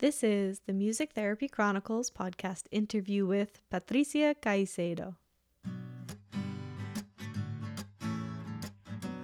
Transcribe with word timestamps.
This 0.00 0.22
is 0.22 0.60
the 0.64 0.72
Music 0.72 1.10
Therapy 1.12 1.48
Chronicles 1.48 2.08
podcast 2.08 2.66
interview 2.70 3.26
with 3.26 3.60
Patricia 3.68 4.36
Caicedo. 4.40 5.16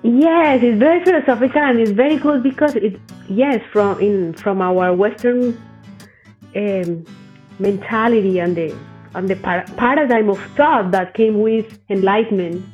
Yes, 0.03 0.65
it's 0.65 0.77
very 0.77 1.05
philosophical 1.05 1.63
and 1.63 1.79
it's 1.79 1.93
very 1.93 2.17
good 2.17 2.43
because 2.43 2.75
it 2.75 3.01
yes 3.29 3.63
from 3.73 4.01
in 4.01 4.33
from 4.33 4.61
our 4.61 4.93
Western 4.93 5.57
um, 6.57 7.05
mentality 7.61 8.41
and 8.41 8.57
the 8.57 8.77
and 9.15 9.31
the 9.31 9.37
par- 9.37 9.67
paradigm 9.77 10.29
of 10.29 10.41
thought 10.57 10.91
that 10.91 11.15
came 11.15 11.39
with 11.39 11.79
enlightenment. 11.89 12.67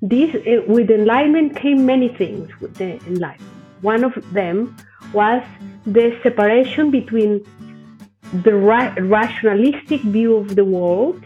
This 0.00 0.34
uh, 0.34 0.62
with 0.66 0.90
enlightenment 0.90 1.56
came 1.56 1.84
many 1.84 2.08
things 2.08 2.48
with 2.58 2.74
the 2.76 2.96
enlightenment. 3.04 3.52
One 3.82 4.02
of 4.02 4.14
them 4.32 4.74
was 5.12 5.42
the 5.92 6.18
separation 6.22 6.90
between 6.90 7.44
the 8.32 8.54
ra- 8.54 8.94
rationalistic 8.98 10.02
view 10.02 10.36
of 10.36 10.54
the 10.54 10.64
world 10.64 11.22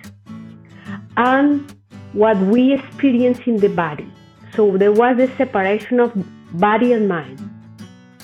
and 1.16 1.74
what 2.12 2.38
we 2.38 2.72
experience 2.72 3.40
in 3.46 3.56
the 3.56 3.68
body. 3.68 4.08
So 4.54 4.76
there 4.76 4.92
was 4.92 5.18
a 5.18 5.34
separation 5.36 5.98
of 5.98 6.12
body 6.58 6.92
and 6.92 7.08
mind, 7.08 7.40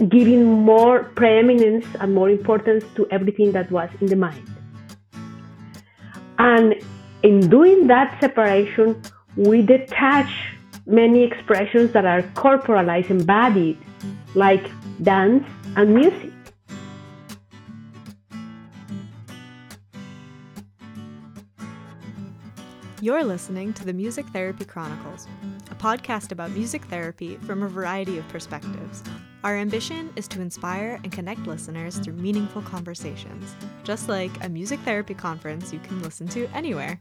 giving 0.09 0.45
more 0.45 1.05
preeminence 1.05 1.87
and 2.01 2.15
more 2.15 2.31
importance 2.31 2.85
to 2.97 3.07
everything 3.11 3.53
that 3.53 3.71
was 3.71 3.89
in 4.01 4.07
the 4.07 4.17
mind. 4.17 4.47
And 6.39 6.75
in 7.23 7.49
doing 7.49 7.89
that 7.89 8.17
separation, 8.21 9.03
we 9.37 9.63
detach 9.63 10.31
many 10.87 11.23
expressions 11.25 11.93
that 11.93 12.05
are 12.05 12.23
corporalized, 12.35 13.11
embodied, 13.11 13.79
like 14.35 14.71
dance 15.03 15.47
and 15.77 15.95
music. 15.95 16.33
You're 23.01 23.23
listening 23.23 23.73
to 23.75 23.85
the 23.85 23.93
Music 23.93 24.27
Therapy 24.27 24.65
Chronicles, 24.65 25.29
a 25.71 25.75
podcast 25.77 26.33
about 26.33 26.51
music 26.51 26.85
therapy 26.87 27.37
from 27.37 27.63
a 27.63 27.69
variety 27.69 28.19
of 28.19 28.27
perspectives. 28.29 29.05
Our 29.45 29.57
ambition 29.57 30.13
is 30.17 30.27
to 30.29 30.41
inspire 30.41 30.99
and 31.05 31.13
connect 31.13 31.47
listeners 31.47 31.99
through 31.99 32.15
meaningful 32.15 32.63
conversations, 32.63 33.55
just 33.85 34.09
like 34.09 34.33
a 34.45 34.49
music 34.49 34.81
therapy 34.81 35.15
conference 35.15 35.73
you 35.73 35.79
can 35.79 36.03
listen 36.03 36.27
to 36.29 36.49
anywhere. 36.49 37.01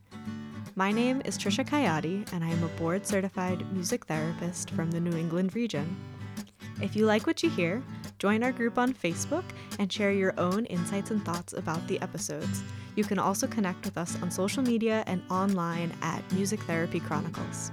My 0.76 0.92
name 0.92 1.24
is 1.26 1.36
Tricia 1.36 1.68
Kayati, 1.68 2.32
and 2.32 2.44
I 2.44 2.50
am 2.50 2.64
a 2.64 2.68
board 2.80 3.08
certified 3.08 3.66
music 3.74 4.06
therapist 4.06 4.70
from 4.70 4.92
the 4.92 5.00
New 5.00 5.18
England 5.18 5.56
region. 5.56 5.98
If 6.82 6.96
you 6.96 7.06
like 7.06 7.26
what 7.26 7.44
you 7.44 7.50
hear, 7.50 7.84
join 8.20 8.44
our 8.44 8.52
group 8.52 8.78
on 8.78 8.94
Facebook 8.94 9.44
and 9.80 9.92
share 9.92 10.12
your 10.12 10.34
own 10.40 10.66
insights 10.66 11.12
and 11.12 11.24
thoughts 11.24 11.54
about 11.54 11.88
the 11.88 12.00
episodes. 12.02 12.64
You 12.96 13.04
can 13.04 13.20
also 13.20 13.48
connect 13.48 13.86
with 13.86 13.98
us 13.98 14.22
on 14.22 14.32
social 14.32 14.64
media 14.64 15.04
and 15.08 15.22
online 15.30 15.94
at 16.02 16.24
Music 16.34 16.60
Therapy 16.62 17.00
Chronicles. 17.00 17.72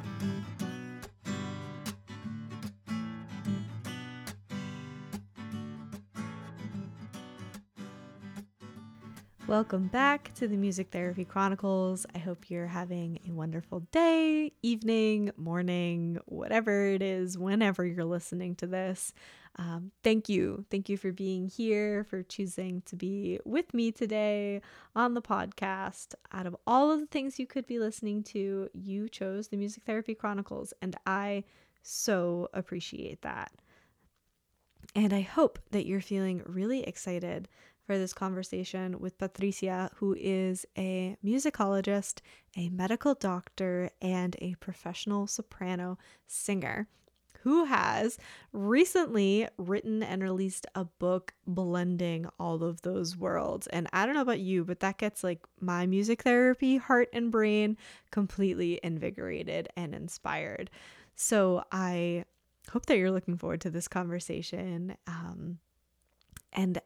Welcome 9.47 9.89
back 9.89 10.33
to 10.37 10.49
the 10.49 10.57
Music 10.57 10.89
Therapy 10.91 11.27
Chronicles. 11.27 12.07
I 12.15 12.19
hope 12.19 12.49
you're 12.49 12.67
having 12.67 13.19
a 13.29 13.31
wonderful 13.31 13.81
day, 13.93 14.53
evening, 14.63 15.33
morning, 15.37 16.17
whatever 16.25 16.87
it 16.87 17.03
is, 17.03 17.37
whenever 17.37 17.85
you're 17.85 18.07
listening 18.07 18.55
to 18.57 18.67
this. 18.67 19.13
Um, 19.57 19.93
thank 20.03 20.31
you. 20.31 20.65
Thank 20.71 20.89
you 20.89 20.97
for 20.97 21.13
being 21.13 21.47
here, 21.47 22.05
for 22.05 22.23
choosing 22.23 22.81
to 22.87 22.97
be 22.97 23.39
with 23.45 23.75
me 23.75 23.93
today 23.93 24.63
on 24.97 25.13
the 25.13 25.21
podcast. 25.21 26.15
Out 26.33 26.47
of 26.47 26.57
all 26.67 26.91
of 26.91 27.01
the 27.01 27.07
things 27.07 27.39
you 27.39 27.47
could 27.47 27.67
be 27.67 27.79
listening 27.79 28.23
to, 28.25 28.71
you 28.73 29.11
chose 29.11 29.49
the 29.49 29.59
Music 29.59 29.83
Therapy 29.85 30.15
Chronicles, 30.15 30.73
and 30.81 30.97
I 31.05 31.45
so 31.83 32.49
appreciate 32.55 33.21
that. 33.21 33.53
And 34.97 35.13
I 35.13 35.21
hope 35.21 35.59
that 35.71 35.87
you're 35.87 36.01
feeling 36.01 36.43
really 36.47 36.83
excited 36.85 37.49
for 37.87 37.99
this 37.99 38.13
conversation 38.13 38.99
with 38.99 39.19
Patricia, 39.19 39.91
who 39.97 40.17
is 40.19 40.67
a 40.77 41.17
musicologist, 41.25 42.21
a 42.57 42.69
medical 42.71 43.15
doctor, 43.15 43.91
and 44.01 44.37
a 44.41 44.55
professional 44.57 45.27
soprano 45.27 45.99
singer 46.27 46.89
who 47.45 47.65
has 47.65 48.17
recently 48.55 49.47
written 49.59 50.03
and 50.03 50.23
released 50.23 50.67
a 50.75 50.85
book 50.85 51.35
blending 51.47 52.27
all 52.41 52.65
of 52.65 52.81
those 52.81 53.19
worlds. 53.19 53.67
And 53.67 53.87
I 53.93 54.07
don't 54.07 54.15
know 54.15 54.23
about 54.23 54.41
you, 54.41 54.65
but 54.65 54.81
that 54.81 54.97
gets 54.97 55.23
like 55.23 55.41
my 55.61 55.85
music 55.85 56.23
therapy 56.23 56.79
heart 56.79 57.11
and 57.13 57.31
brain 57.31 57.77
completely 58.11 58.81
invigorated 58.83 59.69
and 59.77 59.95
inspired. 59.95 60.71
So 61.17 61.63
I 61.71 62.25
hope 62.71 62.87
that 62.87 62.97
you're 62.97 63.11
looking 63.11 63.37
forward 63.37 63.61
to 63.61 63.71
this 63.71 63.89
conversation. 63.89 64.97
Um, 65.07 65.59
and 66.55 66.81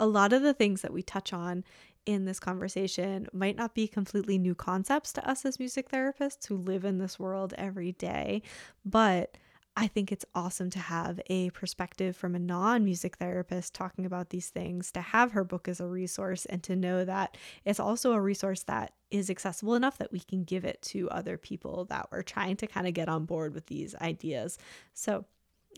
a 0.00 0.06
lot 0.06 0.32
of 0.32 0.42
the 0.42 0.54
things 0.54 0.82
that 0.82 0.92
we 0.92 1.02
touch 1.02 1.32
on 1.32 1.64
in 2.06 2.24
this 2.24 2.40
conversation 2.40 3.26
might 3.32 3.56
not 3.56 3.74
be 3.74 3.86
completely 3.86 4.38
new 4.38 4.54
concepts 4.54 5.12
to 5.12 5.28
us 5.28 5.44
as 5.44 5.58
music 5.58 5.90
therapists 5.90 6.46
who 6.46 6.56
live 6.56 6.84
in 6.84 6.98
this 6.98 7.18
world 7.18 7.52
every 7.58 7.92
day, 7.92 8.42
but 8.84 9.36
I 9.80 9.86
think 9.86 10.10
it's 10.10 10.24
awesome 10.34 10.70
to 10.70 10.80
have 10.80 11.20
a 11.30 11.50
perspective 11.50 12.16
from 12.16 12.34
a 12.34 12.40
non 12.40 12.84
music 12.84 13.16
therapist 13.18 13.74
talking 13.74 14.04
about 14.06 14.30
these 14.30 14.48
things, 14.48 14.90
to 14.90 15.00
have 15.00 15.30
her 15.30 15.44
book 15.44 15.68
as 15.68 15.78
a 15.78 15.86
resource, 15.86 16.46
and 16.46 16.60
to 16.64 16.74
know 16.74 17.04
that 17.04 17.36
it's 17.64 17.78
also 17.78 18.12
a 18.12 18.20
resource 18.20 18.64
that 18.64 18.94
is 19.12 19.30
accessible 19.30 19.76
enough 19.76 19.98
that 19.98 20.10
we 20.10 20.18
can 20.18 20.42
give 20.42 20.64
it 20.64 20.82
to 20.82 21.08
other 21.10 21.38
people 21.38 21.84
that 21.90 22.08
we're 22.10 22.22
trying 22.22 22.56
to 22.56 22.66
kind 22.66 22.88
of 22.88 22.94
get 22.94 23.08
on 23.08 23.24
board 23.24 23.54
with 23.54 23.66
these 23.66 23.94
ideas. 23.96 24.58
So 24.94 25.26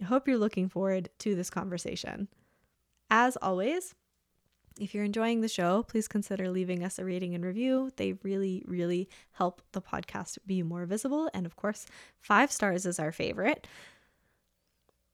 I 0.00 0.04
hope 0.06 0.26
you're 0.26 0.38
looking 0.38 0.70
forward 0.70 1.10
to 1.18 1.34
this 1.34 1.50
conversation. 1.50 2.28
As 3.10 3.36
always, 3.42 3.94
if 4.80 4.94
you're 4.94 5.04
enjoying 5.04 5.42
the 5.42 5.48
show, 5.48 5.82
please 5.82 6.08
consider 6.08 6.48
leaving 6.48 6.82
us 6.82 6.98
a 6.98 7.04
rating 7.04 7.34
and 7.34 7.44
review. 7.44 7.90
They 7.96 8.14
really, 8.22 8.64
really 8.66 9.08
help 9.32 9.60
the 9.72 9.82
podcast 9.82 10.38
be 10.46 10.62
more 10.62 10.86
visible. 10.86 11.30
And 11.34 11.44
of 11.46 11.54
course, 11.54 11.86
five 12.20 12.50
stars 12.50 12.86
is 12.86 12.98
our 12.98 13.12
favorite. 13.12 13.66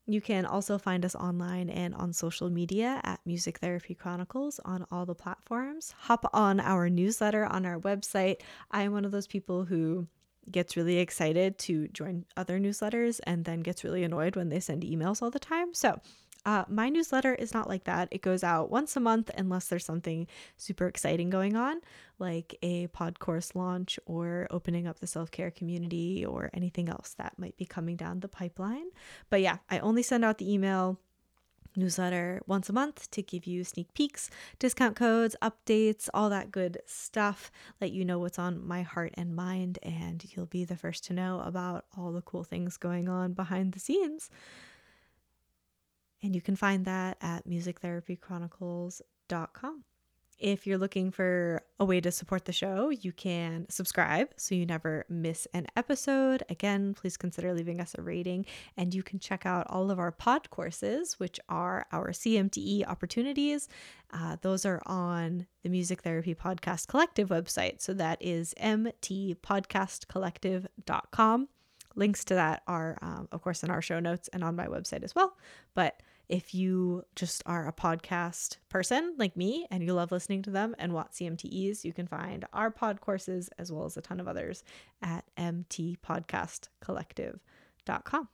You 0.07 0.21
can 0.21 0.47
also 0.47 0.79
find 0.79 1.05
us 1.05 1.17
online 1.17 1.69
and 1.69 1.93
on 1.97 2.13
social 2.13 2.49
media 2.49 3.01
at 3.03 3.19
Music 3.27 3.59
Therapy 3.59 3.93
Chronicles 3.93 4.61
on 4.65 4.87
all 4.93 5.05
the 5.05 5.17
platforms. 5.17 5.93
Hop 6.03 6.31
on 6.33 6.61
our 6.61 6.89
newsletter 6.89 7.45
on 7.45 7.67
our 7.67 7.81
website. 7.81 8.43
I 8.71 8.83
am 8.83 8.93
one 8.93 9.05
of 9.05 9.11
those 9.11 9.27
people 9.27 9.65
who 9.65 10.07
gets 10.49 10.77
really 10.77 10.99
excited 10.99 11.59
to 11.59 11.89
join 11.89 12.25
other 12.37 12.61
newsletters 12.61 13.19
and 13.25 13.45
then 13.45 13.63
gets 13.63 13.83
really 13.83 14.05
annoyed 14.05 14.37
when 14.37 14.49
they 14.49 14.61
send 14.61 14.85
emails 14.85 15.23
all 15.23 15.31
the 15.31 15.41
time. 15.41 15.75
So 15.75 16.01
uh, 16.47 16.65
my 16.69 16.89
newsletter 16.89 17.35
is 17.35 17.53
not 17.53 17.69
like 17.69 17.85
that. 17.85 18.07
It 18.13 18.23
goes 18.23 18.45
out 18.45 18.71
once 18.71 18.97
a 18.97 19.01
month 19.01 19.31
unless 19.37 19.67
there's 19.67 19.85
something 19.85 20.29
super 20.57 20.87
exciting 20.87 21.29
going 21.29 21.57
on, 21.57 21.81
like 22.21 22.57
a 22.63 22.87
pod 22.87 23.19
course 23.19 23.57
launch 23.57 23.99
or 24.07 24.47
opening 24.51 24.87
up 24.87 25.01
the 25.01 25.09
self 25.09 25.33
care 25.33 25.51
community 25.51 26.25
or 26.25 26.49
anything 26.55 26.89
else 26.89 27.15
that 27.19 27.37
might 27.37 27.57
be 27.57 27.67
coming 27.67 27.97
down 27.97 28.21
the 28.21 28.29
pipeline. 28.29 28.87
But 29.29 29.41
yeah, 29.41 29.59
I 29.69 29.81
only 29.81 30.05
send 30.05 30.25
out 30.25 30.39
the 30.39 30.51
email 30.51 31.01
newsletter 31.75 32.41
once 32.47 32.69
a 32.71 32.73
month 32.73 33.11
to 33.11 33.23
give 33.23 33.45
you 33.45 33.65
sneak 33.65 33.93
peeks, 33.93 34.31
discount 34.61 34.95
codes, 34.95 35.35
updates, 35.43 36.09
all 36.15 36.31
that 36.31 36.53
good 36.53 36.79
stuff. 36.87 37.51
Let 37.81 37.91
you 37.91 38.05
know 38.05 38.21
what's 38.21 38.39
on 38.39 38.65
my 38.65 38.83
heart 38.83 39.15
and 39.15 39.35
mind, 39.35 39.81
and 39.83 40.25
you'll 40.31 40.47
be 40.47 40.65
the 40.65 40.77
first 40.77 41.05
to 41.07 41.13
know 41.13 41.43
about 41.45 41.87
all 41.97 42.13
the 42.13 42.23
cool 42.23 42.45
things 42.45 42.77
going 42.77 43.09
on 43.09 43.33
behind 43.33 43.73
the 43.73 43.81
scenes. 43.81 44.31
And 46.27 46.35
you 46.35 46.41
can 46.41 46.57
find 46.57 46.85
that 46.87 47.19
at 47.21 47.49
musictherapychronicles.com. 47.49 49.85
If 50.41 50.67
you're 50.67 50.77
looking 50.77 51.13
for 51.13 51.63
a 51.79 51.85
way 51.85 52.01
to 52.01 52.11
support 52.11 52.47
the 52.47 52.53
show, 52.53 52.89
you 52.89 53.13
can 53.13 53.67
subscribe 53.69 54.31
so 54.37 54.57
you 54.57 54.67
never 54.67 55.07
miss 55.09 55.47
an 55.55 55.69
episode. 55.77 56.43
Again, 56.51 56.95
please 56.95 57.17
consider 57.17 57.55
leaving 57.55 57.81
us 57.81 57.95
a 57.97 58.03
rating. 58.03 58.45
And 58.77 58.93
you 58.93 59.05
can 59.05 59.21
check 59.21 59.47
out 59.47 59.69
all 59.71 59.93
of 59.93 60.01
our 60.01 60.11
pod 60.11 60.51
courses, 60.51 61.21
which 61.21 61.39
are 61.49 61.87
our 61.93 62.11
CMTE 62.11 62.89
opportunities. 62.89 63.69
Uh, 64.13 64.35
those 64.43 64.67
are 64.67 64.83
on 64.85 65.47
the 65.63 65.69
Music 65.69 66.03
Therapy 66.03 66.35
Podcast 66.35 66.89
Collective 66.89 67.29
website. 67.29 67.81
So 67.81 67.95
that 67.95 68.19
is 68.21 68.53
mtpodcastcollective.com. 68.61 71.49
Links 71.95 72.25
to 72.25 72.35
that 72.35 72.65
are, 72.67 72.99
um, 73.01 73.29
of 73.31 73.43
course, 73.43 73.63
in 73.63 73.71
our 73.71 73.81
show 73.81 74.01
notes 74.01 74.29
and 74.33 74.43
on 74.43 74.57
my 74.57 74.67
website 74.67 75.05
as 75.05 75.15
well. 75.15 75.37
But 75.75 76.03
if 76.29 76.55
you 76.55 77.05
just 77.15 77.43
are 77.47 77.69
a 77.69 77.73
podcast 77.73 78.57
person 78.69 79.15
like 79.19 79.37
me 79.37 79.67
and 79.71 79.85
you 79.85 79.93
love 79.93 80.11
listening 80.13 80.43
to 80.43 80.51
them 80.51 80.75
and 80.79 80.93
want 80.93 81.13
CMTEs, 81.13 81.85
you 81.85 81.93
can 81.93 82.07
find 82.07 82.45
our 82.53 82.71
pod 82.71 83.01
courses 83.01 83.51
as 83.59 83.71
well 83.71 83.85
as 83.85 83.97
a 83.97 84.03
ton 84.03 84.21
of 84.21 84.29
others 84.29 84.65
at 85.03 85.25
mtpodcastcollective.com. 85.37 88.29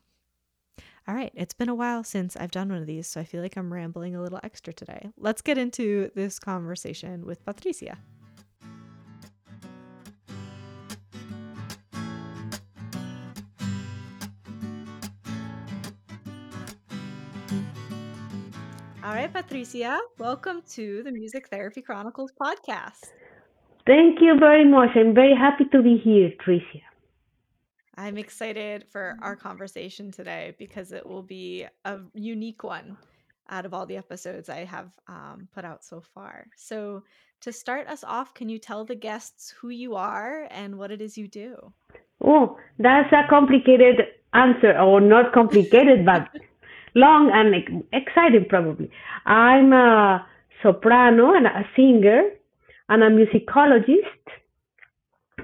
All 1.08 1.14
right, 1.14 1.32
it's 1.34 1.54
been 1.54 1.68
a 1.68 1.74
while 1.74 2.04
since 2.04 2.36
I've 2.36 2.52
done 2.52 2.68
one 2.68 2.78
of 2.78 2.86
these, 2.86 3.08
so 3.08 3.20
I 3.20 3.24
feel 3.24 3.42
like 3.42 3.56
I'm 3.56 3.72
rambling 3.72 4.14
a 4.14 4.22
little 4.22 4.38
extra 4.44 4.72
today. 4.72 5.10
Let's 5.16 5.42
get 5.42 5.58
into 5.58 6.12
this 6.14 6.38
conversation 6.38 7.26
with 7.26 7.44
Patricia. 7.44 7.98
All 19.04 19.14
right, 19.14 19.32
Patricia, 19.32 19.98
welcome 20.18 20.62
to 20.74 21.02
the 21.02 21.10
Music 21.10 21.48
Therapy 21.48 21.82
Chronicles 21.82 22.30
podcast. 22.40 23.10
Thank 23.84 24.20
you 24.20 24.38
very 24.38 24.64
much. 24.64 24.90
I'm 24.94 25.12
very 25.12 25.34
happy 25.34 25.64
to 25.72 25.82
be 25.82 25.96
here, 25.98 26.30
Tricia. 26.40 26.82
I'm 27.96 28.16
excited 28.16 28.84
for 28.92 29.16
our 29.20 29.34
conversation 29.34 30.12
today 30.12 30.54
because 30.56 30.92
it 30.92 31.04
will 31.04 31.24
be 31.24 31.66
a 31.84 31.98
unique 32.14 32.62
one 32.62 32.96
out 33.50 33.66
of 33.66 33.74
all 33.74 33.86
the 33.86 33.96
episodes 33.96 34.48
I 34.48 34.64
have 34.64 34.92
um, 35.08 35.48
put 35.52 35.64
out 35.64 35.84
so 35.84 36.00
far. 36.14 36.46
So, 36.54 37.02
to 37.40 37.52
start 37.52 37.88
us 37.88 38.04
off, 38.04 38.34
can 38.34 38.48
you 38.48 38.60
tell 38.60 38.84
the 38.84 38.94
guests 38.94 39.52
who 39.60 39.70
you 39.70 39.96
are 39.96 40.46
and 40.52 40.78
what 40.78 40.92
it 40.92 41.00
is 41.00 41.18
you 41.18 41.26
do? 41.26 41.72
Oh, 42.24 42.56
that's 42.78 43.12
a 43.12 43.26
complicated 43.28 43.96
answer, 44.32 44.78
or 44.78 45.00
not 45.00 45.32
complicated, 45.32 46.06
but 46.06 46.28
long 46.94 47.30
and 47.32 47.84
exciting 47.92 48.46
probably. 48.48 48.90
I'm 49.26 49.72
a 49.72 50.26
soprano 50.62 51.34
and 51.34 51.46
a 51.46 51.64
singer 51.76 52.22
and 52.88 53.02
a 53.02 53.10
musicologist, 53.10 54.24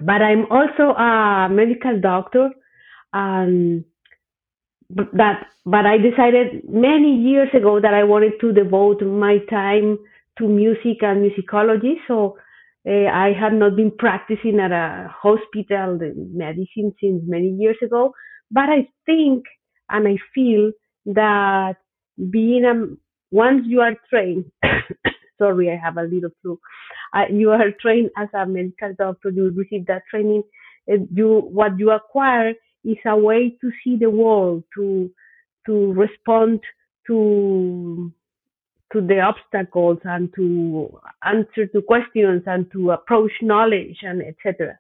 but 0.01 0.23
I'm 0.23 0.47
also 0.51 0.95
a 0.95 1.49
medical 1.51 2.01
doctor. 2.01 2.51
And 3.13 3.85
that, 4.91 5.47
but 5.65 5.87
I 5.87 5.99
decided 5.99 6.69
many 6.69 7.17
years 7.17 7.49
ago 7.55 7.81
that 7.81 7.95
I 7.95 8.05
wanted 8.05 8.33
to 8.41 8.53
devote 8.53 9.03
my 9.03 9.39
time 9.51 9.99
to 10.39 10.49
music 10.49 11.03
and 11.03 11.31
musicology. 11.31 11.95
So 12.07 12.37
uh, 12.87 13.07
I 13.07 13.33
have 13.39 13.53
not 13.53 13.77
been 13.77 13.91
practicing 13.91 14.61
at 14.61 14.73
a 14.73 15.13
hospital 15.23 15.99
medicine 16.33 16.95
since 17.01 17.23
many 17.27 17.49
years 17.49 17.77
ago, 17.83 18.15
but 18.51 18.69
I 18.69 18.89
think 19.05 19.45
and 19.91 20.07
I 20.07 20.17
feel 20.35 20.73
that 21.15 21.77
being 22.31 22.65
a 22.65 23.35
once 23.35 23.63
you 23.67 23.81
are 23.81 23.95
trained 24.11 24.45
sorry 25.39 25.71
i 25.71 25.77
have 25.77 25.97
a 25.97 26.03
little 26.03 26.31
flu 26.43 26.59
uh, 27.15 27.25
you 27.31 27.51
are 27.51 27.71
trained 27.81 28.11
as 28.17 28.29
a 28.35 28.47
medical 28.47 28.93
doctor 28.99 29.31
you 29.31 29.51
receive 29.51 29.87
that 29.87 30.03
training 30.11 30.43
you 30.87 31.41
what 31.51 31.79
you 31.79 31.91
acquire 31.91 32.53
is 32.85 32.97
a 33.07 33.17
way 33.17 33.57
to 33.61 33.71
see 33.83 33.97
the 33.97 34.11
world 34.11 34.63
to 34.75 35.11
to 35.67 35.93
respond 35.93 36.61
to 37.07 38.13
to 38.93 39.01
the 39.03 39.21
obstacles 39.21 39.99
and 40.05 40.33
to 40.35 40.99
answer 41.25 41.67
to 41.67 41.83
questions 41.83 42.43
and 42.47 42.71
to 42.73 42.91
approach 42.91 43.33
knowledge 43.43 43.99
and 44.03 44.23
etc 44.23 44.79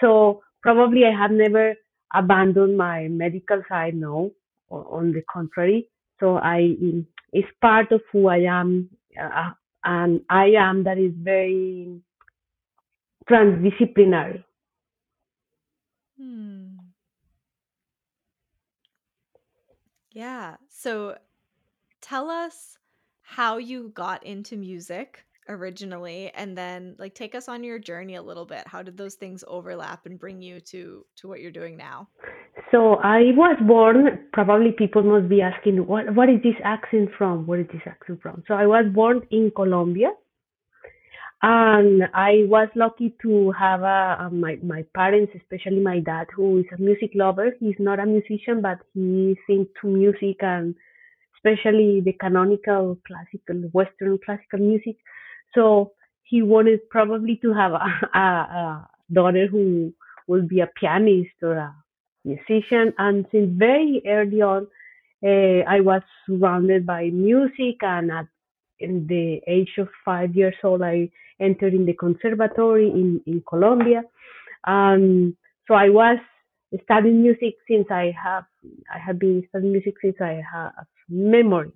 so 0.00 0.40
probably 0.62 1.04
i 1.04 1.10
have 1.10 1.30
never 1.30 1.74
abandoned 2.14 2.76
my 2.76 3.08
medical 3.08 3.62
side 3.68 3.94
no 3.94 4.32
on 4.70 5.12
the 5.12 5.22
contrary. 5.32 5.88
So 6.18 6.36
I, 6.36 6.76
it's 7.32 7.48
part 7.60 7.92
of 7.92 8.02
who 8.12 8.28
I 8.28 8.38
am, 8.38 8.90
uh, 9.20 9.50
and 9.84 10.20
I 10.28 10.52
am 10.58 10.84
that 10.84 10.98
is 10.98 11.12
very 11.16 12.00
transdisciplinary. 13.28 14.44
Hmm. 16.18 16.76
Yeah. 20.12 20.56
So 20.68 21.16
tell 22.00 22.28
us 22.28 22.78
how 23.22 23.58
you 23.58 23.90
got 23.94 24.24
into 24.24 24.56
music 24.56 25.24
originally 25.48 26.30
and 26.34 26.56
then 26.56 26.94
like 26.98 27.14
take 27.14 27.34
us 27.34 27.48
on 27.48 27.64
your 27.64 27.78
journey 27.78 28.14
a 28.14 28.22
little 28.22 28.46
bit. 28.46 28.66
How 28.66 28.82
did 28.82 28.96
those 28.96 29.14
things 29.14 29.44
overlap 29.46 30.06
and 30.06 30.18
bring 30.18 30.40
you 30.40 30.60
to 30.60 31.04
to 31.16 31.28
what 31.28 31.40
you're 31.40 31.50
doing 31.50 31.76
now? 31.76 32.08
So 32.70 32.96
i 32.96 33.32
was 33.34 33.56
born 33.66 34.26
probably 34.32 34.72
people 34.72 35.02
must 35.02 35.28
be 35.28 35.40
asking 35.42 35.86
what 35.86 36.14
what 36.14 36.28
is 36.28 36.42
this 36.42 36.54
accent 36.64 37.10
from? 37.16 37.46
Where 37.46 37.60
is 37.60 37.66
this 37.72 37.82
accent 37.86 38.20
from? 38.22 38.42
So 38.46 38.54
i 38.54 38.66
was 38.66 38.86
born 38.92 39.22
in 39.30 39.50
colombia 39.54 40.10
and 41.42 42.02
i 42.12 42.44
was 42.48 42.68
lucky 42.74 43.14
to 43.22 43.50
have 43.52 43.80
a, 43.80 44.16
a 44.20 44.30
my 44.30 44.58
my 44.62 44.84
parents 44.94 45.32
especially 45.34 45.80
my 45.80 45.98
dad 46.00 46.26
who 46.34 46.58
is 46.58 46.66
a 46.76 46.80
music 46.80 47.10
lover. 47.14 47.52
He's 47.58 47.78
not 47.78 47.98
a 47.98 48.06
musician 48.06 48.60
but 48.62 48.78
he 48.94 49.36
sings 49.46 49.68
to 49.80 49.88
music 49.88 50.36
and 50.40 50.74
especially 51.36 52.02
the 52.04 52.12
canonical 52.12 52.98
classical 53.06 53.68
western 53.72 54.18
classical 54.24 54.58
music 54.58 54.96
so 55.54 55.92
he 56.22 56.42
wanted 56.42 56.88
probably 56.90 57.36
to 57.42 57.52
have 57.52 57.72
a, 57.72 58.08
a, 58.14 58.20
a 58.20 58.88
daughter 59.12 59.46
who 59.46 59.92
will 60.26 60.42
be 60.42 60.60
a 60.60 60.70
pianist 60.78 61.30
or 61.42 61.54
a 61.54 61.74
musician. 62.24 62.92
And 62.98 63.26
since 63.32 63.50
very 63.56 64.02
early 64.06 64.42
on, 64.42 64.66
uh, 65.24 65.64
I 65.68 65.80
was 65.80 66.02
surrounded 66.26 66.86
by 66.86 67.10
music. 67.10 67.82
And 67.82 68.10
at 68.12 68.26
in 68.78 69.06
the 69.06 69.40
age 69.46 69.72
of 69.78 69.88
five 70.04 70.34
years 70.34 70.54
old, 70.62 70.82
I 70.82 71.10
entered 71.40 71.74
in 71.74 71.84
the 71.84 71.94
conservatory 71.94 72.88
in, 72.88 73.20
in 73.26 73.42
Colombia. 73.48 74.02
Um, 74.66 75.36
so 75.66 75.74
I 75.74 75.88
was 75.88 76.18
studying 76.84 77.22
music 77.22 77.56
since 77.68 77.86
I 77.90 78.14
have 78.22 78.44
I 78.94 78.98
have 78.98 79.18
been 79.18 79.44
studying 79.48 79.72
music 79.72 79.94
since 80.02 80.16
I 80.20 80.42
have 80.52 80.72
memory. 81.08 81.72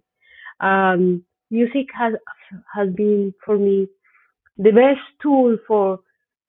Um, 0.60 1.24
music 1.50 1.86
has 1.94 2.14
has 2.74 2.88
been 2.94 3.32
for 3.44 3.58
me 3.58 3.88
the 4.56 4.70
best 4.70 5.00
tool 5.22 5.56
for 5.66 6.00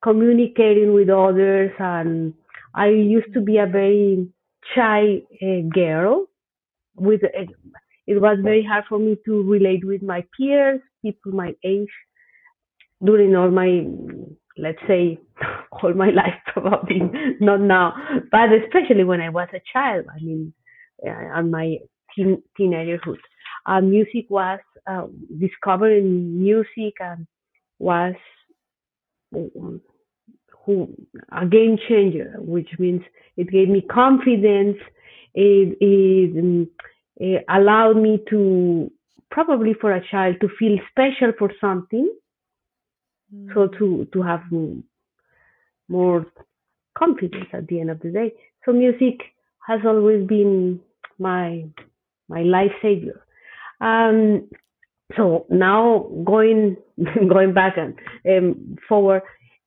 communicating 0.03 0.93
with 0.93 1.09
others. 1.09 1.71
And 1.79 2.33
i 2.75 2.87
used 2.87 3.33
to 3.33 3.41
be 3.41 3.57
a 3.57 3.65
very 3.65 4.27
shy 4.75 5.21
uh, 5.41 5.61
girl 5.73 6.25
with 6.95 7.23
uh, 7.23 7.45
it 8.07 8.21
was 8.21 8.37
very 8.43 8.63
hard 8.63 8.83
for 8.87 8.99
me 8.99 9.17
to 9.25 9.43
relate 9.43 9.85
with 9.85 10.01
my 10.01 10.23
peers 10.37 10.81
people 11.01 11.31
my 11.31 11.53
age 11.63 11.93
during 13.03 13.35
all 13.35 13.51
my 13.51 13.85
let's 14.57 14.79
say 14.87 15.19
all 15.83 15.93
my 15.93 16.09
life 16.09 16.33
probably 16.53 17.01
not 17.39 17.61
now. 17.61 17.93
But 18.31 18.49
especially 18.53 19.03
when 19.03 19.21
i 19.21 19.29
was 19.29 19.47
a 19.53 19.61
child 19.71 20.05
i 20.09 20.19
mean 20.23 20.53
on 21.05 21.51
my 21.51 21.77
teen, 22.15 22.41
teenagerhood. 22.59 23.17
Uh, 23.65 23.81
music 23.81 24.25
was 24.29 24.59
uh, 24.87 25.07
discovering 25.39 26.41
music 26.41 26.95
and 26.99 27.27
was 27.79 28.15
um, 29.35 29.81
who, 30.65 30.93
a 31.31 31.45
game 31.45 31.77
changer, 31.87 32.35
which 32.39 32.69
means 32.79 33.01
it 33.37 33.49
gave 33.51 33.69
me 33.69 33.81
confidence. 33.81 34.77
It, 35.33 35.77
it, 35.79 36.39
um, 36.39 36.69
it 37.17 37.45
allowed 37.49 37.97
me 37.97 38.19
to 38.29 38.91
probably 39.29 39.73
for 39.79 39.93
a 39.93 40.05
child 40.09 40.37
to 40.41 40.49
feel 40.57 40.77
special 40.91 41.33
for 41.37 41.51
something. 41.59 42.09
Mm. 43.33 43.53
So 43.53 43.67
to 43.79 44.07
to 44.13 44.21
have 44.21 44.41
more 45.87 46.25
confidence 46.97 47.47
at 47.53 47.67
the 47.67 47.79
end 47.79 47.91
of 47.91 47.99
the 47.99 48.11
day. 48.11 48.33
So 48.65 48.71
music 48.71 49.19
has 49.67 49.81
always 49.85 50.25
been 50.27 50.79
my 51.19 51.65
my 52.27 52.41
life 52.41 52.71
savior. 52.81 53.25
Um, 53.81 54.49
so 55.15 55.45
now 55.49 56.09
going 56.23 56.77
going 57.29 57.53
back 57.53 57.77
and 57.77 57.95
um, 58.27 58.75
forward, 58.87 59.21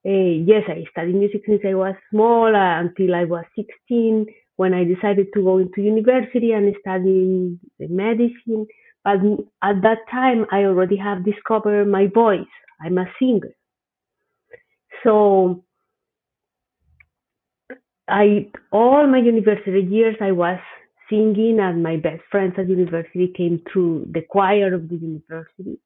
uh, 0.06 0.10
yes, 0.10 0.62
I 0.68 0.84
studied 0.90 1.14
music 1.14 1.42
since 1.46 1.62
I 1.66 1.74
was 1.74 1.94
small 2.10 2.54
uh, 2.54 2.80
until 2.80 3.14
I 3.14 3.24
was 3.24 3.44
16 3.56 4.26
when 4.56 4.74
I 4.74 4.84
decided 4.84 5.28
to 5.34 5.42
go 5.42 5.58
into 5.58 5.82
university 5.82 6.52
and 6.52 6.74
study 6.80 7.58
medicine. 7.78 8.66
But 9.04 9.18
at 9.62 9.82
that 9.82 9.98
time, 10.10 10.46
I 10.50 10.64
already 10.64 10.96
have 10.96 11.24
discovered 11.24 11.86
my 11.86 12.08
voice. 12.12 12.40
I'm 12.84 12.98
a 12.98 13.06
singer. 13.18 13.54
So 15.04 15.64
I 18.08 18.50
all 18.72 19.06
my 19.06 19.18
university 19.18 19.80
years 19.82 20.16
I 20.20 20.32
was 20.32 20.58
singing 21.10 21.58
and 21.60 21.82
my 21.82 21.96
best 21.96 22.22
friends 22.30 22.54
at 22.58 22.68
university 22.68 23.32
came 23.36 23.62
through 23.70 24.06
the 24.12 24.22
choir 24.22 24.74
of 24.74 24.88
the 24.88 24.96
university. 24.96 25.78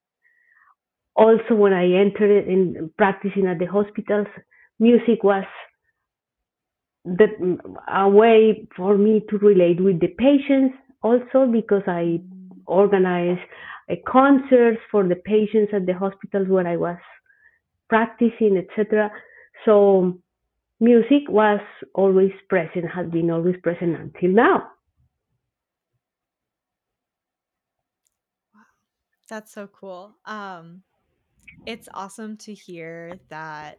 Also, 1.14 1.55
when 1.55 1.73
I 1.73 1.85
entered 1.85 2.49
in 2.49 2.91
practicing 2.97 3.47
at 3.47 3.59
the 3.59 3.67
hospitals, 3.67 4.26
music 4.79 5.23
was 5.23 5.45
the, 7.05 7.59
a 7.93 8.09
way 8.09 8.67
for 8.76 8.97
me 8.97 9.23
to 9.29 9.38
relate 9.38 9.83
with 9.83 10.00
the 10.00 10.09
patients 10.09 10.75
also 11.02 11.47
because 11.50 11.83
I 11.87 12.21
organized 12.67 13.41
a 13.91 13.97
concerts 14.07 14.81
for 14.91 15.07
the 15.07 15.17
patients 15.17 15.73
at 15.75 15.87
the 15.87 15.95
hospitals 15.95 16.49
where 16.49 16.67
I 16.67 16.76
was 16.76 16.99
practicing, 17.88 18.57
etc. 18.57 19.11
So 19.64 20.19
music 20.81 21.29
was 21.29 21.61
always 21.95 22.33
present, 22.49 22.87
has 22.95 23.11
been 23.11 23.31
always 23.31 23.57
present 23.62 23.97
until 23.97 24.31
now. 24.31 24.69
That's 29.29 29.52
so 29.52 29.67
cool. 29.69 30.17
Um, 30.26 30.83
it's 31.67 31.88
awesome 31.95 32.37
to 32.38 32.55
hear 32.55 33.19
that 33.29 33.79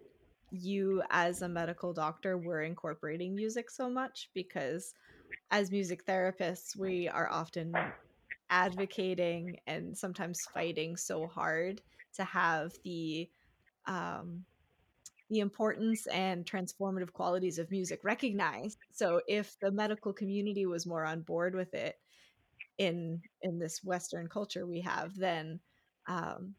you, 0.51 1.03
as 1.11 1.41
a 1.41 1.49
medical 1.49 1.93
doctor, 1.93 2.37
were 2.37 2.61
incorporating 2.61 3.35
music 3.35 3.69
so 3.69 3.89
much 3.89 4.29
because 4.33 4.93
as 5.51 5.71
music 5.71 6.05
therapists, 6.05 6.77
we 6.77 7.09
are 7.09 7.29
often 7.29 7.73
advocating 8.49 9.57
and 9.67 9.97
sometimes 9.97 10.41
fighting 10.53 10.97
so 10.97 11.27
hard 11.27 11.81
to 12.15 12.23
have 12.23 12.73
the 12.83 13.29
um, 13.87 14.45
the 15.29 15.39
importance 15.39 16.07
and 16.07 16.45
transformative 16.45 17.11
qualities 17.13 17.57
of 17.59 17.71
music 17.71 18.03
recognized. 18.03 18.77
So 18.91 19.21
if 19.27 19.57
the 19.59 19.71
medical 19.71 20.13
community 20.13 20.65
was 20.65 20.85
more 20.85 21.05
on 21.05 21.21
board 21.21 21.55
with 21.55 21.73
it 21.73 21.97
in 22.77 23.21
in 23.41 23.59
this 23.59 23.81
Western 23.83 24.27
culture 24.27 24.65
we 24.65 24.81
have, 24.81 25.15
then 25.15 25.59
um, 26.07 26.55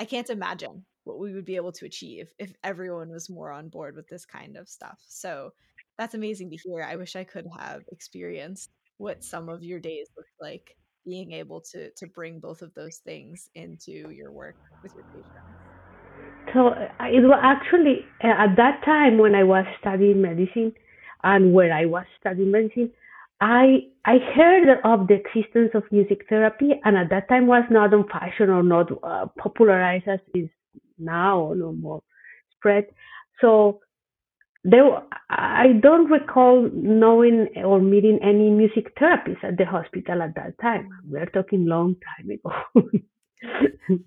I 0.00 0.04
can't 0.04 0.30
imagine 0.30 0.84
what 1.04 1.18
we 1.18 1.32
would 1.32 1.44
be 1.44 1.56
able 1.56 1.72
to 1.72 1.86
achieve 1.86 2.32
if 2.38 2.52
everyone 2.62 3.10
was 3.10 3.28
more 3.28 3.52
on 3.52 3.68
board 3.68 3.96
with 3.96 4.08
this 4.08 4.24
kind 4.24 4.56
of 4.56 4.68
stuff. 4.68 4.98
So 5.06 5.52
that's 5.98 6.14
amazing 6.14 6.50
to 6.50 6.56
hear. 6.56 6.82
I 6.82 6.96
wish 6.96 7.16
I 7.16 7.24
could 7.24 7.46
have 7.58 7.82
experienced 7.90 8.70
what 8.98 9.24
some 9.24 9.48
of 9.48 9.62
your 9.62 9.80
days 9.80 10.08
looked 10.16 10.30
like 10.40 10.76
being 11.04 11.32
able 11.32 11.60
to 11.60 11.90
to 11.90 12.06
bring 12.06 12.38
both 12.38 12.62
of 12.62 12.72
those 12.74 12.98
things 12.98 13.50
into 13.54 14.10
your 14.10 14.30
work 14.30 14.56
with 14.82 14.94
your 14.94 15.04
patients. 15.04 15.62
So 16.54 16.68
it 16.68 17.22
was 17.22 17.40
actually 17.42 18.04
at 18.22 18.56
that 18.56 18.82
time 18.84 19.18
when 19.18 19.34
I 19.34 19.42
was 19.42 19.64
studying 19.80 20.20
medicine 20.20 20.72
and 21.22 21.52
where 21.52 21.72
I 21.72 21.86
was 21.86 22.04
studying 22.20 22.50
medicine, 22.50 22.90
I 23.42 23.88
I 24.04 24.18
heard 24.36 24.68
of 24.84 25.08
the 25.08 25.14
existence 25.14 25.72
of 25.74 25.82
music 25.90 26.26
therapy, 26.28 26.80
and 26.84 26.96
at 26.96 27.10
that 27.10 27.28
time 27.28 27.48
was 27.48 27.64
not 27.70 27.92
on 27.92 28.08
fashion 28.08 28.48
or 28.50 28.62
not 28.62 28.90
uh, 29.02 29.26
popularized 29.36 30.06
as 30.06 30.20
is 30.32 30.48
now, 30.96 31.52
no 31.56 31.72
more 31.72 32.02
spread. 32.56 32.86
So 33.40 33.80
there, 34.62 35.02
I 35.28 35.72
don't 35.82 36.08
recall 36.08 36.70
knowing 36.72 37.48
or 37.56 37.80
meeting 37.80 38.20
any 38.22 38.48
music 38.48 38.96
therapists 38.96 39.42
at 39.42 39.58
the 39.58 39.64
hospital 39.64 40.22
at 40.22 40.36
that 40.36 40.54
time. 40.60 40.88
We're 41.04 41.26
talking 41.26 41.66
long 41.66 41.96
time 42.16 42.30
ago. 42.30 42.90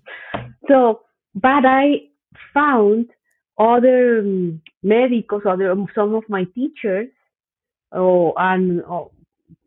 so, 0.68 1.00
but 1.34 1.66
I 1.66 2.08
found 2.54 3.10
other 3.58 4.20
um, 4.20 4.62
medicos, 4.82 5.42
other 5.46 5.74
some 5.94 6.14
of 6.14 6.24
my 6.30 6.44
teachers, 6.54 7.08
or 7.92 8.34
and 8.38 8.82
or, 8.82 9.10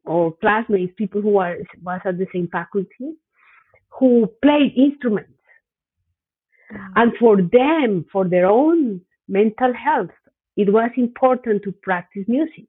or 0.06 0.34
classmates, 0.38 0.94
people 0.98 1.22
who 1.22 1.38
are 1.38 1.58
was 1.84 2.02
at 2.06 2.18
the 2.18 2.28
same 2.34 2.48
faculty, 2.52 3.16
who 4.00 4.28
played 4.42 4.74
instruments, 4.76 5.32
mm. 6.72 6.88
and 6.96 7.14
for 7.20 7.38
them, 7.38 8.06
for 8.12 8.28
their 8.28 8.48
own 8.48 9.02
mental 9.28 9.74
health, 9.74 10.12
it 10.58 10.72
was 10.72 10.90
important 10.98 11.64
to 11.64 11.72
practice 11.72 12.26
music. 12.28 12.66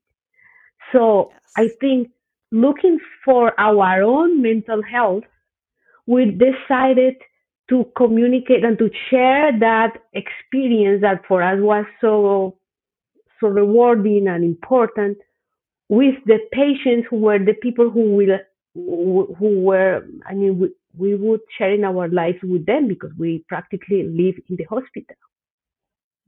So 0.93 1.31
yes. 1.33 1.41
I 1.57 1.69
think 1.81 2.11
looking 2.53 2.99
for 3.25 3.59
our 3.59 4.03
own 4.03 4.43
mental 4.43 4.83
health, 4.83 5.25
we 6.07 6.27
decided 6.27 7.15
to 7.69 7.87
communicate 7.97 8.65
and 8.65 8.77
to 8.79 8.91
share 9.09 9.57
that 9.61 9.99
experience 10.13 11.01
that 11.03 11.23
for 11.27 11.43
us 11.43 11.59
was 11.61 11.85
so 12.01 12.57
so 13.41 13.47
rewarding 13.47 14.27
and 14.29 14.45
important 14.45 15.17
with 15.91 16.15
the 16.25 16.39
patients 16.53 17.09
who 17.11 17.17
were 17.17 17.39
the 17.39 17.59
people 17.61 17.91
who 17.91 18.15
will 18.15 18.39
who 18.75 19.61
were 19.61 20.07
I 20.25 20.35
mean 20.35 20.59
we, 20.61 20.69
we 20.97 21.15
would 21.17 21.41
share 21.59 21.75
in 21.75 21.85
our 21.85 22.09
lives 22.09 22.39
with 22.43 22.65
them 22.65 22.87
because 22.87 23.11
we 23.19 23.45
practically 23.49 24.05
live 24.05 24.37
in 24.49 24.57
the 24.57 24.65
hospital. 24.65 25.17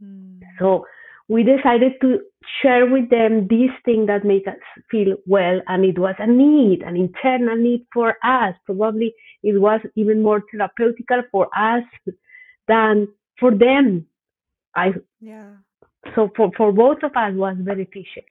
Mm. 0.02 0.40
So 0.58 0.84
we 1.28 1.44
decided 1.44 1.92
to 2.00 2.18
share 2.60 2.86
with 2.86 3.08
them 3.08 3.46
this 3.48 3.70
thing 3.84 4.06
that 4.06 4.24
make 4.24 4.48
us 4.48 4.56
feel 4.90 5.14
well 5.26 5.60
and 5.68 5.84
it 5.84 5.96
was 5.96 6.16
a 6.18 6.26
need 6.26 6.82
an 6.82 6.96
internal 6.96 7.56
need 7.56 7.86
for 7.92 8.16
us 8.24 8.54
probably 8.66 9.14
it 9.44 9.60
was 9.60 9.80
even 9.94 10.20
more 10.20 10.42
therapeutical 10.52 11.22
for 11.30 11.46
us 11.56 11.84
than 12.66 13.06
for 13.38 13.52
them 13.52 14.04
i 14.74 14.92
yeah 15.20 15.52
so 16.16 16.28
for, 16.36 16.50
for 16.56 16.72
both 16.72 16.98
of 17.04 17.12
us 17.14 17.32
was 17.34 17.56
beneficial 17.60 18.24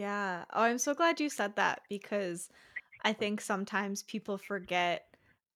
yeah. 0.00 0.44
Oh 0.54 0.62
i'm 0.62 0.78
so 0.78 0.94
glad 0.94 1.20
you 1.20 1.28
said 1.28 1.56
that 1.56 1.82
because 1.88 2.48
i 3.04 3.12
think 3.12 3.40
sometimes 3.40 4.02
people 4.04 4.38
forget 4.38 5.04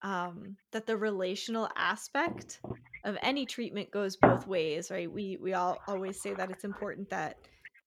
um, 0.02 0.56
that 0.72 0.86
the 0.86 0.96
relational 0.98 1.68
aspect 1.76 2.60
of 3.04 3.16
any 3.22 3.46
treatment 3.46 3.90
goes 3.90 4.16
both 4.16 4.46
ways, 4.46 4.90
right? 4.90 5.10
We 5.10 5.38
we 5.40 5.54
all 5.54 5.78
always 5.88 6.20
say 6.20 6.34
that 6.34 6.50
it's 6.50 6.64
important 6.64 7.08
that 7.10 7.38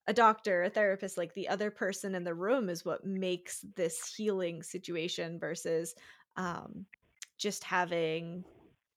a 0.07 0.13
doctor, 0.13 0.63
a 0.63 0.69
therapist, 0.69 1.17
like 1.17 1.33
the 1.35 1.47
other 1.47 1.69
person 1.69 2.15
in 2.15 2.23
the 2.23 2.33
room 2.33 2.69
is 2.69 2.83
what 2.85 3.05
makes 3.05 3.63
this 3.75 4.13
healing 4.15 4.63
situation 4.63 5.37
versus 5.39 5.93
um, 6.37 6.85
just 7.37 7.63
having 7.63 8.43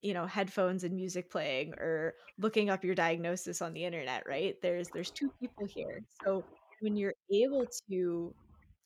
you 0.02 0.14
know 0.14 0.26
headphones 0.26 0.82
and 0.84 0.94
music 0.96 1.30
playing 1.30 1.74
or 1.74 2.14
looking 2.38 2.70
up 2.70 2.84
your 2.84 2.94
diagnosis 2.94 3.60
on 3.60 3.74
the 3.74 3.84
internet 3.84 4.24
right? 4.26 4.56
There's 4.62 4.88
there's 4.90 5.10
two 5.10 5.30
people 5.40 5.66
here. 5.66 6.02
So 6.24 6.44
when 6.80 6.96
you're 6.96 7.14
able 7.32 7.66
to 7.90 8.34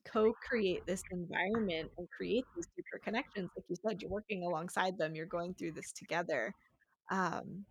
co-create 0.05 0.87
this 0.87 1.03
environment 1.13 1.91
and 1.99 2.09
create 2.11 2.45
these 2.55 2.67
deeper 2.77 2.99
connections 3.03 3.51
like 3.57 3.65
you 3.69 3.77
said 3.87 4.03
you're 4.03 4.11
working 4.11 4.45
alongside 4.45 4.99
them 4.99 5.15
you're 5.15 5.27
going 5.27 5.55
through 5.55 5.73
this 5.73 5.93
together 5.93 6.55
um, 7.11 7.65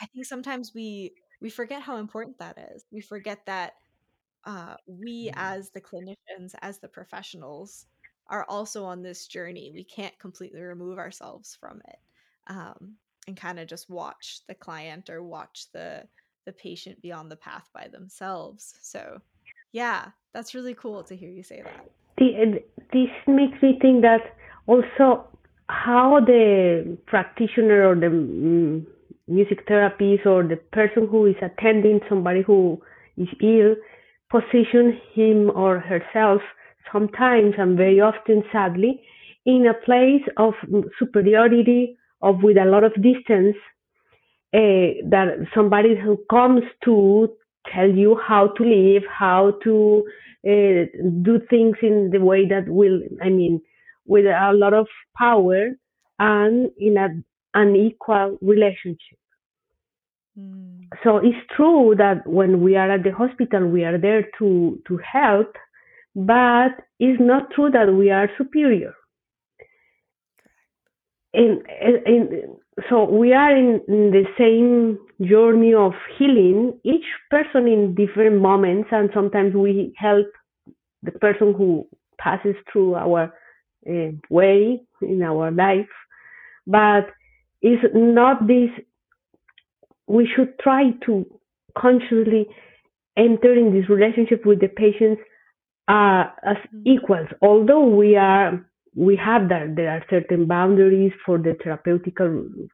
i 0.00 0.06
think 0.06 0.26
sometimes 0.26 0.72
we 0.74 1.12
we 1.40 1.50
forget 1.50 1.82
how 1.82 1.96
important 1.96 2.38
that 2.38 2.56
is. 2.72 2.84
We 2.92 3.00
forget 3.00 3.44
that 3.46 3.74
uh, 4.44 4.76
we 4.86 5.30
as 5.34 5.70
the 5.70 5.80
clinicians 5.80 6.54
as 6.62 6.78
the 6.78 6.88
professionals 6.88 7.86
are 8.28 8.46
also 8.48 8.84
on 8.84 9.02
this 9.02 9.26
journey. 9.26 9.72
We 9.74 9.84
can't 9.84 10.16
completely 10.20 10.60
remove 10.62 10.98
ourselves 10.98 11.56
from 11.60 11.82
it 11.88 11.98
um, 12.46 12.94
and 13.26 13.36
kind 13.36 13.58
of 13.58 13.68
just 13.68 13.90
watch 13.90 14.40
the 14.48 14.54
client 14.54 15.10
or 15.10 15.22
watch 15.22 15.66
the 15.72 16.04
the 16.44 16.52
patient 16.52 17.00
be 17.02 17.12
on 17.12 17.28
the 17.28 17.36
path 17.36 17.68
by 17.74 17.88
themselves 17.88 18.74
so 18.80 19.20
yeah, 19.72 20.08
that's 20.34 20.54
really 20.54 20.74
cool 20.74 21.02
to 21.04 21.16
hear 21.16 21.30
you 21.30 21.42
say 21.42 21.62
that. 21.62 21.90
The, 22.18 22.62
this 22.92 23.08
makes 23.26 23.60
me 23.62 23.78
think 23.80 24.02
that 24.02 24.20
also 24.66 25.26
how 25.68 26.20
the 26.24 26.98
practitioner 27.06 27.88
or 27.88 27.94
the 27.94 28.06
mm, 28.06 28.86
music 29.26 29.66
therapist 29.66 30.26
or 30.26 30.42
the 30.42 30.56
person 30.72 31.08
who 31.10 31.26
is 31.26 31.36
attending 31.40 32.00
somebody 32.08 32.42
who 32.42 32.80
is 33.16 33.28
ill 33.40 33.74
position 34.30 35.00
him 35.14 35.50
or 35.54 35.78
herself 35.78 36.42
sometimes 36.92 37.54
and 37.58 37.76
very 37.76 38.00
often 38.00 38.42
sadly 38.52 39.00
in 39.46 39.66
a 39.66 39.84
place 39.84 40.22
of 40.36 40.54
superiority 40.98 41.96
of 42.20 42.42
with 42.42 42.56
a 42.56 42.64
lot 42.64 42.84
of 42.84 42.92
distance 43.02 43.56
uh, 44.54 45.00
that 45.08 45.46
somebody 45.54 45.96
who 45.96 46.18
comes 46.30 46.62
to 46.84 47.28
tell 47.72 47.88
you 47.88 48.18
how 48.26 48.48
to 48.48 48.62
live, 48.62 49.02
how 49.10 49.52
to 49.64 50.04
uh, 50.46 50.84
do 51.22 51.40
things 51.48 51.76
in 51.82 52.10
the 52.10 52.20
way 52.20 52.46
that 52.46 52.68
will, 52.68 53.00
I 53.22 53.28
mean, 53.28 53.62
with 54.06 54.26
a 54.26 54.52
lot 54.52 54.74
of 54.74 54.88
power 55.16 55.70
and 56.18 56.70
in 56.78 56.96
a, 56.96 57.08
an 57.54 57.76
equal 57.76 58.38
relationship. 58.42 59.18
Mm. 60.38 60.88
So 61.02 61.18
it's 61.18 61.38
true 61.56 61.94
that 61.98 62.26
when 62.26 62.60
we 62.62 62.76
are 62.76 62.90
at 62.90 63.04
the 63.04 63.12
hospital, 63.12 63.66
we 63.66 63.84
are 63.84 63.98
there 63.98 64.26
to, 64.38 64.82
to 64.86 64.98
help, 64.98 65.54
but 66.14 66.72
it's 66.98 67.20
not 67.20 67.50
true 67.52 67.70
that 67.70 67.92
we 67.92 68.10
are 68.10 68.28
superior. 68.36 68.94
In, 71.32 71.62
in, 72.06 72.56
so 72.88 73.04
we 73.04 73.34
are 73.34 73.54
in, 73.54 73.80
in, 73.86 74.10
the 74.10 74.24
same 74.38 74.98
journey 75.28 75.74
of 75.74 75.92
healing. 76.18 76.78
Each 76.84 77.04
person 77.30 77.66
in 77.68 77.94
different 77.94 78.40
moments 78.40 78.88
and 78.92 79.10
sometimes 79.12 79.54
we 79.54 79.92
help 79.96 80.26
the 81.02 81.12
person 81.12 81.52
who 81.52 81.86
passes 82.18 82.54
through 82.72 82.94
our 82.94 83.34
uh, 83.88 84.12
way 84.30 84.82
in 85.02 85.22
our 85.22 85.50
life. 85.50 85.88
But 86.66 87.08
it's 87.60 87.82
not 87.94 88.46
this 88.46 88.70
we 90.06 90.28
should 90.34 90.58
try 90.58 90.90
to 91.06 91.26
consciously 91.76 92.46
enter 93.16 93.54
in 93.54 93.72
this 93.72 93.88
relationship 93.88 94.44
with 94.44 94.60
the 94.60 94.68
patients 94.68 95.22
uh, 95.88 96.24
as 96.44 96.56
mm-hmm. 96.56 96.82
equals. 96.86 97.28
Although 97.40 97.86
we 97.86 98.16
are 98.16 98.64
we 98.94 99.16
have 99.16 99.48
that 99.48 99.74
there 99.76 99.90
are 99.90 100.04
certain 100.10 100.46
boundaries 100.46 101.12
for 101.24 101.38
the 101.38 101.56
therapeutic 101.62 102.16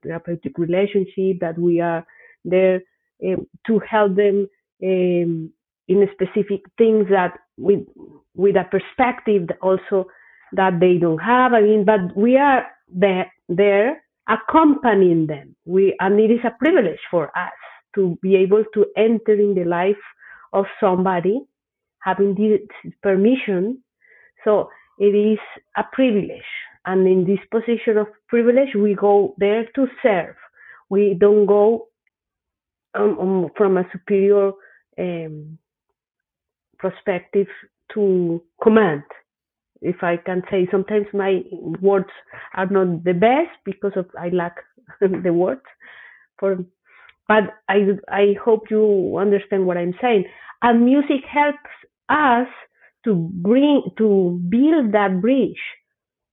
therapeutic 0.02 0.58
relationship 0.58 1.40
that 1.40 1.56
we 1.58 1.80
are 1.80 2.04
there 2.44 2.80
um, 3.25 3.46
to 3.66 3.80
help 3.88 4.16
them 4.16 4.48
um, 4.82 5.52
in 5.88 6.08
specific 6.12 6.62
things 6.76 7.06
that 7.10 7.38
with 7.56 7.80
with 8.34 8.56
a 8.56 8.64
perspective 8.64 9.48
that 9.48 9.58
also 9.62 10.06
that 10.52 10.80
they 10.80 10.98
don't 10.98 11.18
have. 11.18 11.52
I 11.52 11.60
mean, 11.60 11.84
but 11.84 12.16
we 12.16 12.37
are 12.37 12.66
there, 12.88 13.32
there 13.48 14.02
accompanying 14.28 15.26
them. 15.26 15.56
We, 15.64 15.96
and 16.00 16.18
it 16.20 16.30
is 16.30 16.40
a 16.44 16.56
privilege 16.58 17.00
for 17.10 17.26
us 17.37 17.52
to 17.94 18.18
be 18.22 18.37
able 18.37 18.64
to 18.75 18.87
enter 18.96 19.32
in 19.32 19.54
the 19.54 19.64
life 19.64 19.96
of 20.52 20.66
somebody, 20.80 21.40
having 22.00 22.34
this 22.34 22.92
permission. 23.02 23.82
So 24.44 24.70
it 24.98 25.14
is 25.14 25.38
a 25.76 25.84
privilege. 25.92 26.42
And 26.86 27.06
in 27.06 27.24
this 27.24 27.40
position 27.50 27.98
of 27.98 28.06
privilege, 28.28 28.74
we 28.74 28.94
go 28.94 29.34
there 29.38 29.66
to 29.74 29.86
serve. 30.02 30.36
We 30.88 31.14
don't 31.18 31.46
go 31.46 31.88
um, 32.94 33.18
um, 33.20 33.50
from 33.56 33.76
a 33.76 33.84
superior 33.92 34.52
um, 34.98 35.58
perspective 36.78 37.46
to 37.94 38.42
command. 38.62 39.02
If 39.80 40.02
I 40.02 40.16
can 40.16 40.42
say, 40.50 40.66
sometimes 40.70 41.06
my 41.12 41.42
words 41.80 42.10
are 42.54 42.66
not 42.66 43.04
the 43.04 43.12
best 43.12 43.56
because 43.64 43.92
of 43.94 44.06
I 44.18 44.28
lack 44.30 44.56
the 45.00 45.32
words. 45.32 45.62
For, 46.38 46.56
but 47.28 47.54
I 47.68 47.98
I 48.08 48.34
hope 48.42 48.70
you 48.70 49.16
understand 49.18 49.66
what 49.66 49.76
I'm 49.76 49.94
saying. 50.00 50.24
And 50.62 50.84
music 50.84 51.22
helps 51.30 51.70
us 52.08 52.48
to 53.04 53.28
bring 53.32 53.82
to 53.98 54.40
build 54.48 54.92
that 54.92 55.20
bridge 55.20 55.60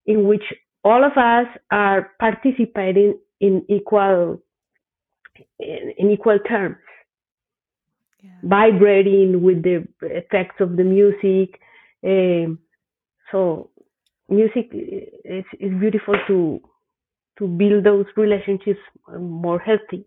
in 0.05 0.27
which 0.27 0.43
all 0.84 1.03
of 1.03 1.13
us 1.17 1.48
are 1.72 2.12
participating 2.19 3.17
in 3.39 3.65
equal 3.69 4.41
in, 5.60 5.93
in 5.98 6.12
equal 6.12 6.39
terms. 6.39 6.77
Yeah. 8.22 8.31
vibrating 8.41 9.43
with 9.43 9.62
the 9.62 9.88
effects 10.01 10.55
of 10.60 10.77
the 10.77 10.84
music 10.84 11.60
um, 12.03 12.57
so 13.31 13.69
music 14.29 14.69
is, 14.72 15.45
is 15.60 15.79
beautiful 15.79 16.15
to 16.27 16.60
to 17.38 17.48
build 17.48 17.84
those 17.84 18.05
relationships 18.15 18.79
more 19.19 19.60
healthy. 19.60 20.05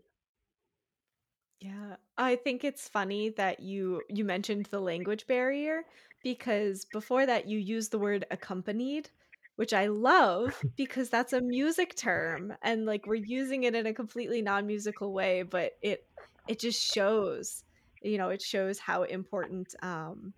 Yeah. 1.60 1.96
I 2.16 2.36
think 2.36 2.64
it's 2.64 2.88
funny 2.88 3.30
that 3.30 3.60
you 3.60 4.02
you 4.08 4.24
mentioned 4.24 4.66
the 4.66 4.80
language 4.80 5.26
barrier 5.26 5.84
because 6.22 6.84
before 6.87 7.26
that 7.26 7.48
you 7.48 7.58
used 7.58 7.90
the 7.90 7.98
word 7.98 8.25
accompanied 8.30 9.10
which 9.56 9.72
I 9.72 9.88
love 9.88 10.62
because 10.76 11.10
that's 11.10 11.32
a 11.32 11.40
music 11.40 11.96
term 11.96 12.54
and 12.62 12.87
like 12.87 13.06
we're 13.06 13.16
using 13.16 13.64
it 13.64 13.75
in 13.75 13.87
a 13.87 13.94
completely 13.94 14.42
non-musical 14.42 15.12
way 15.12 15.42
but 15.42 15.72
it 15.82 16.06
it 16.46 16.58
just 16.58 16.80
shows 16.94 17.64
you 18.02 18.18
know 18.18 18.30
it 18.30 18.42
shows 18.42 18.78
how 18.78 19.02
important 19.02 19.75
um 19.82 20.32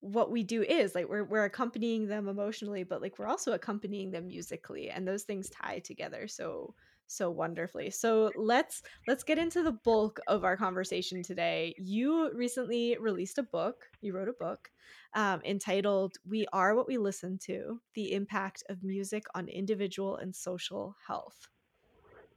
what 0.00 0.32
we 0.32 0.42
do 0.42 0.62
is 0.62 0.94
like 0.96 1.08
we're 1.08 1.22
we're 1.22 1.44
accompanying 1.44 2.08
them 2.08 2.28
emotionally 2.28 2.82
but 2.82 3.00
like 3.00 3.18
we're 3.18 3.28
also 3.28 3.52
accompanying 3.52 4.10
them 4.10 4.26
musically 4.26 4.90
and 4.90 5.06
those 5.06 5.22
things 5.22 5.48
tie 5.48 5.78
together 5.78 6.26
so 6.26 6.74
so 7.12 7.30
wonderfully. 7.30 7.90
So 7.90 8.30
let's 8.36 8.82
let's 9.06 9.22
get 9.22 9.38
into 9.38 9.62
the 9.62 9.72
bulk 9.72 10.20
of 10.26 10.44
our 10.44 10.56
conversation 10.56 11.22
today. 11.22 11.74
You 11.78 12.30
recently 12.34 12.96
released 13.00 13.38
a 13.38 13.42
book. 13.42 13.84
You 14.00 14.14
wrote 14.14 14.28
a 14.28 14.44
book 14.44 14.70
um, 15.14 15.40
entitled 15.44 16.14
"We 16.28 16.46
Are 16.52 16.74
What 16.74 16.88
We 16.88 16.98
Listen 16.98 17.38
to: 17.46 17.80
The 17.94 18.12
Impact 18.12 18.64
of 18.68 18.82
Music 18.82 19.24
on 19.34 19.48
Individual 19.48 20.16
and 20.16 20.34
Social 20.34 20.96
Health." 21.06 21.48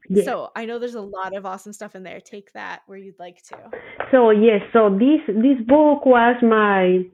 Yeah. 0.10 0.24
So 0.24 0.52
I 0.56 0.66
know 0.66 0.78
there's 0.78 0.96
a 0.96 1.02
lot 1.02 1.36
of 1.36 1.46
awesome 1.46 1.74
stuff 1.74 1.96
in 1.96 2.04
there. 2.04 2.22
Take 2.22 2.52
that 2.54 2.82
where 2.86 2.98
you'd 2.98 3.20
like 3.20 3.42
to. 3.44 3.58
So 4.12 4.30
yes, 4.30 4.62
so 4.72 4.90
this 4.90 5.22
this 5.28 5.58
book 5.68 6.06
was 6.06 6.36
my 6.44 7.06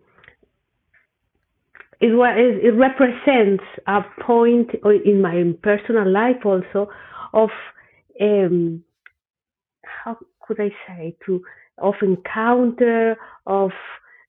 it 2.01 2.13
was 2.13 2.59
it 2.63 2.75
represents 2.75 3.63
a 3.87 4.01
point 4.21 4.71
in 5.05 5.21
my 5.21 5.53
personal 5.61 6.09
life 6.11 6.43
also 6.43 6.89
of 7.33 7.49
um, 8.19 8.83
how 9.83 10.17
could 10.41 10.59
I 10.59 10.69
say 10.87 11.15
to 11.25 11.41
of 11.77 11.95
encounter 12.01 13.17
of 13.45 13.71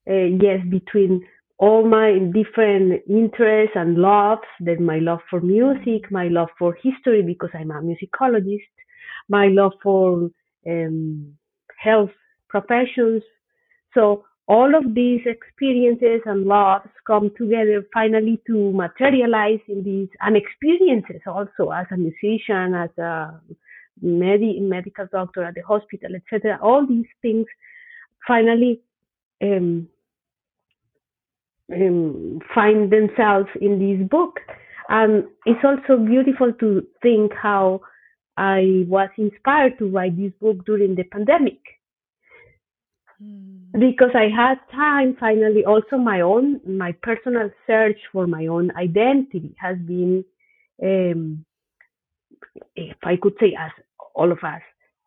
uh, 0.09 0.13
yes 0.13 0.59
between 0.69 1.25
all 1.57 1.85
my 1.87 2.17
different 2.33 3.01
interests 3.07 3.75
and 3.75 3.97
loves 3.97 4.41
that 4.61 4.79
my 4.79 4.99
love 4.99 5.19
for 5.29 5.39
music 5.39 6.11
my 6.11 6.27
love 6.27 6.49
for 6.57 6.73
history 6.81 7.21
because 7.21 7.51
i'm 7.53 7.69
a 7.69 7.79
musicologist 7.79 8.73
my 9.29 9.47
love 9.47 9.71
for 9.81 10.29
um, 10.67 11.33
health 11.77 12.11
professions. 12.49 13.23
So 13.93 14.23
all 14.47 14.75
of 14.75 14.93
these 14.93 15.21
experiences 15.25 16.21
and 16.25 16.45
loves 16.45 16.89
come 17.07 17.31
together 17.37 17.85
finally 17.93 18.41
to 18.45 18.71
materialize 18.73 19.59
in 19.67 19.83
these 19.83 20.09
and 20.21 20.35
experiences 20.35 21.21
also 21.25 21.69
as 21.69 21.85
a 21.91 21.97
musician, 21.97 22.73
as 22.73 22.89
a 22.97 23.39
med- 24.01 24.61
medical 24.61 25.07
doctor 25.11 25.43
at 25.43 25.55
the 25.55 25.61
hospital, 25.61 26.09
etc. 26.15 26.59
All 26.61 26.85
these 26.85 27.05
things 27.21 27.45
finally 28.27 28.81
um, 29.41 29.87
um, 31.73 32.39
find 32.53 32.91
themselves 32.91 33.49
in 33.61 33.79
this 33.79 34.09
book. 34.09 34.39
And 34.89 35.23
it's 35.45 35.63
also 35.63 36.03
beautiful 36.03 36.51
to 36.59 36.85
think 37.01 37.31
how 37.33 37.81
I 38.35 38.83
was 38.89 39.09
inspired 39.17 39.77
to 39.79 39.89
write 39.89 40.17
this 40.17 40.33
book 40.41 40.65
during 40.65 40.95
the 40.95 41.03
pandemic 41.03 41.59
Mm. 43.23 43.52
Because 43.79 44.11
I 44.13 44.29
had 44.29 44.59
time 44.71 45.17
finally 45.19 45.65
also 45.65 45.97
my 45.97 46.21
own 46.21 46.61
my 46.65 46.91
personal 47.01 47.49
search 47.65 47.97
for 48.11 48.27
my 48.27 48.47
own 48.47 48.71
identity 48.77 49.55
has 49.57 49.77
been 49.79 50.23
um, 50.81 51.43
if 52.75 52.97
I 53.03 53.15
could 53.15 53.33
say 53.39 53.55
as 53.59 53.71
all 54.13 54.31
of 54.31 54.43
us 54.43 54.61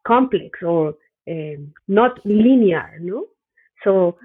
complex 0.06 0.58
or 0.62 0.94
um, 1.28 1.72
not 1.86 2.24
linear 2.24 2.98
no? 3.00 3.26
So 3.84 4.18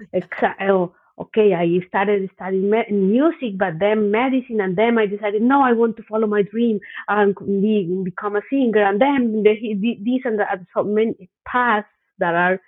oh, 0.60 0.92
okay 1.20 1.54
I 1.54 1.86
started 1.86 2.28
studying 2.34 2.70
music 2.90 3.58
but 3.58 3.78
then 3.78 4.10
medicine 4.10 4.60
and 4.60 4.76
then 4.76 4.98
I 4.98 5.06
decided 5.06 5.42
no 5.42 5.62
I 5.62 5.72
want 5.72 5.96
to 5.98 6.02
follow 6.02 6.26
my 6.26 6.42
dream 6.42 6.80
and 7.06 7.36
be, 7.36 8.02
become 8.02 8.34
a 8.34 8.42
singer 8.50 8.82
and 8.82 9.00
then 9.00 9.44
the, 9.44 9.98
these 10.02 10.22
and 10.24 10.40
that 10.40 10.66
so 10.74 10.82
many 10.82 11.30
paths 11.46 11.86
that 12.18 12.34
are 12.34 12.60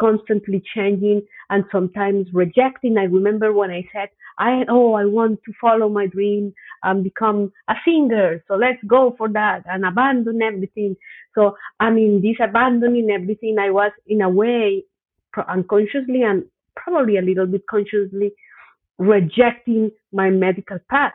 constantly 0.00 0.62
changing 0.74 1.22
and 1.50 1.64
sometimes 1.72 2.28
rejecting. 2.32 2.98
I 2.98 3.04
remember 3.04 3.52
when 3.52 3.70
I 3.70 3.84
said, 3.92 4.08
I 4.38 4.62
oh 4.68 4.94
I 4.94 5.04
want 5.04 5.40
to 5.44 5.52
follow 5.60 5.88
my 5.88 6.06
dream 6.06 6.54
and 6.82 7.02
become 7.02 7.52
a 7.68 7.74
singer. 7.84 8.44
So 8.46 8.54
let's 8.54 8.82
go 8.86 9.14
for 9.18 9.28
that 9.30 9.62
and 9.66 9.84
abandon 9.84 10.40
everything. 10.42 10.96
So 11.34 11.56
I 11.80 11.90
mean 11.90 12.22
this 12.22 12.36
abandoning 12.42 13.10
everything 13.10 13.58
I 13.58 13.70
was 13.70 13.92
in 14.06 14.22
a 14.22 14.28
way 14.28 14.84
unconsciously 15.48 16.22
and 16.22 16.44
probably 16.76 17.16
a 17.16 17.22
little 17.22 17.46
bit 17.46 17.62
consciously 17.68 18.32
rejecting 18.98 19.90
my 20.12 20.30
medical 20.30 20.78
past. 20.90 21.14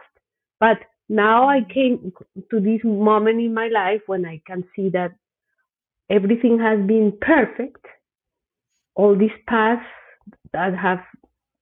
But 0.59 0.77
now 1.09 1.49
I 1.49 1.61
came 1.73 2.13
to 2.51 2.59
this 2.59 2.81
moment 2.83 3.39
in 3.39 3.53
my 3.53 3.67
life 3.67 4.01
when 4.07 4.25
I 4.25 4.41
can 4.47 4.63
see 4.75 4.89
that 4.89 5.13
everything 6.09 6.59
has 6.59 6.79
been 6.87 7.17
perfect 7.21 7.85
all 8.95 9.17
these 9.17 9.38
paths 9.47 9.86
that 10.53 10.75
have 10.75 10.99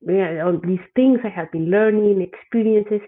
yeah, 0.07 0.41
all 0.43 0.59
these 0.63 0.79
things 0.95 1.19
I 1.23 1.29
have 1.29 1.51
been 1.51 1.69
learning, 1.69 2.21
experiences, 2.21 3.01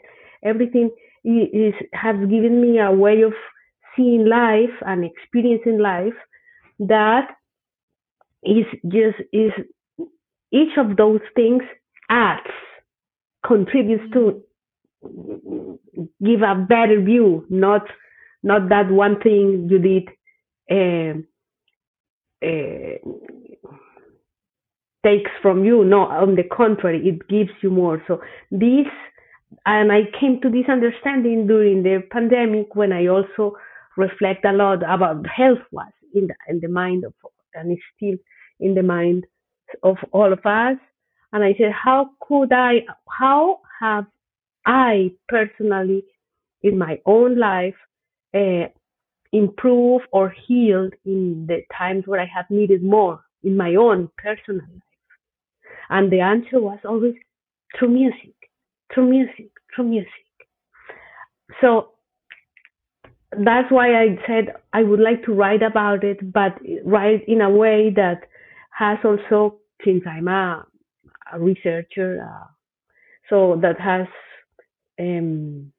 everything 0.44 0.92
is 1.24 1.74
has 1.94 2.16
given 2.30 2.62
me 2.62 2.80
a 2.80 2.92
way 2.92 3.22
of 3.22 3.34
seeing 3.96 4.26
life 4.26 4.76
and 4.86 5.04
experiencing 5.06 5.80
life 5.80 6.14
that 6.80 7.30
is 8.44 8.66
just 8.88 9.18
is 9.32 9.52
each 10.52 10.78
of 10.78 10.98
those 10.98 11.22
things 11.36 11.64
adds 12.10 12.42
contributes 13.46 14.04
to 14.14 14.44
give 16.24 16.42
a 16.42 16.56
better 16.68 17.02
view 17.02 17.46
not 17.50 17.84
not 18.42 18.68
that 18.70 18.90
one 18.90 19.20
thing 19.22 19.68
you 19.70 19.80
did 19.80 20.10
uh, 20.72 21.18
uh, 22.46 22.98
takes 25.06 25.32
from 25.42 25.64
you. 25.64 25.84
No, 25.84 26.02
on 26.02 26.36
the 26.36 26.44
contrary, 26.44 27.08
it 27.08 27.28
gives 27.28 27.52
you 27.62 27.70
more. 27.70 28.02
So 28.08 28.22
this, 28.52 28.88
and 29.66 29.92
I 29.92 30.02
came 30.20 30.42
to 30.42 30.50
this 30.50 30.66
understanding 30.70 31.48
during 31.48 31.84
the 31.84 32.04
pandemic 32.12 32.76
when 32.76 32.92
I 32.92 33.08
also 33.08 33.56
reflect 33.98 34.46
a 34.46 34.54
lot 34.54 34.82
about 34.84 35.26
health 35.28 35.60
was 35.72 35.92
in 36.14 36.28
the, 36.28 36.36
in 36.48 36.60
the 36.60 36.68
mind 36.68 37.06
of, 37.06 37.14
and 37.54 37.72
is 37.72 37.78
still 37.96 38.16
in 38.60 38.74
the 38.76 38.84
mind 38.84 39.26
of 39.84 39.98
all 40.12 40.32
of 40.32 40.46
us. 40.46 40.78
And 41.32 41.44
I 41.44 41.54
said, 41.58 41.72
how 41.72 42.12
could 42.22 42.54
I, 42.54 42.86
how 43.10 43.60
have 43.80 44.06
I 44.66 45.12
personally 45.28 46.04
in 46.62 46.78
my 46.78 47.00
own 47.06 47.38
life 47.38 47.76
uh, 48.34 48.68
improved 49.32 50.06
or 50.12 50.34
healed 50.48 50.94
in 51.06 51.46
the 51.48 51.62
times 51.76 52.04
where 52.06 52.22
I 52.22 52.26
have 52.34 52.46
needed 52.50 52.84
more 52.84 53.22
in 53.44 53.58
my 53.58 53.76
own 53.76 54.10
personal 54.18 54.62
life? 54.62 54.93
And 55.90 56.12
the 56.12 56.22
answer 56.22 56.60
was 56.60 56.80
always 56.86 57.16
through 57.78 57.90
music, 57.90 58.36
through 58.94 59.10
music, 59.10 59.52
through 59.76 59.86
music. 59.86 60.10
so 61.62 61.90
that's 63.38 63.72
why 63.72 63.96
I 64.00 64.18
said 64.28 64.54
I 64.74 64.84
would 64.84 65.00
like 65.00 65.24
to 65.26 65.34
write 65.34 65.64
about 65.64 66.04
it, 66.04 66.32
but 66.32 66.60
write 66.86 67.28
in 67.28 67.42
a 67.42 67.50
way 67.50 67.92
that 67.96 68.22
has 68.72 68.98
also, 69.04 69.58
since 69.84 70.04
I'm 70.08 70.28
a, 70.28 70.66
a 71.32 71.40
researcher, 71.40 72.24
uh, 72.24 72.48
so 73.30 73.60
that 73.62 73.80
has 73.80 74.08
um, 75.00 75.72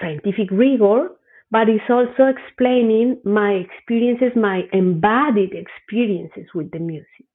scientific 0.00 0.50
rigor, 0.50 1.08
but 1.50 1.68
it's 1.68 1.84
also 1.88 2.26
explaining 2.26 3.20
my 3.24 3.52
experiences, 3.52 4.32
my 4.36 4.62
embodied 4.72 5.52
experiences 5.54 6.46
with 6.54 6.70
the 6.70 6.78
music. 6.78 7.26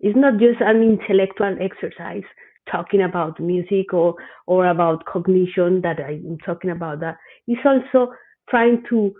It's 0.00 0.16
not 0.16 0.38
just 0.38 0.60
an 0.60 0.82
intellectual 0.82 1.56
exercise 1.60 2.24
talking 2.70 3.02
about 3.02 3.40
music 3.40 3.92
or 3.92 4.14
or 4.46 4.66
about 4.66 5.04
cognition 5.04 5.82
that 5.82 5.98
I'm 6.00 6.38
talking 6.44 6.70
about 6.70 7.00
that. 7.00 7.16
It's 7.46 7.60
also 7.64 8.12
trying 8.48 8.82
to 8.90 9.14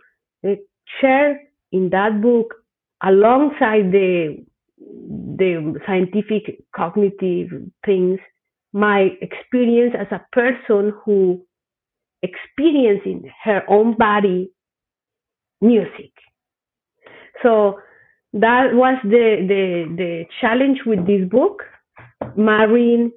uh, 0.46 0.54
share 1.00 1.40
in 1.72 1.90
that 1.90 2.20
book 2.20 2.54
alongside 3.02 3.92
the 3.92 4.44
the 4.78 5.80
scientific 5.86 6.62
cognitive 6.74 7.48
things 7.84 8.18
my 8.72 9.08
experience 9.20 9.94
as 9.98 10.06
a 10.10 10.24
person 10.32 10.92
who 11.04 11.44
experiencing 12.22 13.30
her 13.42 13.62
own 13.68 13.96
body 13.96 14.50
music 15.60 16.12
so 17.42 17.78
that 18.32 18.74
was 18.74 18.98
the 19.02 19.44
the 19.48 19.94
the 19.96 20.24
challenge 20.40 20.78
with 20.86 21.06
this 21.06 21.28
book 21.28 21.62
marrying 22.36 23.10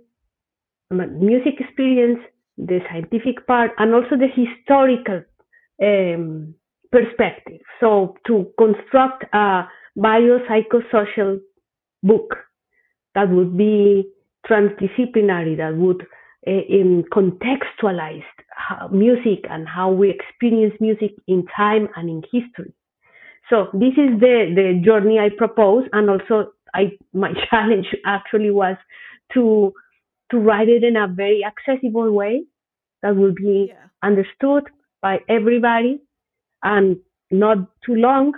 music 0.91 1.55
experience 1.59 2.19
the 2.57 2.79
scientific 2.89 3.45
part 3.47 3.71
and 3.77 3.93
also 3.93 4.15
the 4.15 4.27
historical 4.27 5.23
um, 5.81 6.53
perspective. 6.91 7.61
So 7.79 8.15
to 8.27 8.47
construct 8.57 9.25
a 9.33 9.63
biopsychosocial 9.97 11.39
book 12.03 12.35
that 13.15 13.29
would 13.29 13.57
be 13.57 14.07
transdisciplinary, 14.47 15.57
that 15.57 15.75
would 15.75 16.05
uh, 16.45 16.51
contextualize 17.11 18.23
music 18.91 19.45
and 19.49 19.67
how 19.67 19.91
we 19.91 20.09
experience 20.09 20.73
music 20.79 21.11
in 21.27 21.45
time 21.55 21.87
and 21.95 22.09
in 22.09 22.23
history. 22.31 22.73
So 23.49 23.67
this 23.73 23.93
is 23.93 24.19
the, 24.19 24.53
the 24.55 24.81
journey 24.83 25.19
I 25.19 25.29
propose, 25.35 25.85
and 25.91 26.09
also 26.09 26.53
I 26.73 26.97
my 27.13 27.33
challenge 27.49 27.87
actually 28.05 28.51
was 28.51 28.77
to 29.33 29.73
to 30.31 30.37
write 30.39 30.69
it 30.69 30.83
in 30.83 30.95
a 30.95 31.07
very 31.07 31.43
accessible 31.45 32.11
way 32.11 32.43
that 33.01 33.15
will 33.15 33.33
be 33.33 33.67
yeah. 33.69 33.87
understood 34.01 34.63
by 35.01 35.19
everybody 35.29 36.01
and 36.63 36.97
not 37.29 37.57
too 37.85 37.95
long, 37.95 38.33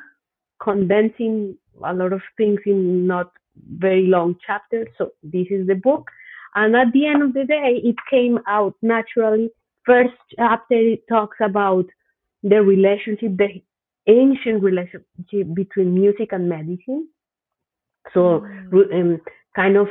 condensing 0.62 1.58
a 1.84 1.94
lot 1.94 2.12
of 2.12 2.22
things 2.38 2.60
in 2.65 3.06
not 3.06 3.32
very 3.78 4.08
long 4.08 4.36
chapters. 4.46 4.88
So 4.98 5.12
this 5.24 5.48
is 5.50 5.68
the 5.68 5.76
book. 5.76 6.10
And 6.56 6.76
at 6.76 6.91
the 6.94 7.06
end 7.06 7.22
of 7.22 7.34
the 7.34 7.44
day, 7.46 7.82
it 7.84 7.96
came 8.10 8.39
out 8.48 8.76
naturally. 8.82 9.50
First 9.86 10.13
chapter 10.36 10.76
it 10.76 11.04
talks 11.08 11.38
about 11.41 11.86
the 12.44 12.62
relationship, 12.62 13.38
the 13.38 13.62
ancient 14.08 14.62
relationship 14.63 15.54
between 15.54 15.94
music 15.94 16.30
and 16.32 16.50
medicine. 16.50 17.08
So 18.13 18.46
um, 18.94 19.22
kind 19.56 19.78
of 19.78 19.88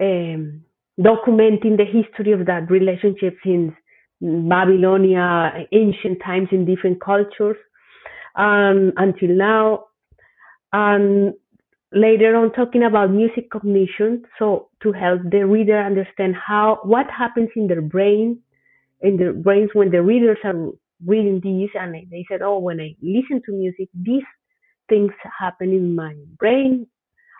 um, 0.00 0.62
documenting 0.98 1.76
the 1.76 1.84
history 1.84 2.32
of 2.32 2.46
that 2.46 2.70
relationship 2.70 3.36
since 3.44 3.72
Babylonia, 4.20 5.66
ancient 5.72 6.20
times 6.24 6.48
in 6.52 6.64
different 6.64 7.00
cultures, 7.00 7.56
um, 8.36 8.92
until 8.96 9.28
now. 9.28 9.84
And 10.72 11.34
later 11.92 12.36
on, 12.36 12.52
talking 12.52 12.84
about 12.84 13.10
music 13.10 13.50
cognition, 13.50 14.24
so 14.38 14.68
to 14.82 14.92
help 14.92 15.20
the 15.30 15.44
reader 15.46 15.78
understand 15.78 16.34
how 16.36 16.80
what 16.84 17.06
happens 17.10 17.50
in 17.56 17.66
their 17.66 17.82
brain, 17.82 18.40
in 19.00 19.16
their 19.16 19.32
brains 19.32 19.70
when 19.74 19.90
the 19.90 20.02
readers 20.02 20.38
are 20.44 20.70
reading 21.06 21.40
these, 21.40 21.70
and 21.74 21.94
they 21.94 22.24
said, 22.30 22.42
"Oh, 22.42 22.58
when 22.58 22.80
I 22.80 22.94
listen 23.02 23.42
to 23.46 23.52
music, 23.52 23.88
these 23.94 24.24
things 24.88 25.12
happen 25.38 25.70
in 25.70 25.94
my 25.94 26.14
brain." 26.38 26.86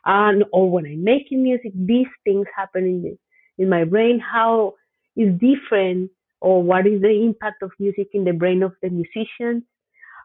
And 0.05 0.45
or 0.53 0.71
when 0.71 0.87
I'm 0.87 1.05
making 1.05 1.43
music, 1.43 1.73
these 1.75 2.09
things 2.25 2.47
happen 2.57 2.85
in 2.85 3.19
in 3.59 3.69
my 3.69 3.85
brain. 3.85 4.21
How 4.21 4.75
is 5.17 5.33
different 5.39 6.11
or 6.41 6.63
what 6.63 6.87
is 6.87 7.01
the 7.01 7.25
impact 7.25 7.63
of 7.63 7.71
music 7.79 8.09
in 8.15 8.25
the 8.25 8.33
brain 8.33 8.63
of 8.63 8.73
the 8.83 8.91
musicians 8.91 9.63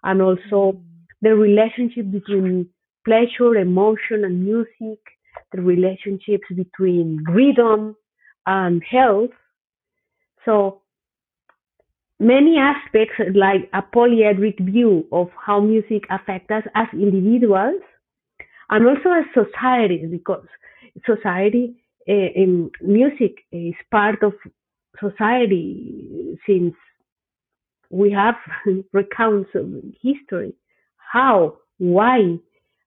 and 0.03 0.21
also 0.21 0.73
mm. 0.73 0.81
the 1.21 1.35
relationship 1.35 2.09
between 2.11 2.67
pleasure, 3.05 3.55
emotion, 3.55 4.25
and 4.25 4.43
music, 4.43 4.99
the 5.51 5.61
relationships 5.61 6.47
between 6.55 7.23
rhythm 7.29 7.95
and 8.45 8.83
health. 8.83 9.29
So 10.45 10.81
many 12.19 12.57
aspects 12.57 13.15
like 13.35 13.69
a 13.73 13.81
polyedric 13.81 14.59
view 14.59 15.05
of 15.11 15.29
how 15.45 15.59
music 15.59 16.03
affects 16.09 16.51
us 16.51 16.63
as 16.75 16.87
individuals 16.93 17.81
and 18.69 18.87
also 18.87 19.09
as 19.11 19.25
society 19.33 20.05
because 20.09 20.45
society 21.05 21.75
uh, 22.09 22.29
music 22.81 23.35
is 23.51 23.73
part 23.91 24.23
of 24.23 24.33
society 24.99 26.37
since 26.47 26.73
we 27.89 28.11
have 28.11 28.35
recounts 28.93 29.49
of 29.55 29.71
history. 30.01 30.53
How, 30.97 31.57
why, 31.77 32.37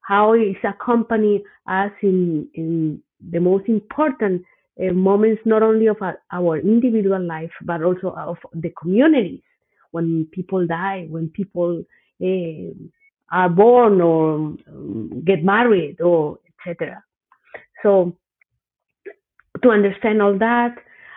how 0.03 0.35
is 0.35 0.57
accompanied 0.65 1.43
us 1.69 1.93
in, 2.03 2.49
in 2.55 3.03
the 3.31 3.41
most 3.41 3.69
important 3.69 4.43
uh, 4.79 4.93
moments, 4.93 5.43
not 5.45 5.63
only 5.63 5.87
of 5.87 5.97
our, 6.01 6.19
our 6.33 6.59
individual 6.59 7.21
life, 7.21 7.51
but 7.63 7.83
also 7.83 8.09
of 8.11 8.37
the 8.55 8.73
communities. 8.81 9.41
When 9.91 10.27
people 10.31 10.67
die, 10.67 11.07
when 11.09 11.29
people 11.29 11.85
uh, 12.23 12.71
are 13.33 13.49
born 13.49 14.01
or 14.01 14.35
um, 14.69 15.23
get 15.25 15.43
married 15.43 16.01
or 16.01 16.39
etc. 16.61 17.03
So 17.83 18.17
to 19.63 19.71
understand 19.71 20.23
all 20.23 20.39
that, 20.39 20.77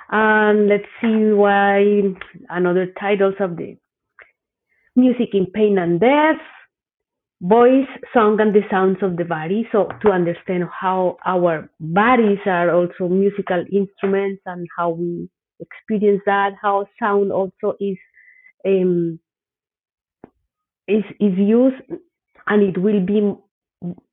and 0.10 0.68
let's 0.68 0.86
see 1.02 1.32
why 1.32 2.02
another 2.50 2.88
titles 3.00 3.36
of 3.40 3.58
the 3.58 3.78
music 4.96 5.30
in 5.34 5.48
pain 5.48 5.78
and 5.78 6.00
death, 6.00 6.42
voice, 7.44 7.88
song, 8.14 8.40
and 8.40 8.56
the 8.56 8.62
sounds 8.72 8.98
of 9.02 9.18
the 9.18 9.26
body. 9.26 9.68
So 9.72 9.90
to 10.02 10.12
understand 10.12 10.64
how 10.80 11.18
our 11.26 11.70
bodies 11.80 12.40
are 12.46 12.74
also 12.74 13.10
musical 13.10 13.64
instruments 13.72 14.42
and 14.46 14.66
how 14.78 14.92
we 14.92 15.30
experience 15.60 16.22
that, 16.26 16.54
how 16.62 16.88
sound 17.00 17.32
also 17.32 17.76
is 17.80 17.98
um, 18.66 19.20
is 20.88 21.04
is 21.20 21.38
used 21.38 21.82
and 22.48 22.64
it 22.64 22.78
will 22.78 23.06
be 23.06 23.34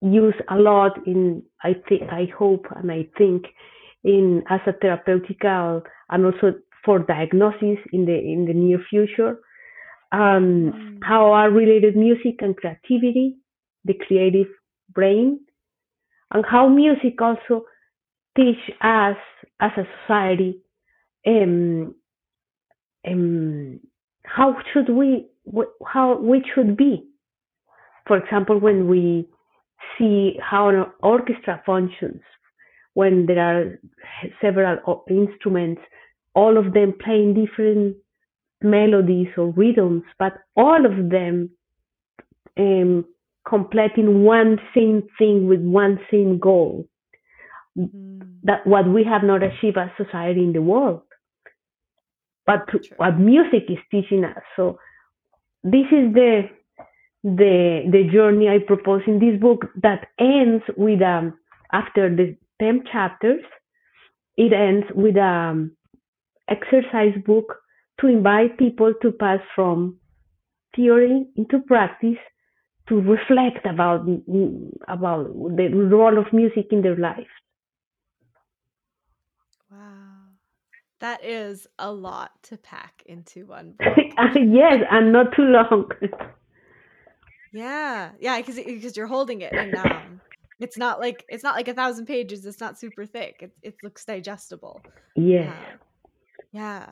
used 0.03 0.43
a 0.49 0.57
lot 0.57 1.07
in 1.07 1.43
I 1.63 1.75
think 1.89 2.03
I 2.11 2.29
hope 2.37 2.67
and 2.77 2.91
I 2.91 3.09
think 3.17 3.45
in 4.03 4.43
as 4.49 4.61
a 4.67 4.73
therapeutical 4.73 5.83
and 6.11 6.27
also 6.27 6.55
for 6.85 6.99
diagnosis 6.99 7.79
in 7.93 8.07
the 8.07 8.19
in 8.19 8.47
the 8.47 8.55
near 8.55 8.81
future. 8.91 9.39
Um, 10.13 10.21
mm. 10.21 10.99
How 11.03 11.33
are 11.33 11.51
related 11.51 11.97
music 11.97 12.37
and 12.41 12.57
creativity, 12.57 13.37
the 13.85 13.95
creative 13.95 14.49
brain, 14.93 15.41
and 16.33 16.45
how 16.45 16.69
music 16.69 17.21
also 17.21 17.65
teach 18.37 18.59
us 18.81 19.17
as 19.61 19.71
a 19.77 19.85
society 20.03 20.63
um, 21.27 21.95
um, 23.07 23.81
how 24.25 24.57
should 24.73 24.89
we 24.89 25.27
how 25.87 26.19
we 26.19 26.43
should 26.55 26.77
be. 26.77 27.07
For 28.07 28.17
example, 28.17 28.59
when 28.59 28.89
we 28.89 29.29
see 29.99 30.39
how 30.41 30.69
an 30.69 30.87
orchestra 31.03 31.63
functions, 31.65 32.21
when 32.95 33.27
there 33.27 33.39
are 33.39 33.81
several 34.41 35.05
instruments, 35.09 35.81
all 36.35 36.59
of 36.59 36.73
them 36.73 36.95
playing 37.03 37.35
different 37.35 37.97
melodies 38.63 39.29
or 39.37 39.51
rhythms, 39.51 40.03
but 40.19 40.35
all 40.57 40.85
of 40.85 41.11
them 41.11 41.51
um, 42.59 43.05
completing 43.49 44.25
one 44.25 44.59
same 44.75 45.03
thing 45.19 45.49
with 45.49 45.61
one 45.61 45.99
same 46.11 46.39
goal. 46.39 46.87
Mm-hmm. 47.79 48.21
That 48.45 48.67
what 48.67 48.89
we 48.89 49.05
have 49.05 49.23
not 49.23 49.43
achieved 49.43 49.79
as 49.79 49.91
society 49.97 50.41
in 50.41 50.53
the 50.53 50.63
world, 50.63 51.03
but 52.47 52.67
to, 52.73 52.81
what 52.97 53.19
music 53.19 53.65
is 53.69 53.79
teaching 53.91 54.25
us. 54.25 54.43
So 54.57 54.79
this 55.63 55.87
is 55.93 56.13
the 56.15 56.49
the 57.23 57.83
the 57.93 58.09
journey 58.11 58.49
I 58.49 58.59
propose 58.67 59.03
in 59.07 59.19
this 59.19 59.39
book 59.39 59.67
that 59.83 60.09
ends 60.19 60.65
with 60.77 61.03
um 61.03 61.39
after 61.73 62.15
the 62.15 62.37
10 62.61 62.85
chapters, 62.93 63.43
it 64.37 64.53
ends 64.53 64.87
with 64.95 65.17
an 65.17 65.73
exercise 66.49 67.15
book 67.25 67.60
to 68.01 68.07
invite 68.07 68.59
people 68.59 68.93
to 69.03 69.13
pass 69.13 69.41
from 69.55 69.99
theory 70.75 71.27
into 71.37 71.59
practice 71.61 72.19
to 72.89 73.01
reflect 73.01 73.65
about 73.67 74.07
about 74.89 75.27
the 75.57 75.69
role 75.91 76.19
of 76.19 76.33
music 76.33 76.67
in 76.71 76.83
their 76.83 76.97
life. 76.97 77.33
Wow. 79.71 79.87
That 81.01 81.25
is 81.25 81.67
a 81.79 81.91
lot 81.93 82.31
to 82.45 82.57
pack 82.57 83.03
into 83.07 83.47
one 83.47 83.73
book. 83.79 83.97
yes, 84.35 84.79
and 84.91 85.13
not 85.13 85.27
too 85.37 85.43
long. 85.45 85.91
yeah. 87.53 88.11
Yeah, 88.21 88.39
because 88.41 88.57
because 88.57 88.97
you're 88.97 89.07
holding 89.07 89.41
it 89.43 89.53
and 89.53 89.75
um 89.77 90.21
it's 90.59 90.77
not 90.77 91.01
like 91.01 91.25
it's 91.29 91.43
not 91.45 91.55
like 91.55 91.69
a 91.69 91.75
thousand 91.75 92.07
pages, 92.07 92.45
it's 92.45 92.61
not 92.61 92.79
super 92.79 93.07
thick. 93.07 93.37
It 93.41 93.53
it 93.63 93.75
looks 93.83 94.05
digestible. 94.05 94.83
Yeah. 95.17 95.51
Uh, 95.53 95.77
yeah. 96.53 96.87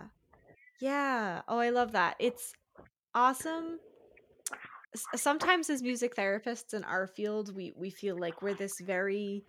Yeah. 0.81 1.43
Oh, 1.49 1.59
I 1.59 1.71
love 1.71 1.93
that. 1.93 2.17
It's 2.19 2.55
awesome 3.15 3.81
sometimes 5.15 5.69
as 5.71 5.83
music 5.83 6.15
therapists 6.17 6.73
in 6.75 6.83
our 6.85 7.07
field 7.07 7.55
we 7.55 7.73
we 7.77 7.91
feel 7.91 8.19
like 8.19 8.41
we're 8.43 8.55
this 8.55 8.81
very 8.81 9.45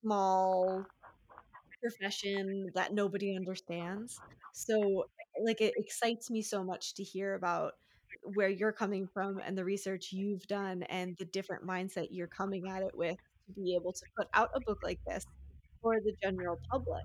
small 0.00 0.86
profession 1.82 2.70
that 2.74 2.92
nobody 2.94 3.36
understands 3.36 4.22
so 4.52 5.04
like 5.44 5.60
it 5.60 5.74
excites 5.76 6.30
me 6.30 6.42
so 6.42 6.64
much 6.64 6.94
to 6.94 7.02
hear 7.04 7.34
about 7.34 7.74
where 8.22 8.48
you're 8.48 8.72
coming 8.72 9.06
from 9.06 9.38
and 9.38 9.58
the 9.58 9.64
research 9.64 10.12
you've 10.12 10.46
done 10.46 10.82
and 10.84 11.16
the 11.18 11.24
different 11.26 11.64
mindset 11.66 12.08
you're 12.10 12.26
coming 12.28 12.68
at 12.68 12.82
it 12.82 12.96
with 12.96 13.18
to 13.46 13.52
be 13.54 13.76
able 13.76 13.92
to 13.92 14.06
put 14.18 14.28
out 14.34 14.50
a 14.54 14.60
book 14.60 14.78
like 14.82 15.00
this 15.06 15.24
for 15.82 15.96
the 16.00 16.14
general 16.22 16.60
public 16.70 17.04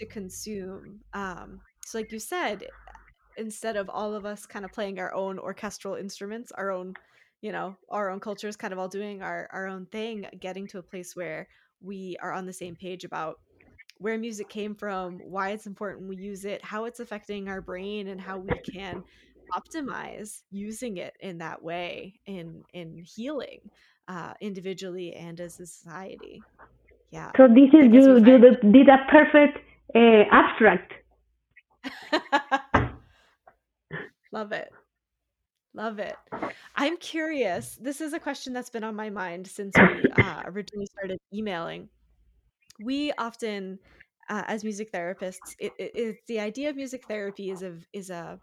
to 0.00 0.06
consume 0.06 1.00
um 1.14 1.62
so 1.88 1.98
like 1.98 2.12
you 2.12 2.18
said 2.18 2.66
instead 3.38 3.76
of 3.76 3.88
all 3.88 4.14
of 4.14 4.26
us 4.26 4.44
kind 4.44 4.64
of 4.64 4.72
playing 4.72 4.98
our 4.98 5.14
own 5.14 5.38
orchestral 5.38 5.94
instruments, 5.94 6.52
our 6.52 6.70
own, 6.70 6.92
you 7.40 7.52
know, 7.52 7.76
our 7.88 8.10
own 8.10 8.20
cultures 8.20 8.56
kind 8.56 8.72
of 8.72 8.78
all 8.78 8.88
doing 8.88 9.22
our, 9.22 9.48
our 9.52 9.66
own 9.66 9.86
thing, 9.86 10.26
getting 10.40 10.66
to 10.66 10.78
a 10.78 10.82
place 10.82 11.16
where 11.16 11.48
we 11.80 12.16
are 12.20 12.32
on 12.32 12.44
the 12.44 12.52
same 12.52 12.74
page 12.76 13.04
about 13.04 13.36
where 13.98 14.18
music 14.18 14.48
came 14.48 14.74
from, 14.74 15.18
why 15.18 15.50
it's 15.50 15.66
important 15.66 16.08
we 16.08 16.16
use 16.16 16.44
it, 16.44 16.62
how 16.64 16.84
it's 16.84 17.00
affecting 17.00 17.48
our 17.48 17.60
brain, 17.60 18.08
and 18.08 18.20
how 18.20 18.38
we 18.38 18.50
can 18.70 19.02
optimize 19.56 20.42
using 20.50 20.98
it 20.98 21.14
in 21.20 21.38
that 21.38 21.62
way 21.62 22.20
in 22.26 22.62
in 22.74 23.02
healing 23.02 23.60
uh, 24.08 24.34
individually 24.40 25.14
and 25.14 25.40
as 25.40 25.58
a 25.58 25.66
society. 25.66 26.42
Yeah. 27.10 27.30
So 27.36 27.48
this 27.48 27.70
is 27.72 27.92
you 27.92 28.18
you 28.18 28.38
did 28.72 28.88
a 28.88 28.98
perfect 29.10 29.58
uh, 29.94 30.24
abstract. 30.30 30.87
Love 34.32 34.52
it. 34.52 34.70
Love 35.74 35.98
it. 35.98 36.16
I'm 36.76 36.96
curious. 36.96 37.78
This 37.80 38.00
is 38.00 38.12
a 38.12 38.18
question 38.20 38.52
that's 38.52 38.70
been 38.70 38.84
on 38.84 38.96
my 38.96 39.10
mind 39.10 39.46
since 39.46 39.74
we 39.78 40.04
uh, 40.22 40.42
originally 40.46 40.86
started 40.86 41.18
emailing. 41.32 41.88
We 42.80 43.12
often, 43.18 43.78
uh, 44.28 44.44
as 44.46 44.64
music 44.64 44.92
therapists, 44.92 45.54
it, 45.58 45.72
it, 45.78 45.92
it, 45.94 46.16
the 46.26 46.40
idea 46.40 46.70
of 46.70 46.76
music 46.76 47.04
therapy 47.06 47.50
is 47.50 47.62
a 47.62 47.76
is 47.92 48.10
a 48.10 48.40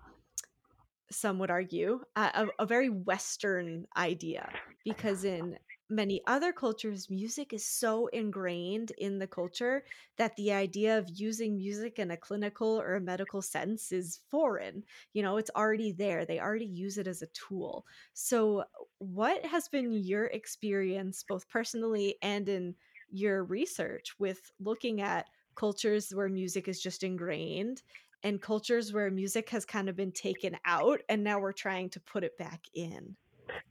some 1.11 1.39
would 1.39 1.51
argue 1.51 1.99
a, 2.15 2.47
a 2.59 2.65
very 2.65 2.89
Western 2.89 3.85
idea 3.95 4.49
because 4.83 5.23
in 5.23 5.57
many 5.89 6.21
other 6.27 6.51
cultures, 6.51 7.09
music 7.09 7.53
is 7.53 7.65
so 7.65 8.07
ingrained 8.07 8.91
in 8.97 9.19
the 9.19 9.27
culture 9.27 9.83
that 10.17 10.35
the 10.35 10.51
idea 10.51 10.97
of 10.97 11.09
using 11.13 11.57
music 11.57 11.99
in 11.99 12.11
a 12.11 12.17
clinical 12.17 12.79
or 12.79 12.95
a 12.95 13.01
medical 13.01 13.41
sense 13.41 13.91
is 13.91 14.19
foreign. 14.29 14.83
You 15.13 15.23
know, 15.23 15.37
it's 15.37 15.51
already 15.55 15.91
there, 15.91 16.25
they 16.25 16.39
already 16.39 16.65
use 16.65 16.97
it 16.97 17.07
as 17.07 17.21
a 17.21 17.27
tool. 17.27 17.85
So, 18.13 18.65
what 18.99 19.45
has 19.45 19.67
been 19.67 19.93
your 19.93 20.25
experience, 20.25 21.23
both 21.23 21.47
personally 21.49 22.17
and 22.21 22.47
in 22.49 22.75
your 23.11 23.43
research, 23.43 24.15
with 24.19 24.51
looking 24.59 25.01
at 25.01 25.27
cultures 25.55 26.13
where 26.13 26.29
music 26.29 26.67
is 26.67 26.81
just 26.81 27.03
ingrained? 27.03 27.81
And 28.23 28.41
cultures 28.41 28.91
where 28.91 29.11
music 29.11 29.49
has 29.51 29.65
kind 29.65 29.87
of 29.87 29.95
been 29.95 30.11
taken 30.11 30.57
out, 30.65 31.01
and 31.07 31.23
now 31.23 31.39
we're 31.39 31.53
trying 31.53 31.91
to 31.91 31.99
put 31.99 32.23
it 32.23 32.37
back 32.39 32.61
in. 32.73 33.15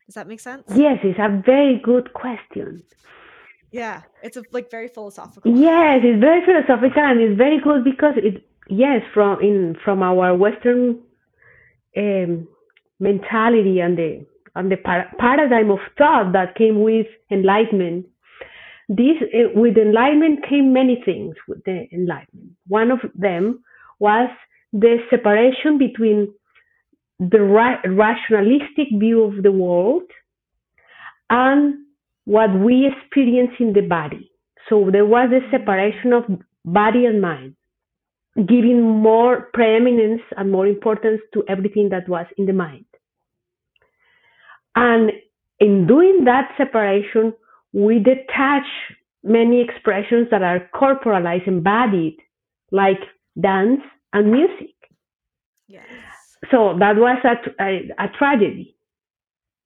Does 0.07 0.15
that 0.15 0.29
make 0.29 0.41
sense? 0.41 0.65
Yes, 0.75 0.99
it's 1.03 1.19
a 1.19 1.43
very 1.45 1.81
good 1.83 2.13
question. 2.13 2.83
Yeah, 3.71 4.03
it's 4.23 4.37
a, 4.37 4.45
like 4.53 4.71
very 4.71 4.89
philosophical. 4.89 5.51
Yes, 5.57 6.01
it's 6.05 6.21
very 6.21 6.45
philosophical 6.45 7.03
and 7.03 7.21
it's 7.21 7.37
very 7.37 7.61
good 7.61 7.83
because 7.83 8.15
it 8.17 8.45
yes 8.69 9.03
from 9.13 9.41
in 9.41 9.77
from 9.85 10.03
our 10.03 10.37
Western 10.37 11.01
um, 11.97 12.49
mentality 13.01 13.81
and 13.81 13.99
the 13.99 14.27
and 14.55 14.71
the 14.71 14.77
par- 14.77 15.11
paradigm 15.19 15.71
of 15.71 15.81
thought 15.99 16.33
that 16.33 16.55
came 16.55 16.83
with 16.83 17.07
enlightenment. 17.31 18.07
This 18.89 19.17
uh, 19.23 19.49
with 19.55 19.77
enlightenment 19.77 20.45
came 20.49 20.73
many 20.73 21.03
things 21.05 21.35
with 21.49 21.65
the 21.65 21.89
enlightenment. 21.93 22.53
One 22.69 22.91
of 22.91 23.01
them 23.15 23.65
was 23.99 24.31
the 24.73 24.99
separation 25.11 25.79
between 25.79 26.33
the 27.19 27.41
ra- 27.41 27.81
rationalistic 27.87 28.89
view 28.93 29.23
of 29.23 29.43
the 29.43 29.53
world 29.53 30.03
and 31.31 31.75
what 32.25 32.55
we 32.59 32.87
experience 32.87 33.53
in 33.59 33.73
the 33.73 33.83
body. 33.83 34.31
So 34.69 34.89
there 34.91 35.07
was 35.07 35.31
a 35.31 35.49
separation 35.51 36.13
of 36.13 36.25
body 36.65 37.05
and 37.07 37.21
mind, 37.21 37.55
giving 38.37 38.83
more 38.83 39.49
preeminence 39.53 40.23
and 40.37 40.51
more 40.51 40.67
importance 40.67 41.21
to 41.35 41.45
everything 41.49 41.91
that 41.91 42.09
was 42.09 42.27
in 42.39 42.47
the 42.47 42.53
mind. 42.53 42.87
And 44.75 45.13
in 45.61 45.87
doing 45.87 46.25
that 46.25 46.51
separation, 46.57 47.33
we 47.73 47.99
detach 47.99 48.67
many 49.23 49.61
expressions 49.61 50.29
that 50.31 50.43
are 50.43 50.69
corporalized, 50.75 51.47
embodied, 51.47 52.17
like 52.73 53.01
dance 53.41 53.81
and 54.13 54.33
music. 54.33 54.75
Yes 55.69 56.14
so 56.51 56.77
that 56.79 56.97
was 56.97 57.19
a, 57.25 57.63
a, 57.63 57.91
a, 57.99 58.09
tragedy 58.19 58.77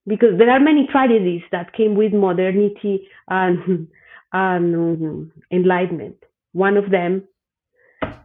because 0.06 0.38
there 0.38 0.50
are 0.50 0.60
many 0.60 0.86
tragedies 0.90 1.42
that 1.52 1.72
came 1.72 1.94
with 1.94 2.12
modernity 2.12 3.08
and, 3.28 3.88
and 4.32 4.74
um, 4.74 5.32
enlightenment. 5.50 6.16
One 6.52 6.76
of 6.76 6.90
them, 6.90 7.24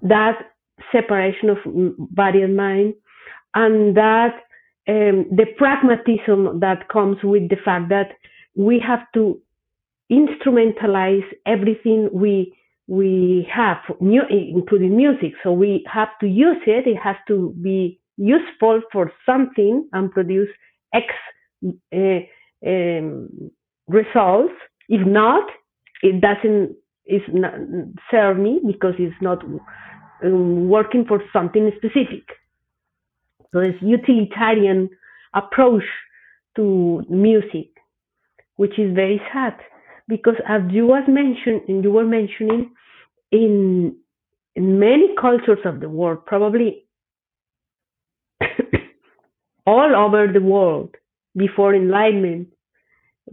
that 0.01 0.51
separation 0.91 1.49
of 1.49 1.57
body 2.13 2.41
and 2.41 2.55
mind, 2.55 2.95
and 3.53 3.95
that 3.95 4.35
um, 4.87 5.27
the 5.31 5.45
pragmatism 5.57 6.59
that 6.59 6.89
comes 6.89 7.17
with 7.23 7.49
the 7.49 7.57
fact 7.63 7.89
that 7.89 8.11
we 8.55 8.79
have 8.85 9.05
to 9.13 9.39
instrumentalize 10.11 11.25
everything 11.45 12.09
we 12.11 12.53
we 12.87 13.47
have, 13.49 13.77
including 14.01 14.97
music. 14.97 15.31
So 15.41 15.53
we 15.53 15.85
have 15.91 16.09
to 16.19 16.27
use 16.27 16.57
it. 16.67 16.85
It 16.85 16.97
has 16.97 17.15
to 17.29 17.55
be 17.61 17.99
useful 18.17 18.82
for 18.91 19.12
something 19.26 19.88
and 19.93 20.12
produce 20.12 20.49
X 20.93 21.06
uh, 21.93 22.19
um, 22.65 23.30
results. 23.88 24.54
If 24.89 25.06
not, 25.08 25.49
it 26.02 26.21
doesn't 26.21 26.76
it's 27.06 27.26
not 27.34 27.54
serve 28.10 28.38
me 28.38 28.62
because 28.65 28.93
it's 28.97 29.15
not 29.21 29.43
um, 30.23 30.69
working 30.69 31.06
for 31.06 31.21
something 31.34 31.69
specific. 31.78 32.23
So 33.52 33.60
it's 33.60 33.82
utilitarian 33.82 34.89
approach 35.34 35.84
to 36.56 37.04
music, 37.10 37.69
which 38.56 38.80
is 38.80 38.93
very 38.95 39.21
sad 39.34 39.56
because 40.08 40.36
as 40.47 40.62
you 40.69 40.86
was 40.86 41.04
mentioned, 41.08 41.84
you 41.84 41.91
were 41.91 42.06
mentioning 42.06 42.71
in 43.32 43.95
in 44.56 44.80
many 44.80 45.15
cultures 45.19 45.60
of 45.65 45.80
the 45.80 45.89
world, 45.89 46.26
probably 46.26 46.83
all 49.65 49.95
over 49.95 50.28
the 50.32 50.41
world 50.41 50.95
before 51.36 51.73
enlightenment 51.73 52.47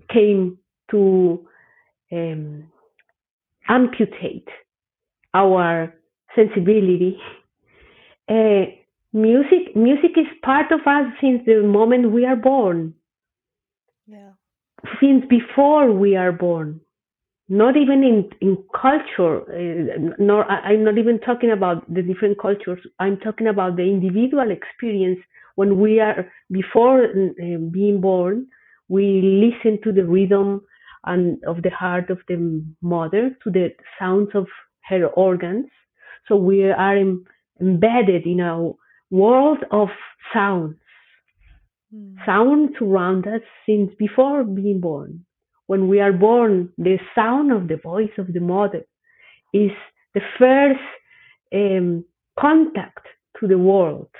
came 0.08 0.58
to 0.90 1.46
um, 2.12 2.64
amputate 3.68 4.48
our 5.34 5.94
sensibility. 6.34 7.18
Uh, 8.28 8.66
music, 9.12 9.74
music 9.74 10.12
is 10.16 10.26
part 10.44 10.70
of 10.70 10.78
us 10.86 11.12
since 11.20 11.42
the 11.46 11.60
moment 11.64 12.12
we 12.12 12.24
are 12.24 12.36
born. 12.36 12.94
Yeah. 14.06 14.30
Since 15.00 15.24
before 15.28 15.90
we 15.90 16.14
are 16.14 16.30
born 16.30 16.80
not 17.50 17.76
even 17.76 18.04
in 18.04 18.30
in 18.40 18.56
culture 18.80 19.42
uh, 19.42 20.14
nor 20.18 20.48
i'm 20.50 20.84
not 20.84 20.96
even 20.96 21.18
talking 21.18 21.50
about 21.50 21.82
the 21.92 22.00
different 22.00 22.38
cultures 22.40 22.78
i'm 23.00 23.16
talking 23.18 23.48
about 23.48 23.74
the 23.76 23.82
individual 23.82 24.52
experience 24.52 25.18
when 25.56 25.80
we 25.80 26.00
are 26.00 26.30
before 26.50 27.04
uh, 27.04 27.58
being 27.70 28.00
born 28.00 28.46
we 28.88 29.20
listen 29.22 29.78
to 29.82 29.92
the 29.92 30.04
rhythm 30.04 30.60
and 31.04 31.42
of 31.44 31.62
the 31.62 31.70
heart 31.70 32.10
of 32.10 32.18
the 32.28 32.62
mother 32.82 33.36
to 33.42 33.50
the 33.50 33.68
sounds 33.98 34.28
of 34.34 34.46
her 34.88 35.06
organs 35.08 35.66
so 36.26 36.36
we 36.36 36.64
are 36.70 36.96
embedded 37.60 38.26
in 38.26 38.40
a 38.40 38.70
world 39.10 39.58
of 39.70 39.88
sounds. 40.32 40.76
Mm. 41.94 42.14
Sound 42.24 42.70
surround 42.78 43.26
us 43.26 43.40
since 43.66 43.92
before 43.98 44.44
being 44.44 44.80
born. 44.80 45.24
When 45.66 45.88
we 45.88 46.00
are 46.00 46.12
born, 46.12 46.72
the 46.78 46.98
sound 47.14 47.52
of 47.52 47.68
the 47.68 47.76
voice 47.76 48.10
of 48.18 48.32
the 48.32 48.40
mother 48.40 48.84
is 49.52 49.70
the 50.14 50.20
first 50.38 50.80
um, 51.52 52.04
contact 52.38 53.06
to 53.40 53.46
the 53.46 53.58
world. 53.58 54.10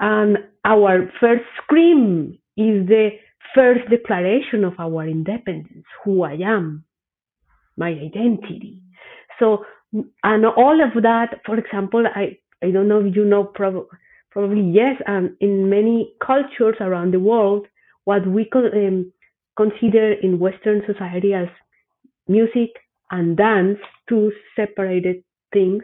And 0.00 0.38
our 0.64 1.10
first 1.20 1.44
scream 1.62 2.38
is 2.56 2.86
the 2.86 3.10
first 3.54 3.88
declaration 3.90 4.64
of 4.64 4.74
our 4.78 5.06
independence, 5.06 5.86
who 6.04 6.22
I 6.22 6.34
am, 6.34 6.84
my 7.76 7.88
identity. 7.88 8.82
So, 9.38 9.64
and 10.22 10.44
all 10.46 10.80
of 10.82 11.02
that, 11.02 11.40
for 11.46 11.56
example, 11.56 12.04
I, 12.14 12.38
I 12.62 12.70
don't 12.70 12.88
know 12.88 13.00
if 13.00 13.14
you 13.16 13.24
know, 13.24 13.44
prob- 13.44 13.86
probably 14.30 14.62
yes, 14.62 15.00
and 15.06 15.30
in 15.40 15.70
many 15.70 16.12
cultures 16.24 16.76
around 16.80 17.14
the 17.14 17.20
world, 17.20 17.66
what 18.04 18.26
we 18.26 18.48
um, 18.54 19.12
consider 19.56 20.12
in 20.12 20.38
Western 20.38 20.82
society 20.86 21.34
as 21.34 21.48
music 22.26 22.70
and 23.10 23.36
dance, 23.36 23.78
two 24.08 24.32
separated 24.54 25.24
things, 25.52 25.82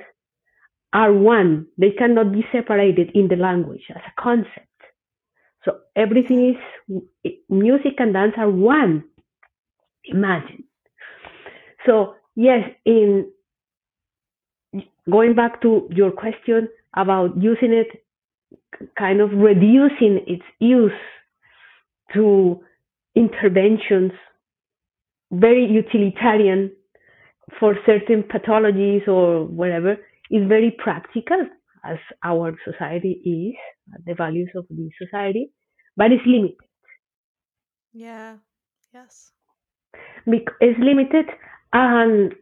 are 0.94 1.12
one. 1.12 1.66
They 1.76 1.90
cannot 1.90 2.32
be 2.32 2.46
separated 2.52 3.10
in 3.14 3.28
the 3.28 3.36
language 3.36 3.82
as 3.90 4.00
a 4.06 4.22
concept. 4.22 4.68
So 5.64 5.78
everything 5.96 6.54
is 6.54 7.32
music 7.50 7.94
and 7.98 8.12
dance 8.12 8.34
are 8.38 8.50
one. 8.50 9.04
Imagine. 10.04 10.64
So 11.84 12.14
yes, 12.36 12.70
in 12.84 13.30
going 15.10 15.34
back 15.34 15.60
to 15.62 15.88
your 15.90 16.12
question 16.12 16.68
about 16.96 17.36
using 17.42 17.72
it, 17.72 17.88
kind 18.96 19.20
of 19.20 19.30
reducing 19.32 20.20
its 20.26 20.44
use 20.60 20.92
to 22.12 22.60
interventions, 23.16 24.12
very 25.32 25.64
utilitarian 25.64 26.70
for 27.58 27.76
certain 27.86 28.22
pathologies 28.22 29.06
or 29.08 29.44
whatever, 29.44 29.96
is 30.34 30.48
very 30.48 30.72
practical 30.84 31.40
as 31.84 31.98
our 32.24 32.56
society 32.68 33.12
is, 33.24 33.54
the 34.06 34.14
values 34.14 34.50
of 34.56 34.66
the 34.68 34.90
society, 35.00 35.50
but 35.96 36.10
it's 36.10 36.26
limited. 36.26 36.56
Yeah. 37.92 38.36
Yes. 38.92 39.32
It's 40.26 40.78
limited 40.80 41.26
and 41.72 42.32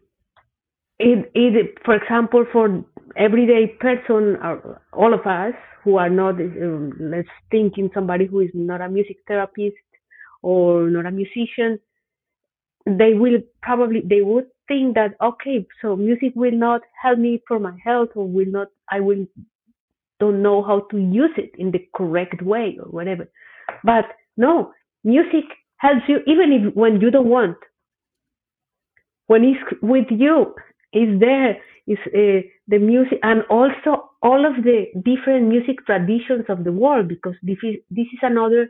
it, 0.98 1.30
it, 1.34 1.78
for 1.84 1.94
example, 1.96 2.46
for 2.52 2.84
everyday 3.16 3.66
person, 3.80 4.36
or 4.42 4.80
all 4.92 5.12
of 5.12 5.26
us 5.26 5.54
who 5.84 5.96
are 5.96 6.10
not, 6.10 6.34
um, 6.40 6.92
let's 7.00 7.28
think 7.50 7.76
in 7.76 7.90
somebody 7.92 8.26
who 8.26 8.40
is 8.40 8.50
not 8.54 8.80
a 8.80 8.88
music 8.88 9.16
therapist 9.26 9.76
or 10.42 10.88
not 10.88 11.06
a 11.06 11.10
musician, 11.10 11.78
they 12.86 13.14
will 13.14 13.38
probably 13.62 14.02
they 14.04 14.22
would 14.22 14.46
think 14.68 14.94
that 14.94 15.14
okay, 15.20 15.66
so 15.80 15.96
music 15.96 16.32
will 16.34 16.52
not 16.52 16.82
help 17.00 17.18
me 17.18 17.42
for 17.46 17.58
my 17.58 17.76
health, 17.84 18.10
or 18.14 18.26
will 18.26 18.46
not, 18.46 18.68
I 18.90 19.00
will 19.00 19.26
don't 20.20 20.42
know 20.42 20.62
how 20.62 20.80
to 20.90 20.98
use 20.98 21.32
it 21.36 21.50
in 21.58 21.72
the 21.72 21.86
correct 21.96 22.42
way 22.42 22.78
or 22.80 22.88
whatever. 22.90 23.28
But 23.82 24.04
no, 24.36 24.72
music 25.02 25.44
helps 25.78 26.02
you 26.08 26.20
even 26.26 26.52
if 26.52 26.74
when 26.74 27.00
you 27.00 27.10
don't 27.10 27.28
want. 27.28 27.56
When 29.26 29.44
it's 29.44 29.82
with 29.82 30.06
you, 30.10 30.54
is 30.92 31.18
there 31.20 31.56
is 31.86 31.98
uh, 32.06 32.46
the 32.68 32.78
music 32.78 33.18
and 33.22 33.42
also 33.50 34.10
all 34.22 34.46
of 34.46 34.62
the 34.62 34.86
different 35.04 35.48
music 35.48 35.84
traditions 35.86 36.44
of 36.48 36.64
the 36.64 36.72
world 36.72 37.08
because 37.08 37.34
this 37.42 37.56
is, 37.62 37.76
this 37.90 38.06
is 38.12 38.20
another 38.22 38.68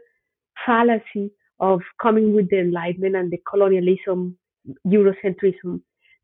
fallacy 0.64 1.30
of 1.60 1.80
coming 2.00 2.34
with 2.34 2.48
the 2.50 2.58
enlightenment 2.60 3.16
and 3.16 3.30
the 3.30 3.40
colonialism 3.48 4.36
eurocentrism 4.86 5.80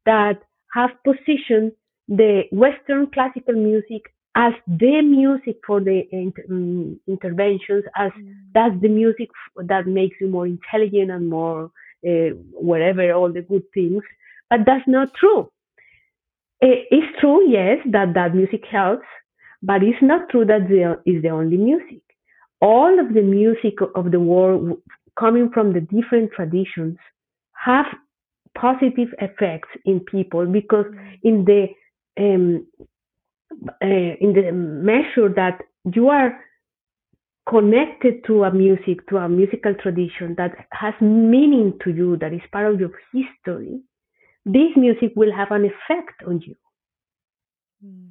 that 0.06 0.42
have 0.74 0.90
positioned 1.04 1.72
the 2.08 2.42
western 2.52 3.06
classical 3.10 3.54
music 3.54 4.02
as 4.34 4.52
the 4.66 5.02
music 5.02 5.56
for 5.66 5.80
the 5.80 6.06
inter- 6.12 6.44
um, 6.50 6.98
interventions 7.06 7.84
as 7.96 8.10
mm. 8.12 8.34
that's 8.54 8.80
the 8.80 8.88
music 8.88 9.28
that 9.56 9.86
makes 9.86 10.16
you 10.20 10.28
more 10.28 10.46
intelligent 10.46 11.10
and 11.10 11.28
more 11.28 11.70
uh, 12.06 12.30
whatever 12.52 13.12
all 13.12 13.32
the 13.32 13.42
good 13.42 13.64
things 13.74 14.02
but 14.48 14.60
that's 14.64 14.86
not 14.86 15.12
true 15.14 15.50
it's 16.60 17.20
true, 17.20 17.48
yes, 17.48 17.78
that 17.90 18.14
that 18.14 18.34
music 18.34 18.64
helps, 18.70 19.06
but 19.62 19.82
it's 19.82 20.02
not 20.02 20.28
true 20.28 20.44
that 20.44 20.68
there 20.68 21.00
is 21.06 21.22
the 21.22 21.30
only 21.30 21.56
music. 21.56 22.02
All 22.60 22.98
of 22.98 23.14
the 23.14 23.22
music 23.22 23.74
of 23.94 24.10
the 24.10 24.20
world 24.20 24.78
coming 25.18 25.50
from 25.52 25.72
the 25.72 25.80
different 25.80 26.32
traditions 26.32 26.98
have 27.52 27.86
positive 28.60 29.08
effects 29.20 29.68
in 29.84 30.00
people 30.00 30.46
because 30.46 30.86
in 31.22 31.44
the 31.44 31.66
um, 32.18 32.66
uh, 33.82 34.14
in 34.20 34.32
the 34.34 34.50
measure 34.52 35.32
that 35.34 35.60
you 35.94 36.08
are 36.08 36.38
connected 37.48 38.24
to 38.26 38.44
a 38.44 38.52
music 38.52 39.06
to 39.08 39.16
a 39.16 39.28
musical 39.28 39.74
tradition 39.82 40.34
that 40.36 40.52
has 40.70 40.94
meaning 41.00 41.72
to 41.82 41.90
you 41.90 42.16
that 42.18 42.32
is 42.32 42.40
part 42.52 42.72
of 42.72 42.80
your 42.80 42.90
history 43.12 43.80
this 44.48 44.72
music 44.76 45.12
will 45.14 45.32
have 45.32 45.50
an 45.50 45.64
effect 45.64 46.22
on 46.26 46.40
you. 46.40 46.54
Mm. 47.84 48.08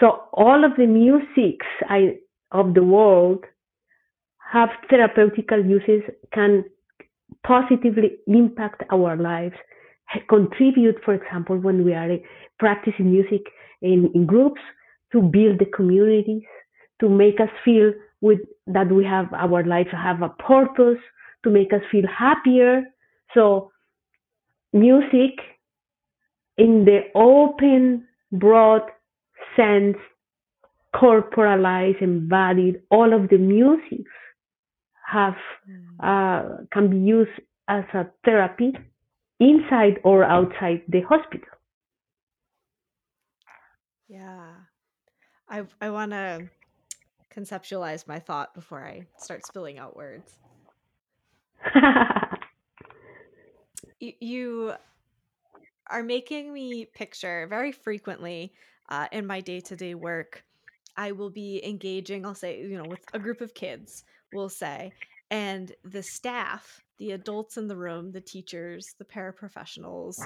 So 0.00 0.24
all 0.32 0.64
of 0.64 0.72
the 0.76 0.86
musics 0.86 1.66
I, 1.88 2.18
of 2.50 2.74
the 2.74 2.82
world 2.82 3.44
have 4.52 4.68
therapeutical 4.90 5.68
uses, 5.68 6.02
can 6.32 6.64
positively 7.44 8.18
impact 8.26 8.82
our 8.90 9.16
lives, 9.16 9.56
contribute, 10.28 10.96
for 11.04 11.14
example, 11.14 11.58
when 11.58 11.84
we 11.84 11.94
are 11.94 12.16
practicing 12.58 13.10
music 13.10 13.42
in, 13.82 14.10
in 14.14 14.26
groups, 14.26 14.60
to 15.12 15.22
build 15.22 15.58
the 15.58 15.66
communities, 15.66 16.42
to 17.00 17.08
make 17.08 17.40
us 17.40 17.48
feel 17.64 17.92
with 18.20 18.40
that 18.66 18.90
we 18.90 19.04
have 19.04 19.32
our 19.32 19.64
life 19.64 19.86
have 19.92 20.22
a 20.22 20.28
purpose, 20.28 20.98
to 21.44 21.50
make 21.50 21.72
us 21.72 21.80
feel 21.92 22.04
happier. 22.06 22.82
So 23.34 23.70
music 24.72 25.38
in 26.58 26.84
the 26.84 27.00
open, 27.14 28.06
broad 28.32 28.82
sense, 29.54 29.96
corporalized, 30.94 32.02
embodied, 32.02 32.80
all 32.90 33.12
of 33.12 33.28
the 33.28 33.38
music 33.38 34.06
have 35.06 35.36
mm. 35.68 35.84
uh, 36.02 36.64
can 36.72 36.90
be 36.90 36.96
used 36.96 37.30
as 37.68 37.84
a 37.94 38.06
therapy 38.24 38.72
inside 39.40 40.00
or 40.04 40.24
outside 40.24 40.82
the 40.88 41.02
hospital. 41.02 41.48
Yeah, 44.08 44.52
I 45.48 45.64
I 45.80 45.90
want 45.90 46.12
to 46.12 46.48
conceptualize 47.34 48.06
my 48.06 48.18
thought 48.18 48.54
before 48.54 48.84
I 48.84 49.06
start 49.18 49.46
spilling 49.46 49.78
out 49.78 49.96
words. 49.96 50.32
you 54.00 54.72
are 55.88 56.02
making 56.02 56.52
me 56.52 56.84
picture 56.84 57.46
very 57.48 57.72
frequently 57.72 58.52
uh, 58.88 59.06
in 59.12 59.26
my 59.26 59.40
day 59.40 59.60
to 59.60 59.76
day 59.76 59.94
work. 59.94 60.44
I 60.96 61.12
will 61.12 61.30
be 61.30 61.60
engaging, 61.64 62.24
I'll 62.24 62.34
say, 62.34 62.60
you 62.60 62.76
know, 62.76 62.88
with 62.88 63.04
a 63.12 63.18
group 63.18 63.40
of 63.40 63.52
kids, 63.54 64.04
we'll 64.32 64.48
say, 64.48 64.92
and 65.30 65.72
the 65.84 66.02
staff, 66.02 66.82
the 66.98 67.12
adults 67.12 67.56
in 67.56 67.68
the 67.68 67.76
room, 67.76 68.12
the 68.12 68.20
teachers, 68.20 68.94
the 68.98 69.04
paraprofessionals, 69.04 70.20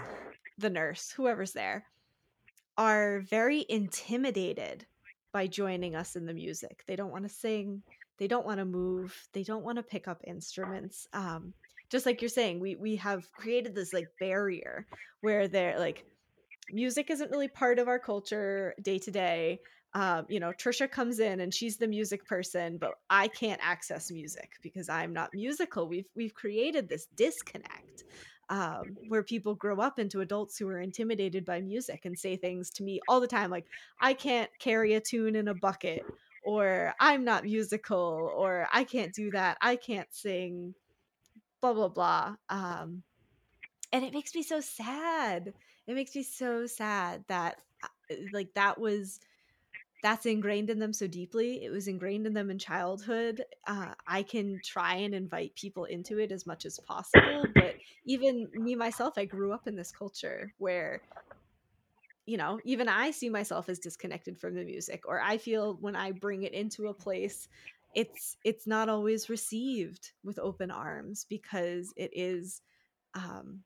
the 0.58 0.70
nurse, 0.70 1.10
whoever's 1.10 1.52
there, 1.52 1.84
are 2.76 3.20
very 3.28 3.66
intimidated 3.68 4.86
by 5.32 5.46
joining 5.46 5.94
us 5.94 6.16
in 6.16 6.26
the 6.26 6.34
music. 6.34 6.84
They 6.86 6.96
don't 6.96 7.10
want 7.12 7.24
to 7.24 7.28
sing, 7.28 7.82
they 8.18 8.26
don't 8.26 8.46
want 8.46 8.58
to 8.58 8.64
move, 8.64 9.28
they 9.32 9.42
don't 9.42 9.64
want 9.64 9.76
to 9.76 9.82
pick 9.82 10.08
up 10.08 10.20
instruments. 10.26 11.06
Um, 11.12 11.54
just 11.90 12.06
like 12.06 12.22
you're 12.22 12.28
saying, 12.28 12.60
we 12.60 12.76
we 12.76 12.96
have 12.96 13.30
created 13.32 13.74
this 13.74 13.92
like 13.92 14.08
barrier 14.18 14.86
where 15.20 15.48
they're 15.48 15.78
like 15.78 16.04
music 16.72 17.10
isn't 17.10 17.30
really 17.30 17.48
part 17.48 17.78
of 17.78 17.88
our 17.88 17.98
culture 17.98 18.74
day 18.82 18.98
to 18.98 19.10
day. 19.10 19.60
Um, 19.94 20.26
you 20.28 20.38
know, 20.38 20.52
Tricia 20.52 20.90
comes 20.90 21.18
in 21.18 21.40
and 21.40 21.52
she's 21.52 21.76
the 21.76 21.88
music 21.88 22.24
person, 22.24 22.78
but 22.78 22.92
I 23.08 23.28
can't 23.28 23.60
access 23.62 24.10
music 24.10 24.52
because 24.62 24.88
I'm 24.88 25.12
not 25.12 25.30
musical. 25.34 25.88
We've 25.88 26.08
we've 26.14 26.34
created 26.34 26.88
this 26.88 27.06
disconnect 27.16 28.04
um, 28.50 28.96
where 29.08 29.22
people 29.22 29.54
grow 29.54 29.80
up 29.80 29.98
into 29.98 30.20
adults 30.20 30.58
who 30.58 30.68
are 30.68 30.80
intimidated 30.80 31.44
by 31.44 31.60
music 31.60 32.04
and 32.04 32.18
say 32.18 32.36
things 32.36 32.70
to 32.70 32.84
me 32.84 33.00
all 33.08 33.20
the 33.20 33.26
time 33.26 33.50
like, 33.50 33.66
"I 34.00 34.14
can't 34.14 34.50
carry 34.60 34.94
a 34.94 35.00
tune 35.00 35.34
in 35.36 35.48
a 35.48 35.54
bucket," 35.54 36.04
or 36.44 36.94
"I'm 37.00 37.24
not 37.24 37.44
musical," 37.44 38.30
or 38.36 38.68
"I 38.72 38.84
can't 38.84 39.12
do 39.14 39.30
that," 39.32 39.58
"I 39.60 39.76
can't 39.76 40.12
sing," 40.12 40.74
blah 41.60 41.72
blah 41.74 41.88
blah. 41.88 42.36
Um, 42.48 43.02
and 43.92 44.04
it 44.04 44.12
makes 44.14 44.34
me 44.34 44.42
so 44.42 44.60
sad 44.60 45.52
it 45.86 45.94
makes 45.94 46.14
me 46.14 46.22
so 46.22 46.66
sad 46.66 47.24
that 47.28 47.62
uh, 47.82 48.14
like 48.32 48.54
that 48.54 48.78
was 48.80 49.18
that's 50.02 50.26
ingrained 50.26 50.70
in 50.70 50.78
them 50.78 50.92
so 50.92 51.06
deeply. 51.06 51.64
It 51.64 51.70
was 51.70 51.88
ingrained 51.88 52.26
in 52.26 52.32
them 52.32 52.50
in 52.50 52.58
childhood. 52.58 53.44
Uh, 53.66 53.94
I 54.06 54.22
can 54.22 54.60
try 54.64 54.94
and 54.96 55.14
invite 55.14 55.54
people 55.54 55.84
into 55.84 56.18
it 56.18 56.32
as 56.32 56.46
much 56.46 56.64
as 56.64 56.78
possible, 56.80 57.44
but 57.54 57.74
even 58.06 58.48
me 58.54 58.74
myself, 58.74 59.14
I 59.16 59.26
grew 59.26 59.52
up 59.52 59.66
in 59.66 59.76
this 59.76 59.92
culture 59.92 60.54
where, 60.58 61.02
you 62.26 62.36
know, 62.38 62.60
even 62.64 62.88
I 62.88 63.10
see 63.10 63.28
myself 63.28 63.68
as 63.68 63.78
disconnected 63.78 64.38
from 64.38 64.54
the 64.54 64.64
music, 64.64 65.02
or 65.06 65.20
I 65.20 65.36
feel 65.36 65.76
when 65.80 65.96
I 65.96 66.12
bring 66.12 66.44
it 66.44 66.52
into 66.52 66.88
a 66.88 66.94
place, 66.94 67.48
it's 67.94 68.36
it's 68.44 68.66
not 68.66 68.88
always 68.88 69.28
received 69.28 70.12
with 70.22 70.38
open 70.38 70.70
arms 70.70 71.26
because 71.28 71.92
it 71.96 72.10
is 72.14 72.62
um 73.14 73.64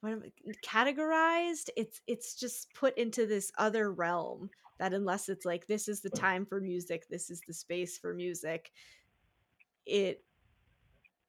what 0.00 0.12
am 0.12 0.22
I, 0.24 0.52
categorized 0.64 1.68
it's 1.76 2.00
it's 2.06 2.34
just 2.34 2.72
put 2.72 2.96
into 2.96 3.26
this 3.26 3.52
other 3.58 3.92
realm 3.92 4.48
that 4.80 4.92
unless 4.92 5.28
it's 5.28 5.44
like 5.44 5.68
this 5.68 5.86
is 5.86 6.00
the 6.00 6.10
time 6.10 6.44
for 6.44 6.60
music 6.60 7.06
this 7.08 7.30
is 7.30 7.40
the 7.46 7.54
space 7.54 7.96
for 7.96 8.12
music 8.12 8.72
it 9.86 10.24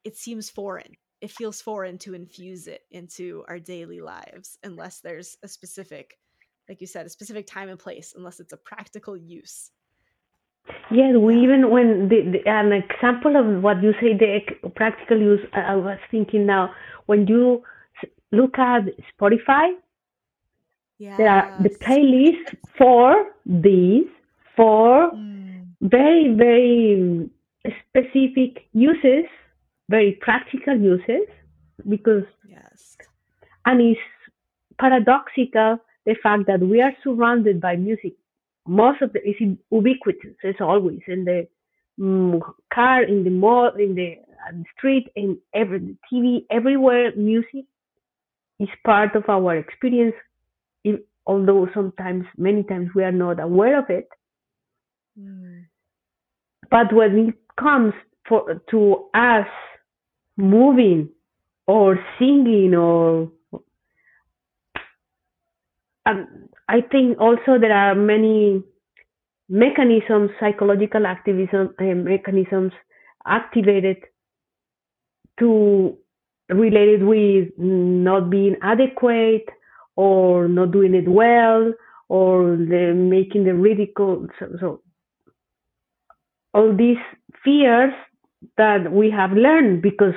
it 0.04 0.18
seems 0.18 0.49
foreign. 0.49 0.95
It 1.22 1.32
feels 1.32 1.62
foreign 1.62 1.97
to 1.99 2.16
infuse 2.16 2.68
it 2.68 2.82
into 2.89 3.43
our 3.47 3.60
daily 3.60 4.02
lives 4.02 4.58
unless 4.64 4.99
there's 4.99 5.38
a 5.43 5.47
specific 5.47 6.18
like 6.70 6.82
you 6.82 6.88
said 6.88 7.06
a 7.06 7.10
specific 7.10 7.45
time 7.47 7.70
and 7.70 7.78
place 7.78 8.14
unless 8.16 8.39
it's 8.39 8.54
a 8.54 8.58
practical 8.58 9.16
use. 9.16 9.72
Yes 10.89 11.16
we 11.18 11.41
even 11.41 11.70
when 11.70 12.10
the, 12.10 12.22
the, 12.34 12.49
an 12.49 12.72
example 12.72 13.36
of 13.36 13.62
what 13.62 13.84
you 13.84 13.93
say 13.99 14.18
the 14.18 14.70
practical 14.70 15.20
use 15.20 15.39
i 15.54 15.76
was 15.76 15.97
thinking 16.12 16.45
now 16.45 16.72
when 17.08 17.26
you 17.28 17.64
look 18.32 18.58
at 18.60 18.84
spotify 19.12 19.72
Yes. 21.02 21.18
There 21.18 21.30
are 21.30 21.58
the 21.64 21.70
playlists 21.70 22.56
for 22.78 23.26
these 23.43 24.06
for 24.56 25.10
mm. 25.12 25.66
very, 25.82 26.32
very 26.36 27.28
specific 27.88 28.68
uses, 28.74 29.26
very 29.89 30.12
practical 30.22 30.78
uses, 30.78 31.26
because 31.89 32.26
yes, 32.47 32.97
and 33.66 33.82
it's 33.82 33.99
paradoxical 34.80 35.80
the 36.06 36.16
fact 36.22 36.45
that 36.45 36.60
we 36.60 36.84
are 36.84 36.93
surrounded 37.04 37.60
by 37.60 37.78
music. 37.78 38.14
Most 38.68 39.02
of 39.02 39.12
the 39.14 39.28
is 39.28 39.38
ubiquitous, 39.72 40.36
as 40.43 40.56
always, 40.60 41.02
in 41.08 41.26
the 41.26 41.47
mm, 41.99 42.39
car, 42.72 43.02
in 43.02 43.24
the 43.24 43.32
mall, 43.32 43.72
in 43.74 43.95
the, 43.95 44.20
the 44.52 44.66
street, 44.78 45.08
in 45.16 45.39
every 45.56 45.97
TV, 46.14 46.45
everywhere. 46.52 47.12
Music 47.16 47.66
is 48.60 48.70
part 48.86 49.16
of 49.16 49.28
our 49.28 49.58
experience 49.58 50.14
although 51.26 51.67
sometimes, 51.74 52.26
many 52.38 52.63
times, 52.63 52.89
we 52.95 53.03
are 53.03 53.11
not 53.11 53.39
aware 53.39 53.80
of 53.80 53.89
it. 53.89 54.07
Mm. 55.19 55.65
But 56.69 56.93
when 56.93 57.30
it 57.30 57.36
comes 57.59 57.93
for, 58.28 58.61
to 58.72 59.09
us 59.13 59.47
moving 60.38 61.09
or 61.67 61.99
singing 62.17 62.74
or 62.76 63.32
um, 66.05 66.49
I 66.67 66.82
think 66.82 67.19
also 67.19 67.59
there 67.59 67.74
are 67.74 67.93
many 67.93 68.63
mechanisms, 69.49 70.32
psychological 70.39 71.05
activism 71.05 71.76
uh, 71.80 71.84
mechanisms 71.84 72.72
activated 73.28 73.97
to 75.39 75.97
related 76.49 77.03
with 77.03 77.49
not 77.57 78.30
being 78.30 78.55
adequate 78.61 79.45
or 80.02 80.47
not 80.47 80.72
doing 80.72 80.95
it 80.95 81.08
well 81.08 81.72
or 82.10 82.58
the 82.58 82.91
making 82.95 83.43
the 83.43 83.54
ridicule. 83.54 84.26
So, 84.39 84.45
so 84.60 84.82
all 86.56 86.76
these 86.76 87.04
fears 87.43 87.93
that 88.58 88.91
we 88.91 89.12
have 89.12 89.32
learned 89.32 89.84
because 89.84 90.16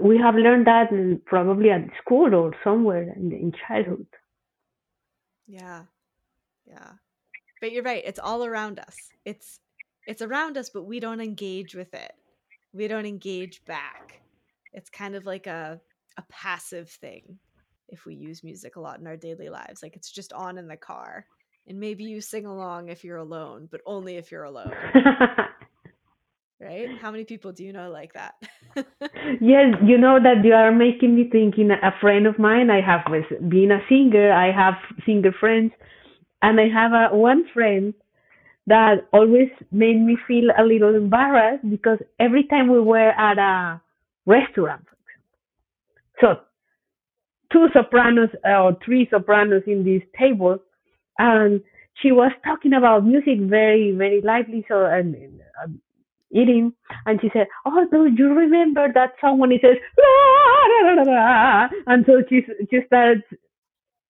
we 0.00 0.16
have 0.16 0.34
learned 0.34 0.66
that 0.66 0.88
probably 1.26 1.70
at 1.70 1.84
school 2.02 2.34
or 2.34 2.54
somewhere 2.64 3.12
in, 3.14 3.32
in 3.32 3.52
childhood. 3.68 4.06
Yeah. 5.46 5.82
Yeah. 6.66 6.92
But 7.60 7.72
you're 7.72 7.82
right 7.82 8.02
it's 8.06 8.18
all 8.18 8.46
around 8.46 8.78
us. 8.78 8.96
It's 9.26 9.60
it's 10.06 10.22
around 10.22 10.56
us 10.56 10.70
but 10.70 10.84
we 10.84 11.00
don't 11.00 11.20
engage 11.20 11.74
with 11.74 11.92
it. 11.92 12.12
We 12.72 12.88
don't 12.88 13.06
engage 13.06 13.62
back. 13.66 14.22
It's 14.72 14.88
kind 14.88 15.14
of 15.14 15.26
like 15.26 15.46
a 15.46 15.80
a 16.16 16.24
passive 16.30 16.88
thing 16.88 17.38
if 17.88 18.04
we 18.06 18.14
use 18.14 18.44
music 18.44 18.76
a 18.76 18.80
lot 18.80 19.00
in 19.00 19.06
our 19.06 19.16
daily 19.16 19.48
lives. 19.48 19.82
Like 19.82 19.96
it's 19.96 20.10
just 20.10 20.32
on 20.32 20.58
in 20.58 20.68
the 20.68 20.76
car. 20.76 21.26
And 21.68 21.80
maybe 21.80 22.04
you 22.04 22.20
sing 22.20 22.46
along 22.46 22.88
if 22.88 23.02
you're 23.02 23.16
alone, 23.16 23.68
but 23.70 23.80
only 23.86 24.16
if 24.16 24.30
you're 24.30 24.44
alone. 24.44 24.72
right? 26.60 26.88
How 27.00 27.10
many 27.10 27.24
people 27.24 27.52
do 27.52 27.64
you 27.64 27.72
know 27.72 27.90
like 27.90 28.12
that? 28.12 28.34
yes, 29.40 29.74
you 29.84 29.98
know 29.98 30.18
that 30.22 30.44
you 30.44 30.52
are 30.52 30.72
making 30.72 31.16
me 31.16 31.28
thinking 31.30 31.70
a 31.70 31.92
friend 32.00 32.26
of 32.26 32.38
mine, 32.38 32.70
I 32.70 32.80
have 32.80 33.04
been 33.48 33.72
a 33.72 33.80
singer, 33.88 34.32
I 34.32 34.52
have 34.52 34.74
singer 35.04 35.32
friends, 35.38 35.72
and 36.42 36.60
I 36.60 36.68
have 36.68 36.92
a 36.92 37.16
one 37.16 37.44
friend 37.52 37.94
that 38.66 39.06
always 39.12 39.48
made 39.70 40.00
me 40.00 40.16
feel 40.26 40.50
a 40.58 40.64
little 40.64 40.94
embarrassed 40.94 41.68
because 41.68 41.98
every 42.18 42.44
time 42.44 42.68
we 42.68 42.80
were 42.80 43.10
at 43.10 43.38
a 43.38 43.80
restaurant, 44.26 44.84
for 44.84 44.96
example. 44.96 45.38
so 46.20 46.40
two 47.52 47.68
sopranos 47.72 48.30
or 48.44 48.76
three 48.84 49.08
sopranos 49.10 49.62
in 49.66 49.84
this 49.84 50.02
table, 50.18 50.58
and 51.18 51.60
she 52.02 52.12
was 52.12 52.32
talking 52.44 52.74
about 52.74 53.06
music 53.06 53.40
very, 53.40 53.92
very 53.92 54.20
lively. 54.20 54.64
So 54.68 54.84
and 54.84 55.14
uh, 55.62 55.68
eating, 56.30 56.72
and 57.06 57.20
she 57.20 57.30
said, 57.32 57.46
"Oh, 57.64 57.86
do 57.90 58.06
you 58.06 58.34
remember 58.34 58.88
that 58.92 59.12
song 59.20 59.38
when 59.38 59.52
it 59.52 59.60
says 59.62 59.76
la, 59.98 60.92
la, 60.92 61.02
la, 61.02 61.12
la, 61.12 61.68
and 61.86 62.04
so 62.06 62.22
she 62.28 62.42
she 62.70 62.80
started 62.86 63.22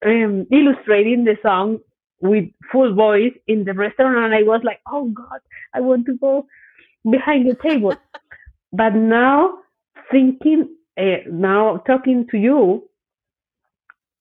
um, 0.05 0.47
illustrating 0.51 1.25
the 1.25 1.37
song 1.43 1.79
with 2.21 2.45
full 2.73 2.95
voice 2.95 3.33
in 3.47 3.65
the 3.65 3.75
restaurant, 3.75 4.17
and 4.25 4.35
I 4.35 4.43
was 4.43 4.63
like, 4.65 4.81
"Oh 4.91 5.09
God, 5.11 5.41
I 5.75 5.81
want 5.81 6.07
to 6.07 6.17
go 6.17 6.47
behind 7.09 7.49
the 7.49 7.55
table." 7.55 7.95
but 8.73 8.95
now 8.95 9.59
thinking, 10.11 10.69
uh, 10.99 11.23
now 11.31 11.79
talking 11.87 12.27
to 12.31 12.39
you, 12.39 12.86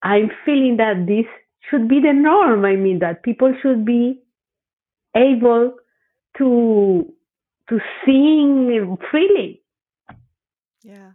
I'm 0.06 0.30
feeling 0.46 0.78
that 0.78 1.08
this 1.08 1.26
should 1.70 1.90
be 1.90 2.00
the 2.00 2.14
norm. 2.14 2.64
I 2.64 2.76
mean 2.76 3.00
that 3.00 3.24
people 3.24 3.54
should 3.62 3.84
be 3.86 4.22
able 5.16 5.76
to 6.38 7.12
to 7.70 7.80
sing 8.06 8.98
freely. 9.10 9.64
Yeah. 10.84 11.12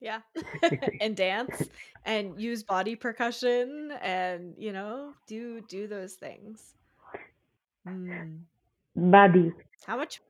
Yeah. 0.00 0.20
and 1.00 1.16
dance 1.16 1.62
and 2.04 2.38
use 2.38 2.62
body 2.62 2.94
percussion 2.94 3.92
and 4.02 4.54
you 4.58 4.72
know, 4.72 5.14
do 5.26 5.62
do 5.62 5.86
those 5.86 6.14
things. 6.14 6.74
Mm. 7.88 8.40
Body. 8.94 9.52
How 9.86 9.96
much 9.96 10.20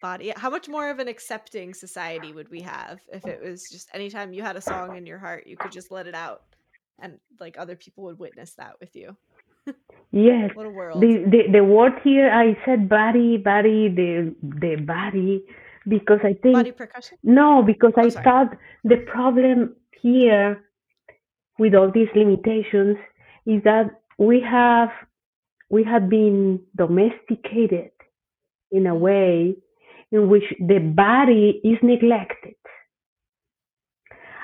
body 0.00 0.32
how 0.36 0.50
much 0.50 0.68
more 0.68 0.90
of 0.90 0.98
an 0.98 1.08
accepting 1.08 1.74
society 1.74 2.32
would 2.32 2.50
we 2.50 2.60
have 2.60 3.00
if 3.12 3.26
it 3.26 3.42
was 3.42 3.68
just 3.70 3.88
anytime 3.94 4.32
you 4.32 4.42
had 4.42 4.56
a 4.56 4.60
song 4.60 4.96
in 4.96 5.06
your 5.06 5.18
heart 5.18 5.46
you 5.46 5.56
could 5.56 5.72
just 5.72 5.90
let 5.90 6.06
it 6.06 6.14
out 6.14 6.42
and 7.00 7.18
like 7.38 7.56
other 7.58 7.76
people 7.76 8.04
would 8.04 8.18
witness 8.18 8.52
that 8.54 8.74
with 8.80 8.94
you 8.96 9.16
yes 10.10 10.50
what 10.54 10.66
a 10.66 10.70
world 10.70 11.00
the, 11.00 11.24
the 11.30 11.52
the 11.52 11.64
word 11.64 11.92
here 12.02 12.30
i 12.30 12.56
said 12.64 12.88
body 12.88 13.36
body 13.36 13.88
the 13.88 14.34
the 14.42 14.76
body 14.76 15.44
because 15.88 16.18
i 16.24 16.32
think 16.42 16.54
body 16.54 16.72
percussion 16.72 17.18
no 17.22 17.62
because 17.62 17.92
oh, 17.96 18.02
i 18.02 18.08
sorry. 18.08 18.24
thought 18.24 18.58
the 18.84 18.96
problem 18.96 19.74
here 20.00 20.64
with 21.58 21.74
all 21.74 21.90
these 21.90 22.08
limitations 22.14 22.96
is 23.46 23.62
that 23.64 24.00
we 24.18 24.40
have 24.40 24.90
we 25.68 25.84
have 25.84 26.08
been 26.08 26.60
domesticated 26.76 27.90
in 28.72 28.86
a 28.86 28.90
mm-hmm. 28.90 29.00
way 29.00 29.56
in 30.12 30.28
which 30.28 30.44
the 30.58 30.78
body 30.78 31.60
is 31.64 31.78
neglected. 31.82 32.54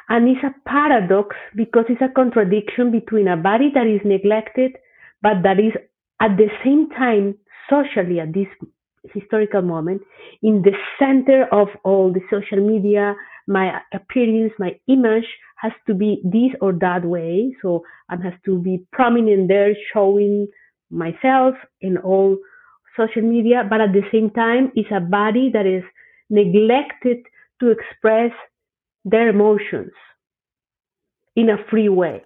And 0.09 0.29
it's 0.29 0.45
a 0.45 0.55
paradox 0.69 1.35
because 1.57 1.85
it's 1.89 2.01
a 2.01 2.12
contradiction 2.14 2.93
between 2.93 3.27
a 3.27 3.37
body 3.37 3.71
that 3.75 3.87
is 3.87 4.01
neglected, 4.05 4.73
but 5.21 5.43
that 5.43 5.59
is 5.59 5.73
at 6.21 6.37
the 6.37 6.49
same 6.64 6.89
time 6.91 7.35
socially 7.69 8.21
at 8.21 8.33
this 8.33 8.47
historical 9.12 9.62
moment 9.62 10.03
in 10.43 10.62
the 10.62 10.73
center 10.99 11.47
of 11.53 11.69
all 11.85 12.12
the 12.12 12.21
social 12.31 12.64
media 12.67 13.14
my 13.47 13.81
appearance 13.93 14.53
my 14.59 14.79
image 14.89 15.27
has 15.57 15.73
to 15.87 15.95
be 15.95 16.21
this 16.25 16.51
or 16.61 16.73
that 16.73 17.05
way 17.05 17.55
so 17.62 17.83
and 18.09 18.23
has 18.23 18.33
to 18.45 18.59
be 18.59 18.85
prominent 18.93 19.49
there 19.49 19.75
showing 19.93 20.47
myself 20.91 21.55
in 21.81 21.97
all 21.99 22.37
social 22.97 23.22
media, 23.22 23.66
but 23.68 23.80
at 23.80 23.92
the 23.92 24.03
same 24.12 24.30
time, 24.30 24.72
it's 24.74 24.90
a 24.90 25.01
body 25.01 25.51
that 25.53 25.66
is 25.66 25.84
neglected 26.30 27.18
to 27.61 27.70
express 27.70 28.32
their 29.05 29.28
emotions 29.28 29.92
in 31.34 31.51
a 31.51 31.59
free 31.70 31.88
way. 31.88 32.24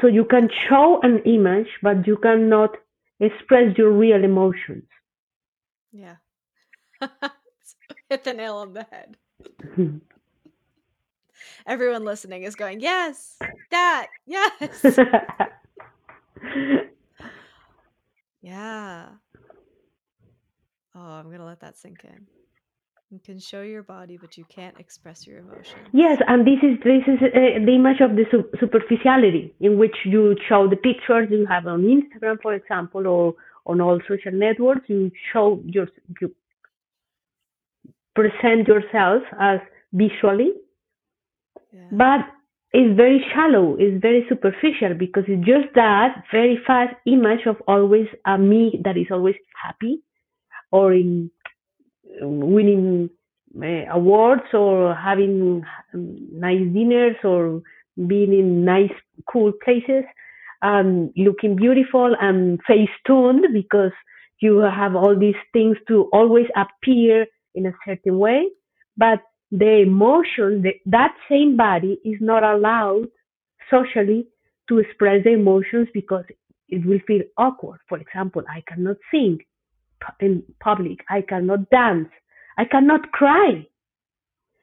So 0.00 0.06
you 0.06 0.24
can 0.24 0.48
show 0.68 1.00
an 1.02 1.18
image, 1.20 1.68
but 1.82 2.06
you 2.06 2.16
cannot 2.16 2.76
express 3.20 3.76
your 3.78 3.92
real 3.92 4.24
emotions. 4.24 4.84
Yeah. 5.92 6.16
Hit 8.08 8.24
the 8.24 8.32
nail 8.32 8.56
on 8.56 8.72
the 8.72 8.86
head. 8.90 9.16
Everyone 11.66 12.04
listening 12.04 12.42
is 12.42 12.54
going, 12.56 12.80
yes, 12.80 13.38
that, 13.70 14.08
yes. 14.26 14.98
yeah. 18.40 19.08
Oh, 20.94 21.00
I'm 21.00 21.26
going 21.26 21.38
to 21.38 21.44
let 21.44 21.60
that 21.60 21.76
sink 21.76 22.04
in. 22.04 22.26
You 23.10 23.20
can 23.22 23.38
show 23.38 23.60
your 23.60 23.82
body, 23.82 24.16
but 24.18 24.38
you 24.38 24.44
can't 24.44 24.78
express 24.80 25.26
your 25.26 25.38
emotions. 25.40 25.86
Yes, 25.92 26.18
and 26.28 26.46
this 26.46 26.58
is 26.62 26.78
this 26.82 27.02
is 27.06 27.18
uh, 27.22 27.58
the 27.66 27.74
image 27.74 28.00
of 28.00 28.16
the 28.16 28.24
su- 28.30 28.48
superficiality 28.58 29.54
in 29.60 29.76
which 29.78 29.94
you 30.06 30.34
show 30.48 30.66
the 30.66 30.76
pictures 30.76 31.28
you 31.30 31.44
have 31.44 31.66
on 31.66 31.82
Instagram, 31.82 32.40
for 32.40 32.54
example, 32.54 33.06
or 33.06 33.34
on 33.66 33.82
all 33.82 34.00
social 34.08 34.32
networks. 34.32 34.88
You 34.88 35.10
show 35.30 35.60
your 35.66 35.88
you 36.22 36.34
present 38.14 38.66
yourself 38.66 39.22
as 39.38 39.60
visually, 39.92 40.52
Yeah. 41.70 41.88
but 41.92 42.20
it's 42.72 42.96
very 42.96 43.22
shallow. 43.34 43.76
It's 43.78 44.00
very 44.00 44.24
superficial 44.30 44.94
because 44.94 45.24
it's 45.28 45.44
just 45.46 45.74
that 45.74 46.24
very 46.32 46.56
fast 46.66 46.94
image 47.04 47.44
of 47.46 47.56
always 47.68 48.08
a 48.24 48.38
me 48.38 48.80
that 48.84 48.96
is 48.96 49.08
always 49.10 49.36
happy 49.62 50.02
or 50.72 50.92
in 50.92 51.30
winning 52.20 53.10
uh, 53.62 53.84
awards 53.92 54.42
or 54.52 54.94
having 54.94 55.62
um, 55.94 56.28
nice 56.32 56.60
dinners 56.72 57.16
or 57.22 57.62
being 58.06 58.32
in 58.32 58.64
nice 58.64 58.92
cool 59.30 59.52
places 59.64 60.04
and 60.62 61.12
looking 61.16 61.54
beautiful 61.56 62.14
and 62.20 62.60
face 62.66 62.88
tuned 63.06 63.44
because 63.52 63.92
you 64.40 64.58
have 64.58 64.96
all 64.96 65.16
these 65.18 65.40
things 65.52 65.76
to 65.86 66.08
always 66.12 66.46
appear 66.56 67.26
in 67.54 67.66
a 67.66 67.72
certain 67.86 68.18
way. 68.18 68.48
But 68.96 69.20
the 69.50 69.82
emotion 69.82 70.62
the, 70.62 70.72
that 70.86 71.14
same 71.28 71.56
body 71.56 71.98
is 72.04 72.16
not 72.20 72.42
allowed 72.42 73.08
socially 73.70 74.26
to 74.68 74.78
express 74.78 75.24
the 75.24 75.30
emotions 75.30 75.88
because 75.92 76.24
it 76.68 76.86
will 76.86 77.00
feel 77.06 77.22
awkward. 77.36 77.80
For 77.88 77.98
example 77.98 78.42
i 78.48 78.62
cannot 78.66 78.96
sing 79.10 79.40
in 80.20 80.42
public. 80.60 80.98
I 81.08 81.22
cannot 81.22 81.70
dance. 81.70 82.08
I 82.58 82.64
cannot 82.64 83.12
cry. 83.12 83.66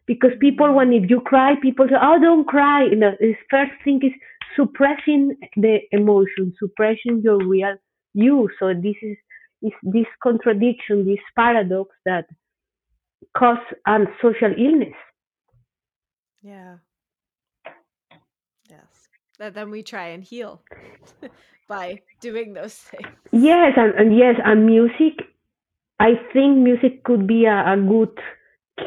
Because 0.05 0.31
people, 0.39 0.73
when 0.73 0.91
if 0.91 1.09
you 1.09 1.21
cry, 1.21 1.53
people 1.61 1.87
say, 1.87 1.95
"Oh, 2.01 2.19
don't 2.19 2.47
cry." 2.47 2.85
You 2.85 2.95
know, 2.95 3.11
the 3.19 3.35
first 3.49 3.71
thing 3.83 3.99
is 4.03 4.13
suppressing 4.55 5.35
the 5.55 5.79
emotion, 5.91 6.53
suppressing 6.59 7.21
your 7.23 7.37
real 7.37 7.75
you. 8.13 8.49
So 8.59 8.73
this 8.73 8.95
is, 9.01 9.17
is 9.61 9.71
this 9.83 10.07
contradiction, 10.23 11.05
this 11.05 11.19
paradox 11.35 11.95
that 12.05 12.25
cause 13.37 13.57
um, 13.85 14.07
social 14.21 14.53
illness. 14.57 14.95
Yeah. 16.41 16.77
Yes. 18.69 19.09
And 19.39 19.53
then 19.53 19.69
we 19.69 19.83
try 19.83 20.09
and 20.09 20.23
heal 20.23 20.63
by 21.69 22.01
doing 22.21 22.53
those 22.53 22.75
things. 22.75 23.07
Yes, 23.31 23.73
and, 23.77 23.93
and 23.95 24.17
yes, 24.17 24.35
and 24.43 24.65
music. 24.65 25.21
I 25.99 26.15
think 26.33 26.57
music 26.57 27.03
could 27.03 27.27
be 27.27 27.45
a, 27.45 27.73
a 27.73 27.77
good 27.77 28.17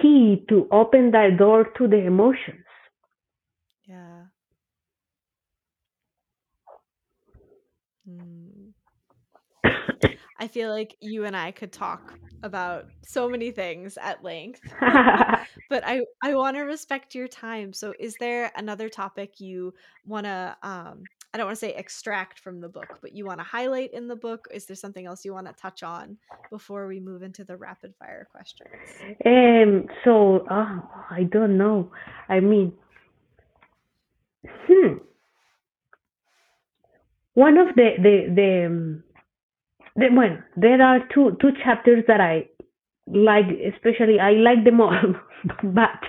key 0.02 0.44
to 0.48 0.68
open 0.72 1.12
that 1.12 1.38
door 1.38 1.64
to 1.78 1.88
the 1.88 1.98
emotions. 1.98 2.64
Yeah. 3.84 4.24
Mm. 8.08 8.72
I 10.38 10.48
feel 10.48 10.70
like 10.70 10.96
you 11.00 11.24
and 11.24 11.36
I 11.36 11.52
could 11.52 11.72
talk 11.72 12.18
about 12.42 12.86
so 13.04 13.28
many 13.28 13.52
things 13.52 13.96
at 13.96 14.24
length, 14.24 14.60
but 14.80 15.84
I 15.86 16.00
I 16.22 16.34
want 16.34 16.56
to 16.56 16.62
respect 16.62 17.14
your 17.14 17.28
time. 17.28 17.72
So, 17.72 17.94
is 18.00 18.16
there 18.16 18.50
another 18.56 18.88
topic 18.88 19.40
you 19.40 19.74
want 20.04 20.26
to 20.26 20.56
um 20.62 21.04
I 21.34 21.38
don't 21.38 21.46
want 21.46 21.58
to 21.58 21.66
say 21.66 21.72
extract 21.72 22.38
from 22.40 22.60
the 22.60 22.68
book, 22.68 22.98
but 23.00 23.14
you 23.14 23.24
want 23.24 23.40
to 23.40 23.44
highlight 23.44 23.94
in 23.94 24.06
the 24.06 24.16
book? 24.16 24.48
Is 24.52 24.66
there 24.66 24.76
something 24.76 25.06
else 25.06 25.24
you 25.24 25.32
want 25.32 25.46
to 25.46 25.54
touch 25.54 25.82
on 25.82 26.18
before 26.50 26.86
we 26.86 27.00
move 27.00 27.22
into 27.22 27.42
the 27.42 27.56
rapid 27.56 27.94
fire 27.98 28.28
questions? 28.30 28.68
um, 29.24 29.86
so 30.04 30.46
oh, 30.50 30.90
I 31.10 31.22
don't 31.24 31.56
know. 31.56 31.90
I 32.28 32.40
mean, 32.40 32.74
hmm. 34.66 34.94
One 37.34 37.56
of 37.56 37.68
the 37.76 37.92
the 37.96 38.34
the, 38.34 38.66
um, 38.66 39.02
the 39.96 40.08
well, 40.12 40.36
there 40.56 40.82
are 40.82 41.00
two 41.14 41.38
two 41.40 41.52
chapters 41.64 42.04
that 42.08 42.20
I 42.20 42.48
like, 43.06 43.46
especially 43.74 44.20
I 44.20 44.32
like 44.32 44.64
them 44.64 44.82
all, 44.82 45.14
but 45.62 46.02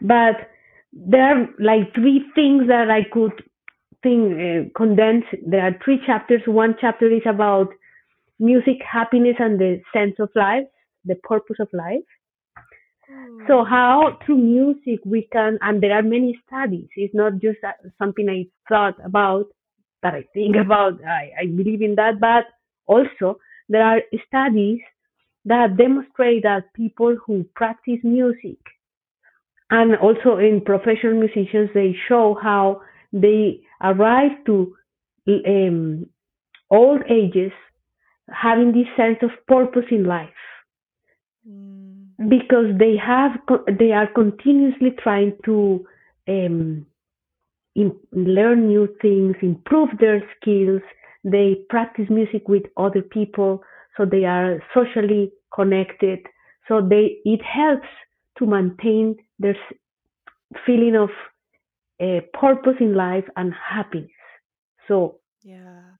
but 0.00 0.48
there 0.94 1.22
are 1.22 1.48
like 1.58 1.94
three 1.94 2.24
things 2.34 2.68
that 2.68 2.90
I 2.90 3.04
could 3.12 3.42
think 4.02 4.32
uh, 4.34 4.70
condense. 4.76 5.24
There 5.46 5.62
are 5.62 5.76
three 5.84 6.00
chapters. 6.06 6.42
One 6.46 6.74
chapter 6.80 7.10
is 7.10 7.22
about 7.26 7.68
music, 8.38 8.78
happiness, 8.90 9.36
and 9.38 9.58
the 9.60 9.80
sense 9.92 10.16
of 10.18 10.30
life, 10.34 10.66
the 11.04 11.16
purpose 11.16 11.58
of 11.60 11.68
life. 11.72 12.04
So 13.46 13.64
Hmm. 13.64 13.64
how 13.64 14.18
through 14.24 14.38
music 14.38 15.00
we 15.04 15.28
can, 15.32 15.58
and 15.62 15.82
there 15.82 15.92
are 15.94 16.02
many 16.02 16.40
studies. 16.46 16.88
It's 16.96 17.14
not 17.14 17.34
just 17.40 17.58
uh, 17.64 17.72
something 17.98 18.28
I 18.28 18.46
thought 18.68 18.94
about 19.04 19.46
that 20.02 20.14
I 20.14 20.24
think 20.34 20.56
about. 20.64 21.02
I, 21.04 21.30
I 21.42 21.46
believe 21.46 21.82
in 21.82 21.94
that, 21.96 22.20
but 22.20 22.44
also 22.86 23.38
there 23.68 23.82
are 23.84 24.00
studies 24.28 24.80
that 25.44 25.76
demonstrate 25.76 26.42
that 26.44 26.72
people 26.74 27.16
who 27.26 27.44
practice 27.54 27.98
music 28.04 28.58
and 29.70 29.96
also 29.96 30.38
in 30.38 30.60
professional 30.64 31.14
musicians, 31.14 31.70
they 31.74 31.94
show 32.08 32.36
how 32.42 32.82
they 33.12 33.60
arrive 33.82 34.32
to 34.46 34.74
um, 35.46 36.06
old 36.70 37.02
ages 37.10 37.52
having 38.32 38.72
this 38.72 38.86
sense 38.96 39.18
of 39.22 39.30
purpose 39.46 39.86
in 39.90 40.04
life 40.04 40.30
Mm. 41.48 42.28
because 42.28 42.66
they 42.78 42.96
have 42.96 43.32
they 43.78 43.92
are 43.92 44.06
continuously 44.06 44.90
trying 45.02 45.32
to 45.44 45.86
um, 46.28 46.86
in, 47.74 47.96
learn 48.12 48.68
new 48.68 48.88
things, 49.00 49.36
improve 49.40 49.88
their 49.98 50.22
skills. 50.36 50.82
They 51.24 51.64
practice 51.70 52.10
music 52.10 52.46
with 52.46 52.64
other 52.76 53.00
people, 53.00 53.62
so 53.96 54.04
they 54.04 54.24
are 54.26 54.62
socially 54.74 55.32
connected. 55.54 56.18
So 56.68 56.86
they 56.86 57.16
it 57.24 57.40
helps 57.42 57.88
to 58.38 58.46
maintain 58.46 59.16
their 59.38 59.56
feeling 60.66 60.96
of 60.96 61.08
uh, 62.00 62.20
purpose 62.32 62.76
in 62.80 62.94
life 62.94 63.24
and 63.36 63.52
happiness. 63.54 64.10
So 64.88 65.20
Yeah. 65.42 65.96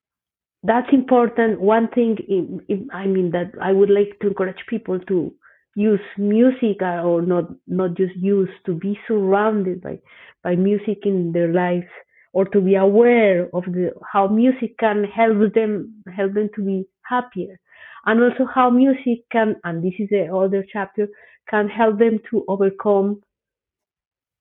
that's 0.63 0.93
important. 0.93 1.61
One 1.61 1.89
thing, 1.89 2.17
in, 2.29 2.61
in, 2.69 2.89
I 2.93 3.07
mean, 3.07 3.31
that 3.33 3.53
I 3.61 3.73
would 3.73 3.91
like 3.91 4.19
to 4.21 4.29
encourage 4.29 4.65
people 4.69 4.99
to 5.01 5.33
use 5.77 6.01
music 6.19 6.83
uh, 6.83 7.03
or 7.03 7.23
not 7.23 7.45
not 7.67 7.97
just 7.97 8.17
use 8.17 8.51
to 8.67 8.75
be 8.75 8.99
surrounded 9.07 9.81
by 9.83 9.99
by 10.43 10.57
music 10.57 11.07
in 11.07 11.33
their 11.33 11.53
lives 11.53 11.87
or 12.33 12.45
to 12.47 12.61
be 12.61 12.75
aware 12.75 13.49
of 13.55 13.65
the 13.67 13.93
how 14.13 14.27
music 14.27 14.77
can 14.79 15.05
help 15.05 15.55
them 15.55 15.95
help 16.17 16.35
them 16.35 16.49
to 16.57 16.63
be 16.65 16.85
happier 17.03 17.59
and 18.07 18.21
also 18.23 18.45
how 18.53 18.69
music 18.69 19.21
can 19.31 19.55
and 19.65 19.83
this 19.85 19.95
is 19.99 20.09
the 20.11 20.27
other 20.35 20.65
chapter 20.73 21.09
can 21.49 21.69
help 21.69 21.99
them 21.99 22.19
to 22.31 22.45
overcome 22.49 23.21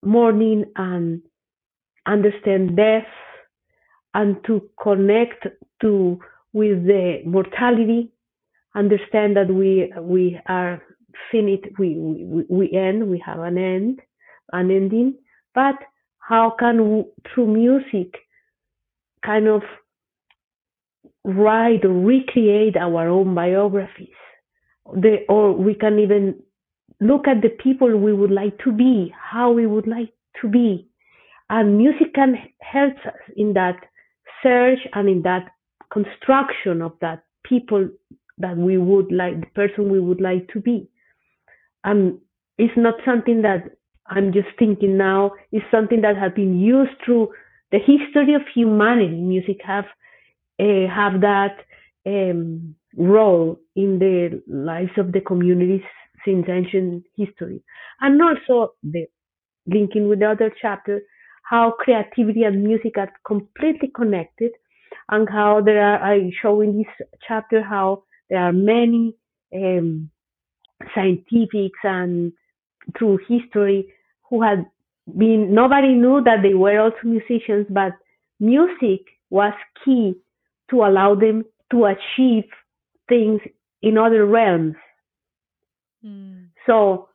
mourning 0.03 0.65
and 0.75 1.21
understand 2.09 2.75
death 2.75 3.07
and 4.13 4.43
to 4.45 4.69
connect 4.81 5.47
to 5.81 6.19
with 6.53 6.85
the 6.85 7.21
mortality 7.25 8.11
understand 8.75 9.35
that 9.35 9.49
we 9.53 9.91
we 10.01 10.39
are 10.47 10.81
finite 11.31 11.65
we 11.77 11.95
we, 11.97 12.45
we 12.49 12.71
end 12.71 13.09
we 13.09 13.21
have 13.25 13.39
an 13.39 13.57
end 13.57 13.99
an 14.53 14.71
ending. 14.71 15.15
But 15.53 15.75
how 16.19 16.55
can 16.59 16.97
we, 16.97 17.05
through 17.33 17.47
music 17.47 18.15
kind 19.25 19.47
of 19.47 19.61
write 21.23 21.83
or 21.85 21.93
recreate 21.93 22.77
our 22.77 23.07
own 23.09 23.35
biographies? 23.35 24.07
The, 24.93 25.25
or 25.27 25.53
we 25.53 25.75
can 25.75 25.99
even 25.99 26.41
look 26.99 27.27
at 27.27 27.41
the 27.41 27.49
people 27.49 27.95
we 27.97 28.13
would 28.13 28.31
like 28.31 28.57
to 28.63 28.71
be 28.71 29.13
how 29.15 29.51
we 29.51 29.67
would 29.67 29.87
like 29.87 30.13
to 30.41 30.47
be 30.47 30.88
and 31.49 31.77
music 31.77 32.13
can 32.13 32.35
help 32.61 32.93
us 33.05 33.21
in 33.35 33.53
that 33.53 33.77
search 34.43 34.79
and 34.93 35.09
in 35.09 35.21
that 35.23 35.49
construction 35.91 36.81
of 36.81 36.93
that 37.01 37.23
people 37.43 37.89
that 38.37 38.55
we 38.55 38.77
would 38.77 39.11
like 39.11 39.39
the 39.39 39.47
person 39.47 39.91
we 39.91 39.99
would 39.99 40.21
like 40.21 40.47
to 40.53 40.59
be. 40.61 40.89
And 41.83 42.19
it's 42.57 42.77
not 42.77 42.95
something 43.05 43.41
that 43.41 43.63
i'm 44.07 44.33
just 44.33 44.47
thinking 44.57 44.97
now. 44.97 45.31
It's 45.51 45.65
something 45.71 46.01
that 46.01 46.17
has 46.17 46.31
been 46.33 46.59
used 46.59 46.91
through 47.03 47.29
the 47.71 47.79
history 47.79 48.33
of 48.33 48.41
humanity. 48.53 49.15
Music 49.15 49.57
have 49.65 49.85
uh, 50.59 50.87
have 50.93 51.21
that 51.21 51.57
um, 52.05 52.75
role 52.97 53.59
in 53.75 53.99
the 53.99 54.41
lives 54.47 54.91
of 54.97 55.11
the 55.11 55.21
communities 55.21 55.83
since 56.25 56.45
ancient 56.49 57.03
history, 57.15 57.63
and 58.01 58.21
also 58.21 58.73
the 58.83 59.05
linking 59.67 60.09
with 60.09 60.19
the 60.19 60.29
other 60.31 60.51
chapter, 60.61 61.01
how 61.49 61.71
creativity 61.71 62.43
and 62.43 62.63
music 62.63 62.95
are 62.97 63.11
completely 63.25 63.87
connected, 63.95 64.51
and 65.09 65.27
how 65.27 65.61
there 65.61 65.81
are 65.83 66.13
I 66.13 66.31
show 66.41 66.61
in 66.61 66.77
this 66.77 67.07
chapter 67.27 67.63
how 67.63 68.03
there 68.29 68.39
are 68.39 68.53
many 68.53 69.15
um, 69.55 70.11
scientifics 70.93 71.79
and 71.83 72.31
through 72.97 73.19
history 73.27 73.91
who 74.29 74.43
had 74.43 74.65
been 75.17 75.53
nobody 75.53 75.93
knew 75.93 76.21
that 76.23 76.43
they 76.43 76.53
were 76.53 76.79
also 76.79 76.97
musicians, 77.03 77.65
but 77.69 77.93
music 78.39 79.01
was 79.31 79.53
key 79.83 80.13
to 80.69 80.83
allow 80.83 81.15
them 81.15 81.43
to 81.71 81.85
achieve 81.85 82.45
things 83.07 83.41
in 83.81 83.97
other 83.97 84.25
realms. 84.27 84.75
Mm. 86.05 86.49
So 86.67 87.09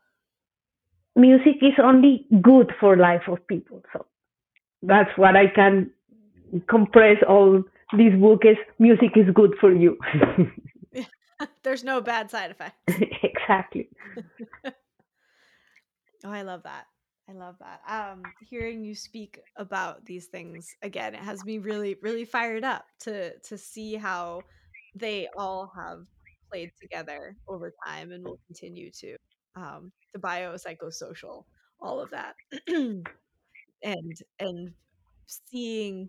music 1.15 1.63
is 1.63 1.79
only 1.81 2.27
good 2.43 2.73
for 2.81 2.97
life 2.97 3.29
of 3.29 3.47
people. 3.47 3.83
So 3.93 4.07
that's 4.87 5.11
what 5.17 5.37
I 5.37 5.47
can 5.47 5.91
compress 6.69 7.17
all 7.29 7.63
this 7.97 8.15
book 8.21 8.43
is 8.45 8.57
music 8.79 9.17
is 9.17 9.27
good 9.35 9.55
for 9.61 9.75
you. 9.75 9.99
There's 11.63 11.85
no 11.85 12.01
bad 12.01 12.31
side 12.31 12.51
effects. 12.51 12.79
exactly. 13.23 13.89
oh, 14.67 14.73
I 16.31 16.43
love 16.43 16.63
that. 16.65 16.87
I 17.29 17.33
love 17.33 17.57
that. 17.61 17.81
Um, 17.89 18.23
hearing 18.49 18.85
you 18.85 18.95
speak 18.95 19.41
about 19.57 20.05
these 20.05 20.27
things 20.27 20.75
again, 20.83 21.15
it 21.15 21.21
has 21.21 21.45
me 21.45 21.59
really, 21.59 21.97
really 22.03 22.25
fired 22.25 22.65
up 22.65 22.85
to 23.01 23.39
to 23.39 23.57
see 23.57 23.95
how 23.95 24.43
they 24.95 25.29
all 25.37 25.73
have 25.75 26.05
played 26.51 26.71
together 26.81 27.37
over 27.49 27.73
time 27.87 28.13
and 28.13 28.25
will 28.25 28.41
continue 28.47 28.91
to. 29.01 29.17
Um, 29.57 29.91
the 30.13 30.21
biopsychosocial, 30.21 31.45
all 31.81 32.01
of 32.01 32.11
that, 32.11 32.35
and 33.85 34.13
and 34.41 34.73
seeing 35.27 36.09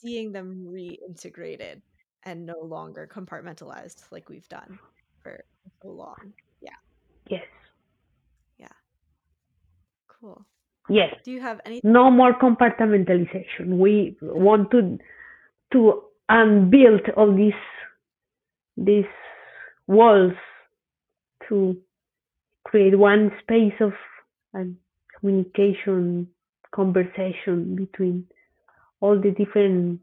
seeing 0.00 0.32
them 0.32 0.66
reintegrated 0.68 1.80
and 2.24 2.46
no 2.46 2.60
longer 2.62 3.08
compartmentalized 3.12 4.04
like 4.10 4.28
we've 4.28 4.48
done 4.48 4.78
for 5.22 5.44
so 5.82 5.88
long. 5.88 6.32
Yeah. 6.60 6.70
Yes. 7.28 7.46
Yeah. 8.58 8.68
Cool. 10.08 10.44
Yes. 10.88 11.14
Do 11.24 11.30
you 11.30 11.40
have 11.40 11.60
any? 11.64 11.80
No 11.82 12.10
more 12.10 12.34
compartmentalization. 12.34 13.78
We 13.78 14.16
want 14.20 14.70
to 14.72 14.98
to 15.72 16.02
unbuild 16.28 17.02
all 17.16 17.34
these 17.34 17.52
these 18.76 19.04
walls 19.86 20.32
to 21.48 21.76
create 22.64 22.98
one 22.98 23.30
space 23.42 23.74
of 23.80 23.92
um, 24.54 24.76
communication, 25.18 26.28
conversation 26.74 27.76
between 27.76 28.26
all 29.00 29.20
the 29.20 29.30
different 29.30 30.00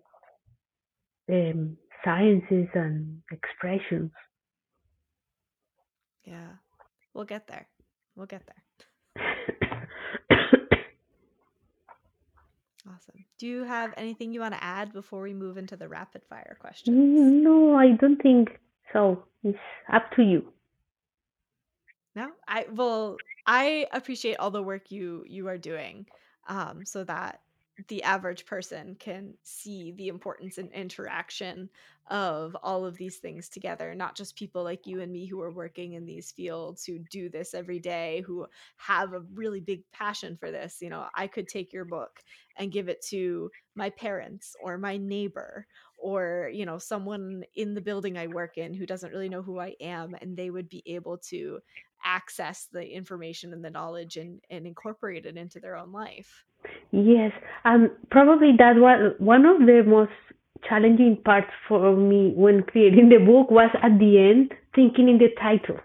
um, 1.29 1.77
sciences 2.03 2.67
and 2.73 3.21
expressions. 3.31 4.11
Yeah, 6.23 6.49
we'll 7.13 7.25
get 7.25 7.47
there. 7.47 7.67
We'll 8.15 8.27
get 8.27 8.43
there. 8.45 8.63
awesome. 12.87 13.25
Do 13.37 13.47
you 13.47 13.63
have 13.63 13.93
anything 13.97 14.33
you 14.33 14.41
want 14.41 14.53
to 14.53 14.63
add 14.63 14.93
before 14.93 15.21
we 15.21 15.33
move 15.33 15.57
into 15.57 15.75
the 15.75 15.87
rapid 15.87 16.23
fire 16.29 16.57
questions? 16.59 16.95
No, 16.97 17.75
I 17.75 17.91
don't 17.91 18.21
think 18.21 18.59
so. 18.93 19.23
It's 19.43 19.57
up 19.91 20.11
to 20.17 20.23
you. 20.23 20.51
No, 22.15 22.31
I 22.47 22.65
well, 22.73 23.17
I 23.45 23.87
appreciate 23.93 24.37
all 24.37 24.51
the 24.51 24.63
work 24.63 24.91
you 24.91 25.23
you 25.27 25.47
are 25.47 25.57
doing, 25.57 26.05
um, 26.49 26.85
so 26.85 27.05
that 27.05 27.41
the 27.87 28.03
average 28.03 28.45
person 28.45 28.95
can 28.99 29.33
see 29.43 29.93
the 29.93 30.09
importance 30.09 30.57
and 30.57 30.71
interaction 30.73 31.69
of 32.09 32.57
all 32.61 32.85
of 32.85 32.97
these 32.97 33.17
things 33.17 33.47
together 33.47 33.95
not 33.95 34.15
just 34.15 34.35
people 34.35 34.63
like 34.63 34.85
you 34.85 34.99
and 34.99 35.11
me 35.11 35.25
who 35.25 35.39
are 35.41 35.51
working 35.51 35.93
in 35.93 36.05
these 36.05 36.31
fields 36.31 36.83
who 36.83 36.99
do 37.09 37.29
this 37.29 37.53
every 37.53 37.79
day 37.79 38.21
who 38.27 38.45
have 38.77 39.13
a 39.13 39.21
really 39.33 39.61
big 39.61 39.83
passion 39.91 40.35
for 40.37 40.51
this 40.51 40.79
you 40.81 40.89
know 40.89 41.05
i 41.15 41.27
could 41.27 41.47
take 41.47 41.71
your 41.71 41.85
book 41.85 42.19
and 42.57 42.71
give 42.71 42.89
it 42.89 43.01
to 43.01 43.49
my 43.75 43.89
parents 43.91 44.55
or 44.61 44.77
my 44.77 44.97
neighbor 44.97 45.65
or 46.01 46.49
you 46.53 46.65
know 46.65 46.77
someone 46.77 47.43
in 47.55 47.73
the 47.73 47.81
building 47.81 48.17
i 48.17 48.27
work 48.27 48.57
in 48.57 48.73
who 48.73 48.85
doesn't 48.85 49.11
really 49.11 49.29
know 49.29 49.41
who 49.41 49.59
i 49.59 49.73
am 49.81 50.15
and 50.21 50.35
they 50.37 50.49
would 50.49 50.69
be 50.69 50.83
able 50.85 51.17
to 51.17 51.59
access 52.03 52.67
the 52.71 52.83
information 52.83 53.53
and 53.53 53.63
the 53.63 53.69
knowledge 53.69 54.17
and, 54.17 54.41
and 54.49 54.65
incorporate 54.65 55.25
it 55.25 55.37
into 55.37 55.59
their 55.59 55.75
own 55.75 55.91
life 55.91 56.45
Yes, 56.91 57.31
and 57.65 57.89
probably 58.11 58.51
that 58.57 58.75
was 58.77 59.15
one 59.19 59.45
of 59.45 59.59
the 59.65 59.83
most 59.85 60.11
challenging 60.67 61.17
parts 61.23 61.51
for 61.67 61.95
me 61.95 62.33
when 62.35 62.63
creating 62.63 63.09
the 63.09 63.17
book 63.17 63.49
was 63.51 63.69
at 63.81 63.97
the 63.99 64.17
end 64.19 64.53
thinking 64.75 65.09
in 65.09 65.17
the 65.17 65.29
title. 65.39 65.79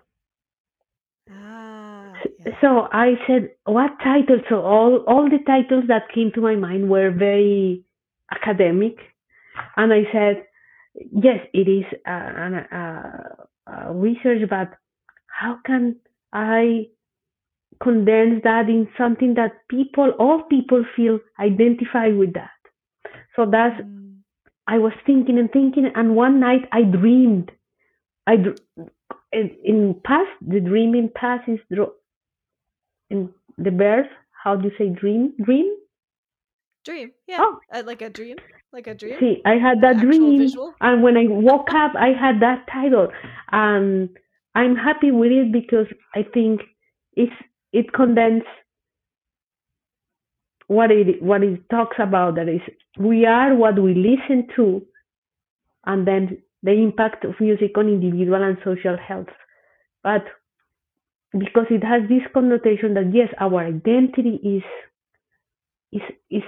Ah, 1.30 2.26
So 2.60 2.88
I 2.92 3.14
said, 3.26 3.50
what 3.64 3.98
title? 4.02 4.40
So 4.48 4.60
all 4.62 4.98
all 5.06 5.28
the 5.28 5.38
titles 5.46 5.84
that 5.88 6.08
came 6.14 6.30
to 6.32 6.40
my 6.40 6.56
mind 6.56 6.88
were 6.88 7.10
very 7.10 7.84
academic, 8.30 8.96
and 9.76 9.92
I 9.92 10.05
said, 10.12 10.44
yes, 11.12 11.40
it 11.52 11.68
is 11.68 11.84
a, 12.07 12.11
a, 12.11 13.72
a 13.72 13.92
research, 13.94 14.48
but 14.48 14.70
how 15.26 15.59
can 15.64 15.96
I 16.32 16.86
condense 17.82 18.42
that 18.44 18.68
in 18.68 18.88
something 18.96 19.34
that 19.34 19.52
people, 19.68 20.12
all 20.18 20.42
people 20.42 20.84
feel 20.96 21.18
identify 21.38 22.09
with 22.09 22.32
that. 22.34 22.50
So 23.36 23.46
that's, 23.50 23.80
mm. 23.80 24.16
I 24.66 24.78
was 24.78 24.92
thinking 25.05 25.38
and 25.38 25.50
thinking, 25.52 25.90
and 25.94 26.16
one 26.16 26.40
night 26.40 26.62
I 26.72 26.82
dreamed. 26.82 27.50
I 28.26 28.36
in 29.32 30.00
past 30.05 30.30
the 30.40 30.61
dreaming 30.61 31.11
past 31.14 31.48
is 31.48 31.59
in 33.11 33.28
the 33.59 33.70
birth. 33.70 34.07
How 34.42 34.57
do 34.57 34.68
you 34.68 34.74
say 34.78 34.88
dream? 34.88 35.34
Dream. 35.42 35.76
Dream. 36.85 37.12
Yeah. 37.26 37.39
Oh. 37.41 37.59
Uh, 37.72 37.82
like 37.87 38.03
a 38.03 38.11
dream. 38.11 38.37
Like 38.72 38.87
a 38.87 38.95
dream. 38.95 39.16
See, 39.18 39.41
I 39.45 39.55
had 39.55 39.80
that 39.80 39.99
dream, 39.99 40.39
visual? 40.39 40.74
and 40.80 41.03
when 41.03 41.16
I 41.16 41.26
woke 41.28 41.68
up, 41.72 41.93
I 41.99 42.09
had 42.09 42.41
that 42.41 42.66
title, 42.70 43.09
and 43.53 44.11
I'm 44.55 44.76
happy 44.76 45.11
with 45.11 45.32
it 45.32 45.53
because 45.53 45.87
I 46.14 46.24
think 46.35 46.61
it's 47.14 47.32
it 47.72 47.93
condenses 47.93 48.47
what 50.66 50.91
it 50.91 51.22
what 51.22 51.43
it 51.43 51.68
talks 51.70 51.97
about 51.99 52.37
that 52.37 52.49
is 52.49 52.61
we 52.99 53.26
are 53.26 53.55
what 53.55 53.80
we 53.80 53.95
listen 53.95 54.49
to 54.57 54.82
and 55.87 56.07
then 56.07 56.39
the 56.62 56.72
impact 56.72 57.24
of 57.24 57.35
music 57.41 57.76
on 57.76 57.89
individual 57.89 58.43
and 58.43 58.57
social 58.64 58.97
health 58.97 59.28
but 60.03 60.24
because 61.37 61.66
it 61.70 61.85
has 61.85 62.03
this 62.09 62.22
connotation 62.32 62.95
that 62.95 63.11
yes 63.12 63.28
our 63.41 63.66
identity 63.66 64.41
is 64.43 64.62
is 65.93 66.03
is 66.30 66.43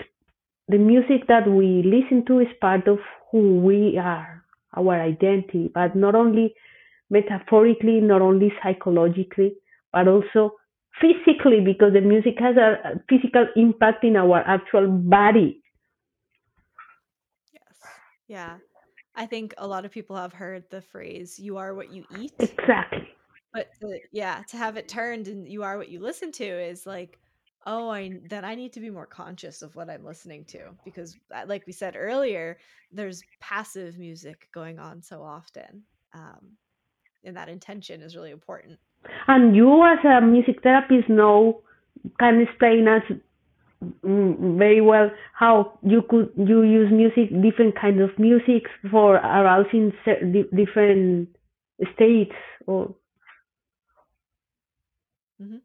the 0.68 0.78
music 0.78 1.26
that 1.28 1.48
we 1.48 1.82
listen 1.84 2.24
to 2.26 2.40
is 2.40 2.48
part 2.60 2.88
of 2.88 2.98
who 3.30 3.60
we 3.60 3.98
are 3.98 4.42
our 4.76 5.00
identity 5.00 5.70
but 5.72 5.96
not 5.96 6.14
only 6.14 6.54
metaphorically 7.10 8.00
not 8.00 8.20
only 8.20 8.52
psychologically 8.62 9.54
but 9.92 10.08
also 10.08 10.52
physically 11.00 11.60
because 11.60 11.92
the 11.92 12.00
music 12.00 12.34
has 12.38 12.56
a 12.56 13.00
physical 13.08 13.46
impact 13.56 14.04
in 14.04 14.16
our 14.16 14.38
actual 14.46 14.88
body. 14.88 15.62
Yes. 17.52 17.90
Yeah. 18.28 18.56
I 19.14 19.26
think 19.26 19.54
a 19.58 19.66
lot 19.66 19.84
of 19.84 19.90
people 19.90 20.16
have 20.16 20.32
heard 20.32 20.64
the 20.70 20.80
phrase 20.80 21.38
you 21.38 21.56
are 21.56 21.74
what 21.74 21.92
you 21.92 22.04
eat. 22.18 22.32
Exactly. 22.38 23.08
But 23.52 23.68
to, 23.80 23.98
yeah, 24.12 24.42
to 24.48 24.56
have 24.56 24.76
it 24.76 24.88
turned 24.88 25.28
and 25.28 25.48
you 25.48 25.62
are 25.62 25.78
what 25.78 25.88
you 25.88 26.00
listen 26.00 26.32
to 26.32 26.44
is 26.44 26.86
like 26.86 27.18
oh, 27.66 27.90
I 27.90 28.12
then 28.30 28.44
I 28.44 28.54
need 28.54 28.72
to 28.74 28.80
be 28.80 28.90
more 28.90 29.06
conscious 29.06 29.60
of 29.60 29.74
what 29.74 29.90
I'm 29.90 30.04
listening 30.04 30.44
to 30.46 30.60
because 30.84 31.16
uh, 31.34 31.42
like 31.46 31.66
we 31.66 31.72
said 31.72 31.96
earlier, 31.96 32.58
there's 32.92 33.22
passive 33.40 33.98
music 33.98 34.48
going 34.54 34.78
on 34.78 35.02
so 35.02 35.22
often. 35.22 35.82
Um, 36.14 36.56
and 37.24 37.36
that 37.36 37.48
intention 37.48 38.00
is 38.00 38.14
really 38.14 38.30
important. 38.30 38.78
And 39.26 39.54
you, 39.54 39.84
as 39.84 39.98
a 40.04 40.24
music 40.24 40.62
therapist, 40.62 41.08
know 41.08 41.62
can 42.20 42.40
explain 42.40 42.86
us 42.86 43.02
mm, 44.04 44.58
very 44.58 44.80
well 44.80 45.10
how 45.34 45.78
you 45.82 46.02
could 46.08 46.30
you 46.36 46.62
use 46.62 46.90
music, 46.92 47.30
different 47.42 47.78
kinds 47.78 48.00
of 48.00 48.16
music 48.18 48.62
for 48.90 49.16
arousing 49.16 49.92
different 50.54 51.28
states 51.94 52.34
or. 52.66 52.94
Mm-hmm. 55.42 55.56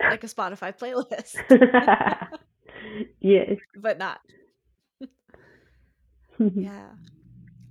Like 0.00 0.24
a 0.24 0.26
Spotify 0.26 0.76
playlist. 0.76 1.36
yes. 3.20 3.56
but 3.76 3.98
not. 3.98 4.20
yeah. 6.38 6.88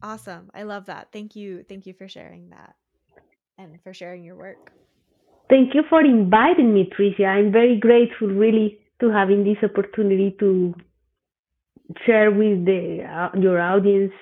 Awesome. 0.01 0.49
I 0.53 0.63
love 0.63 0.85
that. 0.85 1.09
Thank 1.11 1.35
you. 1.35 1.63
Thank 1.67 1.85
you 1.85 1.93
for 1.93 2.07
sharing 2.07 2.49
that 2.49 2.75
and 3.57 3.79
for 3.83 3.93
sharing 3.93 4.23
your 4.23 4.35
work. 4.35 4.71
Thank 5.49 5.73
you 5.73 5.83
for 5.89 6.01
inviting 6.01 6.73
me, 6.73 6.89
Tricia. 6.97 7.25
I'm 7.27 7.51
very 7.51 7.77
grateful, 7.77 8.27
really, 8.27 8.79
to 9.01 9.09
having 9.09 9.43
this 9.43 9.57
opportunity 9.63 10.35
to 10.39 10.73
share 12.05 12.31
with 12.31 12.65
the 12.65 13.03
uh, 13.03 13.37
your 13.39 13.59
audience 13.59 14.13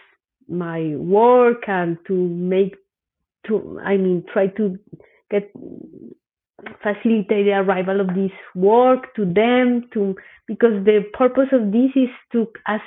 my 0.47 0.95
work 0.95 1.67
and 1.67 1.97
to 2.07 2.13
make 2.13 2.75
to 3.47 3.79
I 3.83 3.97
mean 3.97 4.23
try 4.31 4.47
to 4.47 4.77
get 5.29 5.51
facilitate 6.81 7.45
the 7.45 7.53
arrival 7.53 8.01
of 8.01 8.07
this 8.07 8.31
work 8.55 9.13
to 9.15 9.25
them 9.25 9.87
to 9.93 10.15
because 10.47 10.83
the 10.85 11.01
purpose 11.13 11.49
of 11.51 11.71
this 11.71 11.91
is 11.95 12.09
to 12.31 12.47
as 12.67 12.79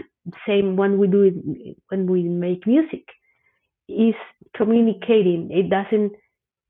same 0.46 0.76
when 0.76 0.98
we 0.98 1.06
do 1.06 1.22
it 1.22 1.76
when 1.88 2.10
we 2.10 2.22
make 2.24 2.66
music 2.66 3.04
is 3.88 4.14
communicating. 4.56 5.50
It 5.50 5.70
doesn't 5.70 6.12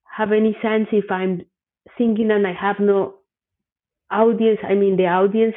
have 0.05 0.33
any 0.33 0.57
sense 0.61 0.89
if 0.93 1.11
i'm 1.11 1.43
singing 1.97 2.31
and 2.31 2.47
i 2.47 2.53
have 2.53 2.77
no 2.81 3.15
audience. 4.11 4.59
I 4.63 4.75
mean 4.75 4.97
the 4.97 5.07
audience 5.07 5.55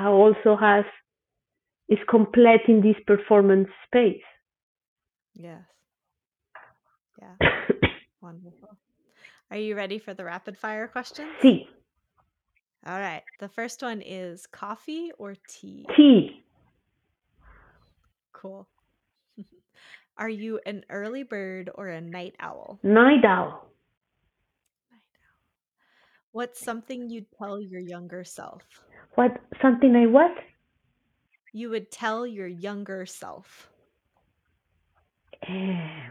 uh, 0.00 0.08
also 0.08 0.56
has 0.56 0.84
is 1.88 1.98
complete 2.08 2.62
in 2.68 2.82
this 2.82 2.96
performance 3.06 3.68
space. 3.86 4.22
Yes. 5.34 5.62
Yeah. 7.20 7.34
Wonderful 8.20 8.78
are 9.54 9.58
you 9.58 9.76
ready 9.76 10.00
for 10.00 10.14
the 10.14 10.24
rapid 10.24 10.58
fire 10.58 10.88
questions? 10.88 11.30
Tea. 11.40 11.68
All 12.84 12.98
right. 12.98 13.22
The 13.38 13.48
first 13.48 13.82
one 13.82 14.02
is 14.02 14.48
coffee 14.48 15.12
or 15.16 15.36
tea? 15.48 15.86
Tea. 15.96 16.42
Cool. 18.32 18.66
Are 20.18 20.28
you 20.28 20.58
an 20.66 20.84
early 20.90 21.22
bird 21.22 21.70
or 21.76 21.86
a 21.86 22.00
night 22.00 22.34
owl? 22.40 22.80
Night 22.82 23.24
owl. 23.24 23.46
Night 23.46 23.54
owl. 23.54 23.70
What's 26.32 26.58
something 26.58 27.08
you'd 27.08 27.30
tell 27.38 27.60
your 27.60 27.80
younger 27.80 28.24
self? 28.24 28.62
What 29.14 29.40
something 29.62 29.94
I 29.94 30.06
what? 30.06 30.32
You 31.52 31.70
would 31.70 31.92
tell 31.92 32.26
your 32.26 32.48
younger 32.48 33.06
self. 33.06 33.70
Um, 35.48 36.10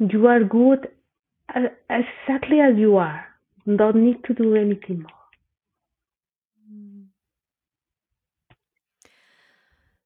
you 0.00 0.26
are 0.26 0.42
good 0.42 0.88
exactly 1.88 2.60
as 2.60 2.76
you 2.76 2.96
are. 2.96 3.24
Don't 3.66 3.96
need 3.96 4.24
to 4.24 4.34
do 4.34 4.54
anything 4.54 5.02
more. 5.02 5.20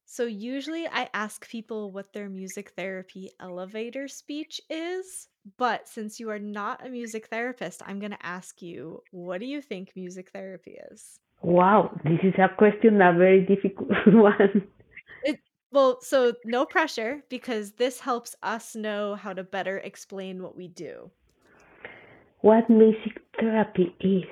So, 0.06 0.26
usually 0.26 0.86
I 0.86 1.08
ask 1.12 1.48
people 1.48 1.90
what 1.90 2.12
their 2.12 2.28
music 2.28 2.70
therapy 2.76 3.32
elevator 3.40 4.06
speech 4.06 4.60
is. 4.70 5.26
But 5.56 5.88
since 5.88 6.20
you 6.20 6.30
are 6.30 6.38
not 6.38 6.86
a 6.86 6.88
music 6.88 7.26
therapist, 7.26 7.82
I'm 7.84 7.98
going 7.98 8.12
to 8.12 8.24
ask 8.24 8.62
you 8.62 9.02
what 9.10 9.40
do 9.40 9.46
you 9.46 9.60
think 9.60 9.90
music 9.96 10.30
therapy 10.30 10.78
is? 10.92 11.18
Wow, 11.42 11.90
this 12.04 12.20
is 12.22 12.34
a 12.38 12.48
question, 12.56 13.02
a 13.02 13.12
very 13.12 13.44
difficult 13.44 13.90
one. 14.06 14.68
It, 15.24 15.40
well, 15.72 15.98
so 16.00 16.32
no 16.44 16.64
pressure 16.64 17.24
because 17.28 17.72
this 17.72 17.98
helps 17.98 18.36
us 18.40 18.76
know 18.76 19.16
how 19.16 19.32
to 19.32 19.42
better 19.42 19.78
explain 19.78 20.44
what 20.44 20.56
we 20.56 20.68
do 20.68 21.10
what 22.44 22.68
music 22.68 23.22
therapy 23.40 23.94
is. 24.00 24.28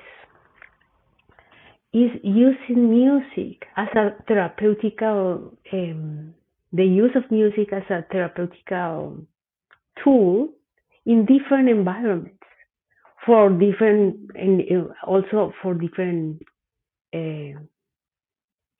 Is 1.93 2.11
using 2.23 2.89
music 2.91 3.65
as 3.75 3.87
a 3.95 4.11
therapeutical 4.29 5.55
um, 5.73 6.35
the 6.71 6.85
use 6.85 7.11
of 7.15 7.23
music 7.31 7.73
as 7.73 7.83
a 7.89 8.03
therapeutical 8.13 9.25
tool 10.03 10.49
in 11.07 11.25
different 11.25 11.69
environments 11.69 12.37
for 13.25 13.49
different 13.49 14.15
and 14.35 14.61
also 15.07 15.51
for 15.61 15.73
different 15.73 16.41
uh, 17.15 17.59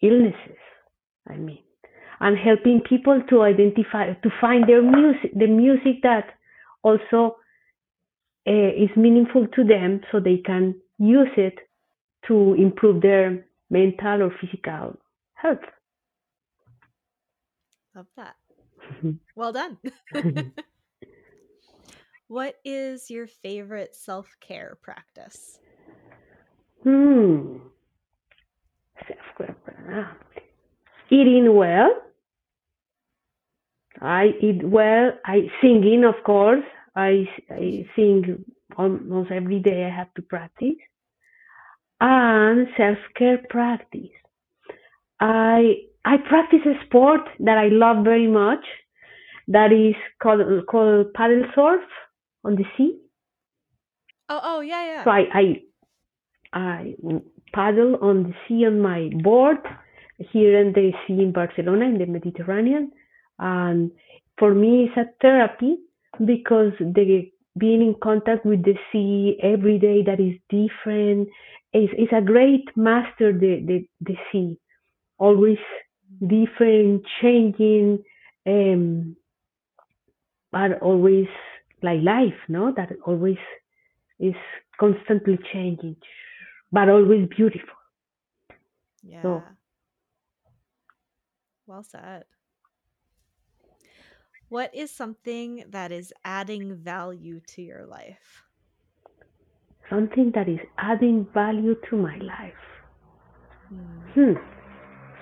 illnesses 0.02 0.62
i 1.28 1.36
mean 1.36 1.64
and 2.20 2.38
helping 2.38 2.82
people 2.88 3.22
to 3.30 3.42
identify 3.44 4.12
to 4.14 4.30
find 4.42 4.68
their 4.68 4.82
music 4.82 5.32
the 5.36 5.48
music 5.48 6.02
that 6.02 6.26
also 6.84 7.36
uh, 7.38 7.43
Uh, 8.46 8.52
is 8.52 8.90
meaningful 8.98 9.48
to 9.56 9.64
them 9.64 10.02
so 10.12 10.20
they 10.20 10.36
can 10.36 10.76
use 11.00 11.30
it 11.38 11.60
to 12.28 12.54
improve 12.56 13.02
their 13.02 13.46
mental 13.70 14.24
or 14.24 14.32
physical 14.42 14.98
health. 15.36 15.64
Love 17.96 18.08
that. 18.18 18.36
Mm-hmm. 18.92 19.12
well 19.36 19.54
done. 19.54 19.78
Mm-hmm. 20.14 20.50
what 22.28 22.56
is 22.66 23.10
your 23.10 23.28
favorite 23.28 23.96
self 23.96 24.28
care 24.42 24.78
practice? 24.82 25.60
Hmm. 26.84 27.58
Self 29.08 29.38
care. 29.38 30.18
Eating 31.10 31.56
well. 31.56 31.92
I 34.02 34.32
eat 34.42 34.64
well. 34.64 35.12
I 35.26 35.50
singing, 35.62 36.04
of 36.04 36.16
course. 36.26 36.66
I, 36.96 37.28
I 37.50 37.86
sing 37.96 38.44
almost 38.78 39.32
every 39.32 39.60
day. 39.60 39.86
I 39.86 39.96
have 39.96 40.14
to 40.16 40.22
practice 40.22 40.76
and 42.04 42.68
self 42.78 42.98
care 43.16 43.40
practice. 43.50 44.12
I 45.20 45.76
I 46.06 46.18
practice 46.18 46.60
a 46.66 46.86
sport 46.86 47.22
that 47.40 47.58
I 47.58 47.70
love 47.70 48.04
very 48.04 48.28
much. 48.28 48.66
That 49.48 49.72
is 49.72 49.96
called 50.22 50.42
called 50.68 51.14
paddle 51.14 51.46
surf 51.56 51.82
on 52.44 52.56
the 52.56 52.66
sea. 52.78 53.00
Oh 54.30 54.40
oh 54.44 54.60
yeah 54.62 54.86
yeah. 54.86 55.04
So 55.04 55.12
I 55.12 55.24
I 55.34 55.62
I 56.54 56.96
paddle 57.54 57.98
on 58.02 58.24
the 58.24 58.34
sea 58.48 58.66
on 58.66 58.82
my 58.82 59.10
board 59.24 59.58
here 60.18 60.60
in 60.60 60.74
the 60.74 60.92
sea 61.08 61.22
in 61.22 61.32
Barcelona 61.32 61.86
in 61.86 61.98
the 62.00 62.06
Mediterranean, 62.06 62.92
and 63.40 63.92
for 64.38 64.54
me 64.54 64.90
it's 64.90 64.98
a 64.98 65.06
therapy 65.22 65.78
because 66.26 66.74
the 66.80 67.30
being 67.58 67.82
in 67.82 67.96
contact 68.02 68.46
with 68.46 68.64
the 68.64 68.76
sea 68.92 69.38
every 69.42 69.78
day 69.80 70.04
that 70.04 70.20
is 70.20 70.36
different 70.50 71.30
is, 71.74 71.90
is 71.98 72.10
a 72.16 72.22
great 72.22 72.66
master 72.76 73.32
the, 73.32 73.64
the, 73.66 73.88
the 74.02 74.16
sea. 74.32 74.58
Always 75.18 75.58
different 76.26 77.04
changing 77.22 78.04
um 78.48 79.16
but 80.52 80.82
always 80.82 81.28
like 81.82 82.02
life 82.02 82.40
no? 82.48 82.72
That 82.76 82.92
always 83.06 83.38
is 84.20 84.36
constantly 84.80 85.38
changing 85.52 85.96
but 86.72 86.90
always 86.90 87.28
beautiful. 87.30 87.76
Yeah. 89.04 89.22
So, 89.22 89.44
well 91.68 91.84
said 91.84 92.26
what 94.54 94.70
is 94.76 94.92
something 94.92 95.64
that 95.72 95.92
is 95.92 96.14
adding 96.24 96.76
value 96.76 97.40
to 97.48 97.60
your 97.64 97.88
life? 97.88 98.44
Something 99.90 100.32
that 100.36 100.48
is 100.48 100.60
adding 100.78 101.26
value 101.34 101.76
to 101.90 101.96
my 101.98 102.18
life. 102.18 102.64
Hmm. 103.70 104.12
hmm. 104.14 104.34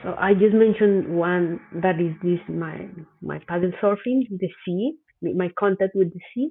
So 0.04 0.16
I 0.20 0.34
just 0.34 0.54
mentioned 0.54 1.16
one 1.16 1.62
that 1.82 2.02
is 2.02 2.14
this 2.22 2.42
my 2.50 2.90
my 3.22 3.40
paddle 3.48 3.72
surfing, 3.82 4.20
the 4.30 4.50
sea, 4.66 4.98
my 5.22 5.50
contact 5.58 5.96
with 5.96 6.12
the 6.12 6.20
sea. 6.34 6.50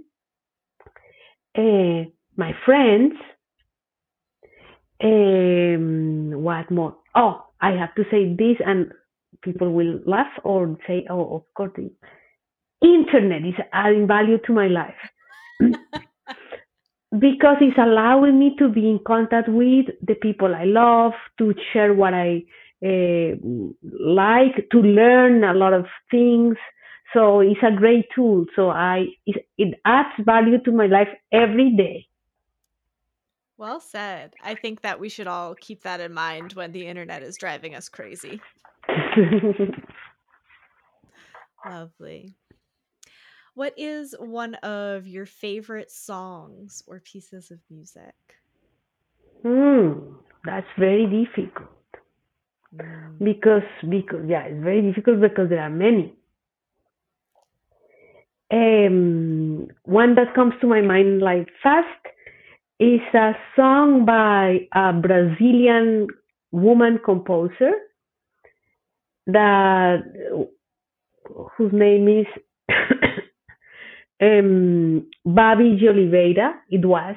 Uh, 1.63 2.09
my 2.37 2.53
friends. 2.65 3.13
Um, 5.05 6.43
what 6.43 6.71
more? 6.71 6.97
Oh, 7.15 7.45
I 7.61 7.73
have 7.73 7.95
to 7.97 8.05
say 8.11 8.35
this, 8.43 8.57
and 8.65 8.93
people 9.43 9.71
will 9.73 10.01
laugh 10.07 10.33
or 10.45 10.79
say, 10.87 11.07
"Oh, 11.11 11.37
of 11.37 11.43
course." 11.55 11.79
Internet 12.83 13.45
is 13.45 13.55
adding 13.73 14.07
value 14.07 14.39
to 14.47 14.53
my 14.53 14.69
life 14.69 14.95
because 17.19 17.57
it's 17.61 17.79
allowing 17.79 18.39
me 18.39 18.55
to 18.59 18.69
be 18.69 18.89
in 18.89 19.01
contact 19.07 19.49
with 19.49 19.87
the 20.03 20.15
people 20.15 20.55
I 20.55 20.65
love, 20.65 21.13
to 21.39 21.55
share 21.73 21.93
what 21.93 22.15
I 22.15 22.45
uh, 22.83 23.37
like, 23.83 24.69
to 24.73 24.79
learn 24.79 25.45
a 25.45 25.53
lot 25.53 25.73
of 25.73 25.87
things. 26.11 26.57
So 27.13 27.41
it's 27.41 27.61
a 27.63 27.77
great 27.77 28.07
tool. 28.15 28.47
So 28.55 28.71
I 28.71 29.07
it, 29.27 29.47
it 29.59 29.81
adds 29.85 30.09
value 30.21 30.63
to 30.63 30.73
my 30.73 30.87
life 30.87 31.09
every 31.33 31.75
day. 31.77 32.07
Well 33.59 33.81
said. 33.81 34.35
I 34.43 34.55
think 34.55 34.81
that 34.83 35.01
we 35.01 35.11
should 35.11 35.27
all 35.27 35.55
keep 35.55 35.83
that 35.83 36.01
in 36.01 36.15
mind 36.15 36.55
when 36.55 36.73
the 36.73 36.87
internet 36.87 37.23
is 37.23 37.37
driving 37.37 37.75
us 37.75 37.91
crazy. 37.91 38.41
Lovely. 41.67 42.35
What 43.61 43.75
is 43.77 44.17
one 44.19 44.55
of 44.55 45.07
your 45.07 45.27
favorite 45.27 45.91
songs 45.91 46.83
or 46.87 46.99
pieces 46.99 47.51
of 47.51 47.59
music? 47.69 48.15
Hmm, 49.43 50.15
that's 50.47 50.73
very 50.79 51.05
difficult. 51.05 51.69
mm. 52.75 53.19
because 53.23 53.69
because 53.87 54.25
yeah, 54.27 54.45
it's 54.45 54.65
very 54.65 54.81
difficult 54.81 55.21
because 55.21 55.51
there 55.51 55.61
are 55.61 55.69
many. 55.69 56.15
Um, 58.51 59.69
one 59.85 60.15
that 60.15 60.35
comes 60.35 60.55
to 60.63 60.67
my 60.67 60.81
mind 60.81 61.21
like 61.21 61.47
fast 61.63 62.03
is 62.79 63.03
a 63.13 63.33
song 63.57 64.07
by 64.07 64.69
a 64.73 64.95
Brazilian 64.95 66.07
woman 66.51 66.99
composer 67.05 67.73
that 69.27 69.99
whose 71.59 71.73
name 71.75 72.09
is 72.09 72.27
um, 74.21 75.07
Babi 75.25 75.77
de 75.77 75.89
Oliveira. 75.89 76.55
It 76.69 76.85
was, 76.85 77.17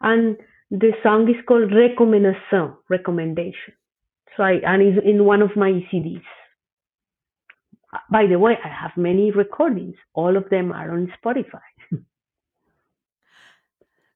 and 0.00 0.36
the 0.70 0.92
song 1.02 1.28
is 1.28 1.36
called 1.46 1.70
Recomendação, 1.70 2.76
recommendation. 2.88 3.74
So 4.36 4.42
I 4.42 4.60
and 4.64 4.82
it's 4.82 5.06
in 5.06 5.24
one 5.24 5.42
of 5.42 5.56
my 5.56 5.72
CDs. 5.92 6.24
By 8.10 8.26
the 8.26 8.38
way, 8.38 8.58
I 8.64 8.68
have 8.68 8.96
many 8.96 9.30
recordings. 9.30 9.94
All 10.14 10.36
of 10.36 10.50
them 10.50 10.72
are 10.72 10.90
on 10.90 11.12
Spotify. 11.22 11.60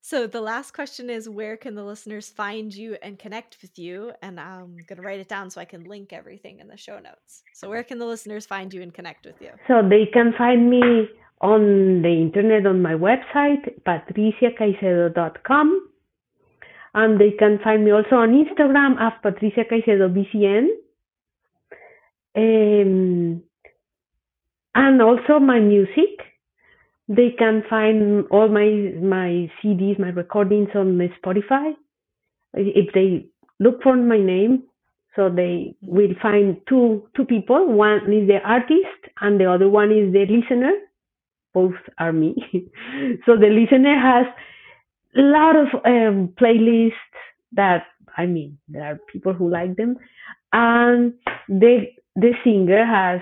So 0.09 0.27
the 0.27 0.41
last 0.41 0.73
question 0.73 1.11
is 1.11 1.29
where 1.29 1.59
can 1.59 1.75
the 1.75 1.85
listeners 1.85 2.31
find 2.31 2.75
you 2.75 2.97
and 3.03 3.19
connect 3.19 3.59
with 3.61 3.79
you? 3.79 4.13
And 4.23 4.41
I'm 4.41 4.75
going 4.87 4.97
to 4.97 5.03
write 5.03 5.21
it 5.21 5.29
down 5.29 5.51
so 5.51 5.61
I 5.61 5.67
can 5.67 5.85
link 5.85 6.15
everything 6.15 6.61
in 6.61 6.67
the 6.67 6.79
show 6.79 6.99
notes. 6.99 7.43
So 7.53 7.69
where 7.69 7.85
can 7.85 7.99
the 7.99 8.07
listeners 8.07 8.47
find 8.47 8.73
you 8.73 8.81
and 8.81 8.95
connect 8.95 9.27
with 9.27 9.35
you? 9.39 9.51
So 9.67 9.87
they 9.87 10.07
can 10.11 10.33
find 10.39 10.71
me 10.71 11.11
on 11.41 12.03
the 12.03 12.09
internet 12.09 12.67
on 12.67 12.83
my 12.83 12.95
website 12.95 13.81
patriciacaicedo.com 13.87 15.89
and 16.95 17.21
they 17.21 17.31
can 17.39 17.61
find 17.63 17.85
me 17.85 17.93
also 17.93 18.17
on 18.17 18.31
Instagram 18.31 18.97
as 19.01 19.13
Patricia 19.23 19.63
Caicedo 19.71 20.13
BCN. 20.13 20.67
Um, 22.37 23.43
and 24.75 25.03
also 25.03 25.39
my 25.41 25.61
music 25.61 26.29
they 27.09 27.31
can 27.39 27.63
find 27.69 28.27
all 28.31 28.49
my 28.49 28.93
my 29.01 29.51
CDs, 29.63 29.99
my 29.99 30.11
recordings 30.11 30.69
on 30.75 30.99
Spotify. 31.23 31.73
If 32.53 32.93
they 32.93 33.27
look 33.59 33.83
for 33.83 33.97
my 33.97 34.19
name, 34.19 34.65
so 35.17 35.31
they 35.31 35.75
will 35.83 36.15
find 36.21 36.59
two 36.69 37.09
two 37.17 37.25
people. 37.25 37.73
One 37.73 38.13
is 38.13 38.29
the 38.29 38.41
artist, 38.45 39.09
and 39.23 39.41
the 39.41 39.51
other 39.51 39.69
one 39.69 39.91
is 39.91 40.13
the 40.13 40.27
listener. 40.29 40.73
Both 41.59 41.81
are 41.99 42.13
me. 42.13 42.33
so 43.27 43.37
the 43.45 43.51
listener 43.59 43.97
has 44.11 44.27
a 45.17 45.25
lot 45.37 45.57
of 45.63 45.69
um, 45.85 46.17
playlists 46.41 47.17
that 47.53 47.85
I 48.17 48.27
mean 48.27 48.59
there 48.69 48.85
are 48.85 48.99
people 49.13 49.33
who 49.33 49.51
like 49.51 49.77
them, 49.77 49.97
and 50.53 51.15
the 51.49 51.75
the 52.15 52.33
singer 52.45 52.85
has 52.85 53.21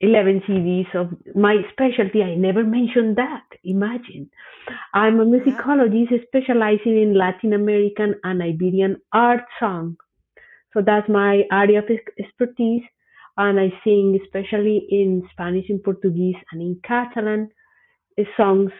11 0.00 0.42
CDs 0.48 0.94
of 0.94 1.08
my 1.34 1.56
specialty. 1.72 2.22
I 2.22 2.34
never 2.34 2.64
mentioned 2.64 3.16
that. 3.16 3.44
Imagine. 3.64 4.30
I'm 4.94 5.20
a 5.20 5.26
musicologist 5.26 6.26
specializing 6.26 6.96
in 7.02 7.18
Latin 7.18 7.52
American 7.52 8.14
and 8.24 8.42
Iberian 8.42 8.96
art 9.12 9.44
song. 9.58 9.96
So 10.72 10.80
that's 10.84 11.08
my 11.08 11.42
area 11.52 11.80
of 11.80 11.84
expertise. 12.18 12.82
And 13.36 13.60
I 13.60 13.68
sing 13.84 14.18
especially 14.24 14.86
in 14.90 15.22
Spanish, 15.32 15.66
in 15.68 15.80
Portuguese, 15.80 16.40
and 16.52 16.62
in 16.62 16.80
Catalan 16.82 17.50
songs 18.36 18.70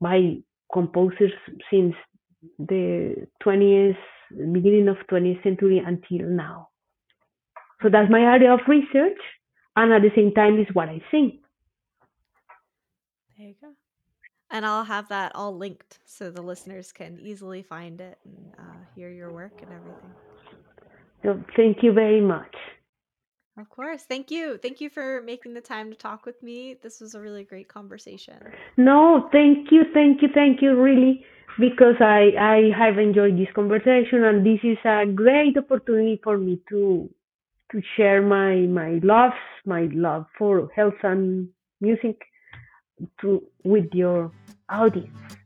by 0.00 0.36
composers 0.72 1.32
since 1.70 1.94
the 2.58 3.26
20th, 3.44 3.96
beginning 4.52 4.88
of 4.88 4.96
20th 5.10 5.42
century 5.42 5.82
until 5.84 6.26
now. 6.28 6.68
So 7.82 7.88
that's 7.90 8.10
my 8.10 8.20
area 8.20 8.52
of 8.52 8.60
research 8.68 9.18
and 9.76 9.92
at 9.92 10.02
the 10.02 10.10
same 10.14 10.32
time 10.34 10.58
is 10.60 10.66
what 10.72 10.88
I 10.88 11.02
sing. 11.10 11.40
There 13.36 13.48
you 13.48 13.54
go. 13.60 13.72
And 14.50 14.66
I'll 14.66 14.84
have 14.84 15.08
that 15.08 15.32
all 15.34 15.56
linked 15.56 15.98
so 16.04 16.30
the 16.30 16.42
listeners 16.42 16.92
can 16.92 17.18
easily 17.20 17.62
find 17.62 18.00
it 18.00 18.18
and 18.24 18.54
uh, 18.58 18.84
hear 18.94 19.10
your 19.10 19.32
work 19.32 19.52
and 19.62 19.72
everything. 19.72 20.10
So 21.22 21.42
thank 21.56 21.82
you 21.82 21.92
very 21.92 22.20
much. 22.20 22.54
Of 23.58 23.68
course. 23.68 24.04
Thank 24.04 24.30
you. 24.30 24.56
Thank 24.56 24.80
you 24.80 24.88
for 24.88 25.20
making 25.22 25.52
the 25.52 25.60
time 25.60 25.90
to 25.90 25.96
talk 25.96 26.24
with 26.24 26.42
me. 26.42 26.76
This 26.82 27.00
was 27.00 27.14
a 27.14 27.20
really 27.20 27.44
great 27.44 27.68
conversation. 27.68 28.38
No, 28.78 29.28
thank 29.30 29.70
you, 29.70 29.82
thank 29.92 30.22
you, 30.22 30.28
thank 30.32 30.62
you, 30.62 30.74
really, 30.80 31.24
because 31.58 31.96
I, 32.00 32.30
I 32.38 32.70
have 32.76 32.98
enjoyed 32.98 33.38
this 33.38 33.52
conversation 33.54 34.24
and 34.24 34.44
this 34.44 34.60
is 34.62 34.78
a 34.84 35.04
great 35.06 35.56
opportunity 35.58 36.20
for 36.22 36.38
me 36.38 36.60
to 36.70 37.10
to 37.72 37.82
share 37.96 38.20
my 38.20 38.54
my 38.80 39.00
loves, 39.02 39.34
my 39.64 39.88
love 39.92 40.26
for 40.36 40.70
health 40.74 41.00
and 41.02 41.48
music 41.80 42.20
to 43.20 43.42
with 43.64 43.88
your 43.92 44.30
audience. 44.68 45.36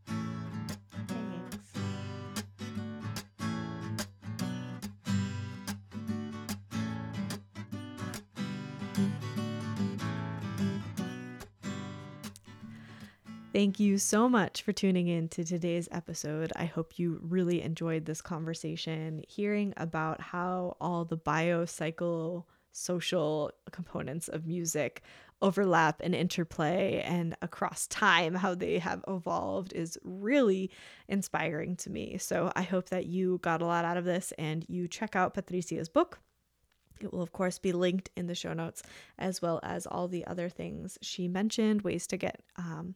Thank 13.57 13.81
you 13.81 13.97
so 13.97 14.29
much 14.29 14.61
for 14.61 14.75
tuning 14.75 15.09
in 15.09 15.31
to 15.31 15.43
today's 15.43 15.89
episode. 15.91 16.53
I 16.57 16.67
hope 16.67 16.99
you 16.99 17.19
really 17.23 17.63
enjoyed 17.63 18.05
this 18.05 18.21
conversation, 18.21 19.25
hearing 19.27 19.73
about 19.79 20.21
how 20.21 20.77
all 20.79 21.07
the 21.07 21.17
biopsychosocial 21.17 22.45
social 22.73 23.51
components 23.73 24.29
of 24.29 24.47
music 24.47 25.01
overlap 25.41 26.03
and 26.05 26.15
interplay 26.15 27.03
and 27.07 27.35
across 27.41 27.87
time 27.87 28.35
how 28.35 28.55
they 28.55 28.79
have 28.79 29.03
evolved 29.09 29.73
is 29.73 29.97
really 30.05 30.71
inspiring 31.09 31.77
to 31.77 31.89
me. 31.89 32.19
So 32.19 32.53
I 32.55 32.61
hope 32.61 32.91
that 32.91 33.07
you 33.07 33.39
got 33.41 33.63
a 33.63 33.67
lot 33.67 33.87
out 33.87 33.97
of 33.97 34.05
this 34.05 34.35
and 34.37 34.67
you 34.69 34.87
check 34.87 35.17
out 35.17 35.33
Patricia's 35.33 35.89
book. 35.89 36.19
It 37.01 37.11
will, 37.11 37.23
of 37.23 37.33
course, 37.33 37.59
be 37.59 37.73
linked 37.73 38.11
in 38.19 38.27
the 38.27 38.35
show 38.35 38.53
notes, 38.53 38.83
as 39.19 39.41
well 39.41 39.61
as 39.63 39.87
all 39.87 40.09
the 40.09 40.27
other 40.27 40.51
things 40.51 40.99
she 41.01 41.27
mentioned, 41.27 41.81
ways 41.81 42.07
to 42.09 42.19
get 42.19 42.43
um, 42.57 42.95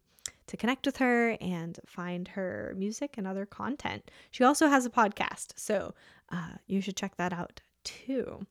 to 0.50 0.56
connect 0.56 0.84
with 0.84 0.96
her 0.96 1.36
and 1.40 1.78
find 1.86 2.26
her 2.28 2.74
music 2.76 3.14
and 3.16 3.24
other 3.24 3.46
content. 3.46 4.10
She 4.32 4.42
also 4.42 4.66
has 4.66 4.84
a 4.84 4.90
podcast, 4.90 5.52
so 5.54 5.94
uh, 6.30 6.54
you 6.66 6.80
should 6.80 6.96
check 6.96 7.16
that 7.18 7.32
out 7.32 7.60
too. 7.84 8.46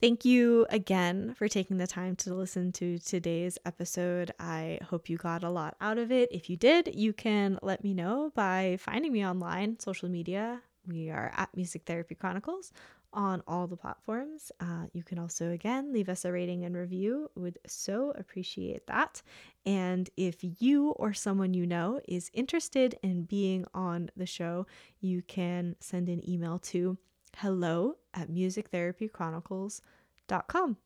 Thank 0.00 0.24
you 0.24 0.66
again 0.68 1.34
for 1.34 1.46
taking 1.46 1.76
the 1.76 1.86
time 1.86 2.16
to 2.16 2.34
listen 2.34 2.72
to 2.72 2.98
today's 2.98 3.56
episode. 3.64 4.32
I 4.40 4.80
hope 4.82 5.08
you 5.08 5.16
got 5.16 5.44
a 5.44 5.50
lot 5.50 5.76
out 5.80 5.98
of 5.98 6.10
it. 6.10 6.32
If 6.32 6.50
you 6.50 6.56
did, 6.56 6.92
you 6.94 7.12
can 7.12 7.58
let 7.62 7.84
me 7.84 7.94
know 7.94 8.32
by 8.34 8.78
finding 8.80 9.12
me 9.12 9.24
online, 9.24 9.78
social 9.78 10.08
media. 10.08 10.62
We 10.88 11.10
are 11.10 11.30
at 11.36 11.54
Music 11.54 11.82
Therapy 11.86 12.16
Chronicles 12.16 12.72
on 13.12 13.42
all 13.46 13.66
the 13.66 13.76
platforms. 13.76 14.50
Uh, 14.60 14.86
you 14.92 15.02
can 15.02 15.18
also, 15.18 15.50
again, 15.50 15.92
leave 15.92 16.08
us 16.08 16.24
a 16.24 16.32
rating 16.32 16.64
and 16.64 16.74
review. 16.76 17.28
Would 17.34 17.58
so 17.66 18.12
appreciate 18.16 18.86
that. 18.86 19.20
And 19.66 20.08
if 20.16 20.36
you 20.60 20.90
or 20.90 21.12
someone 21.12 21.52
you 21.54 21.66
know 21.66 22.00
is 22.06 22.30
interested 22.32 22.96
in 23.02 23.24
being 23.24 23.64
on 23.74 24.10
the 24.16 24.26
show, 24.26 24.68
you 25.00 25.22
can 25.22 25.74
send 25.80 26.08
an 26.08 26.22
email 26.28 26.58
to 26.58 26.98
hello 27.36 27.96
at 28.14 28.30
musictherapychronicles.com. 28.30 30.76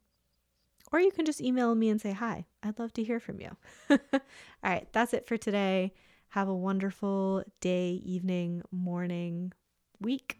Or 0.92 1.00
you 1.00 1.10
can 1.10 1.24
just 1.24 1.40
email 1.40 1.74
me 1.74 1.88
and 1.88 1.98
say 2.00 2.12
hi. 2.12 2.44
I'd 2.62 2.78
love 2.78 2.92
to 2.94 3.02
hear 3.02 3.18
from 3.18 3.40
you. 3.40 3.56
all 3.90 3.98
right, 4.62 4.86
that's 4.92 5.12
it 5.14 5.26
for 5.26 5.36
today. 5.36 5.92
Have 6.28 6.46
a 6.48 6.54
wonderful 6.54 7.42
day, 7.60 8.00
evening, 8.04 8.62
morning, 8.70 9.52
week 10.00 10.38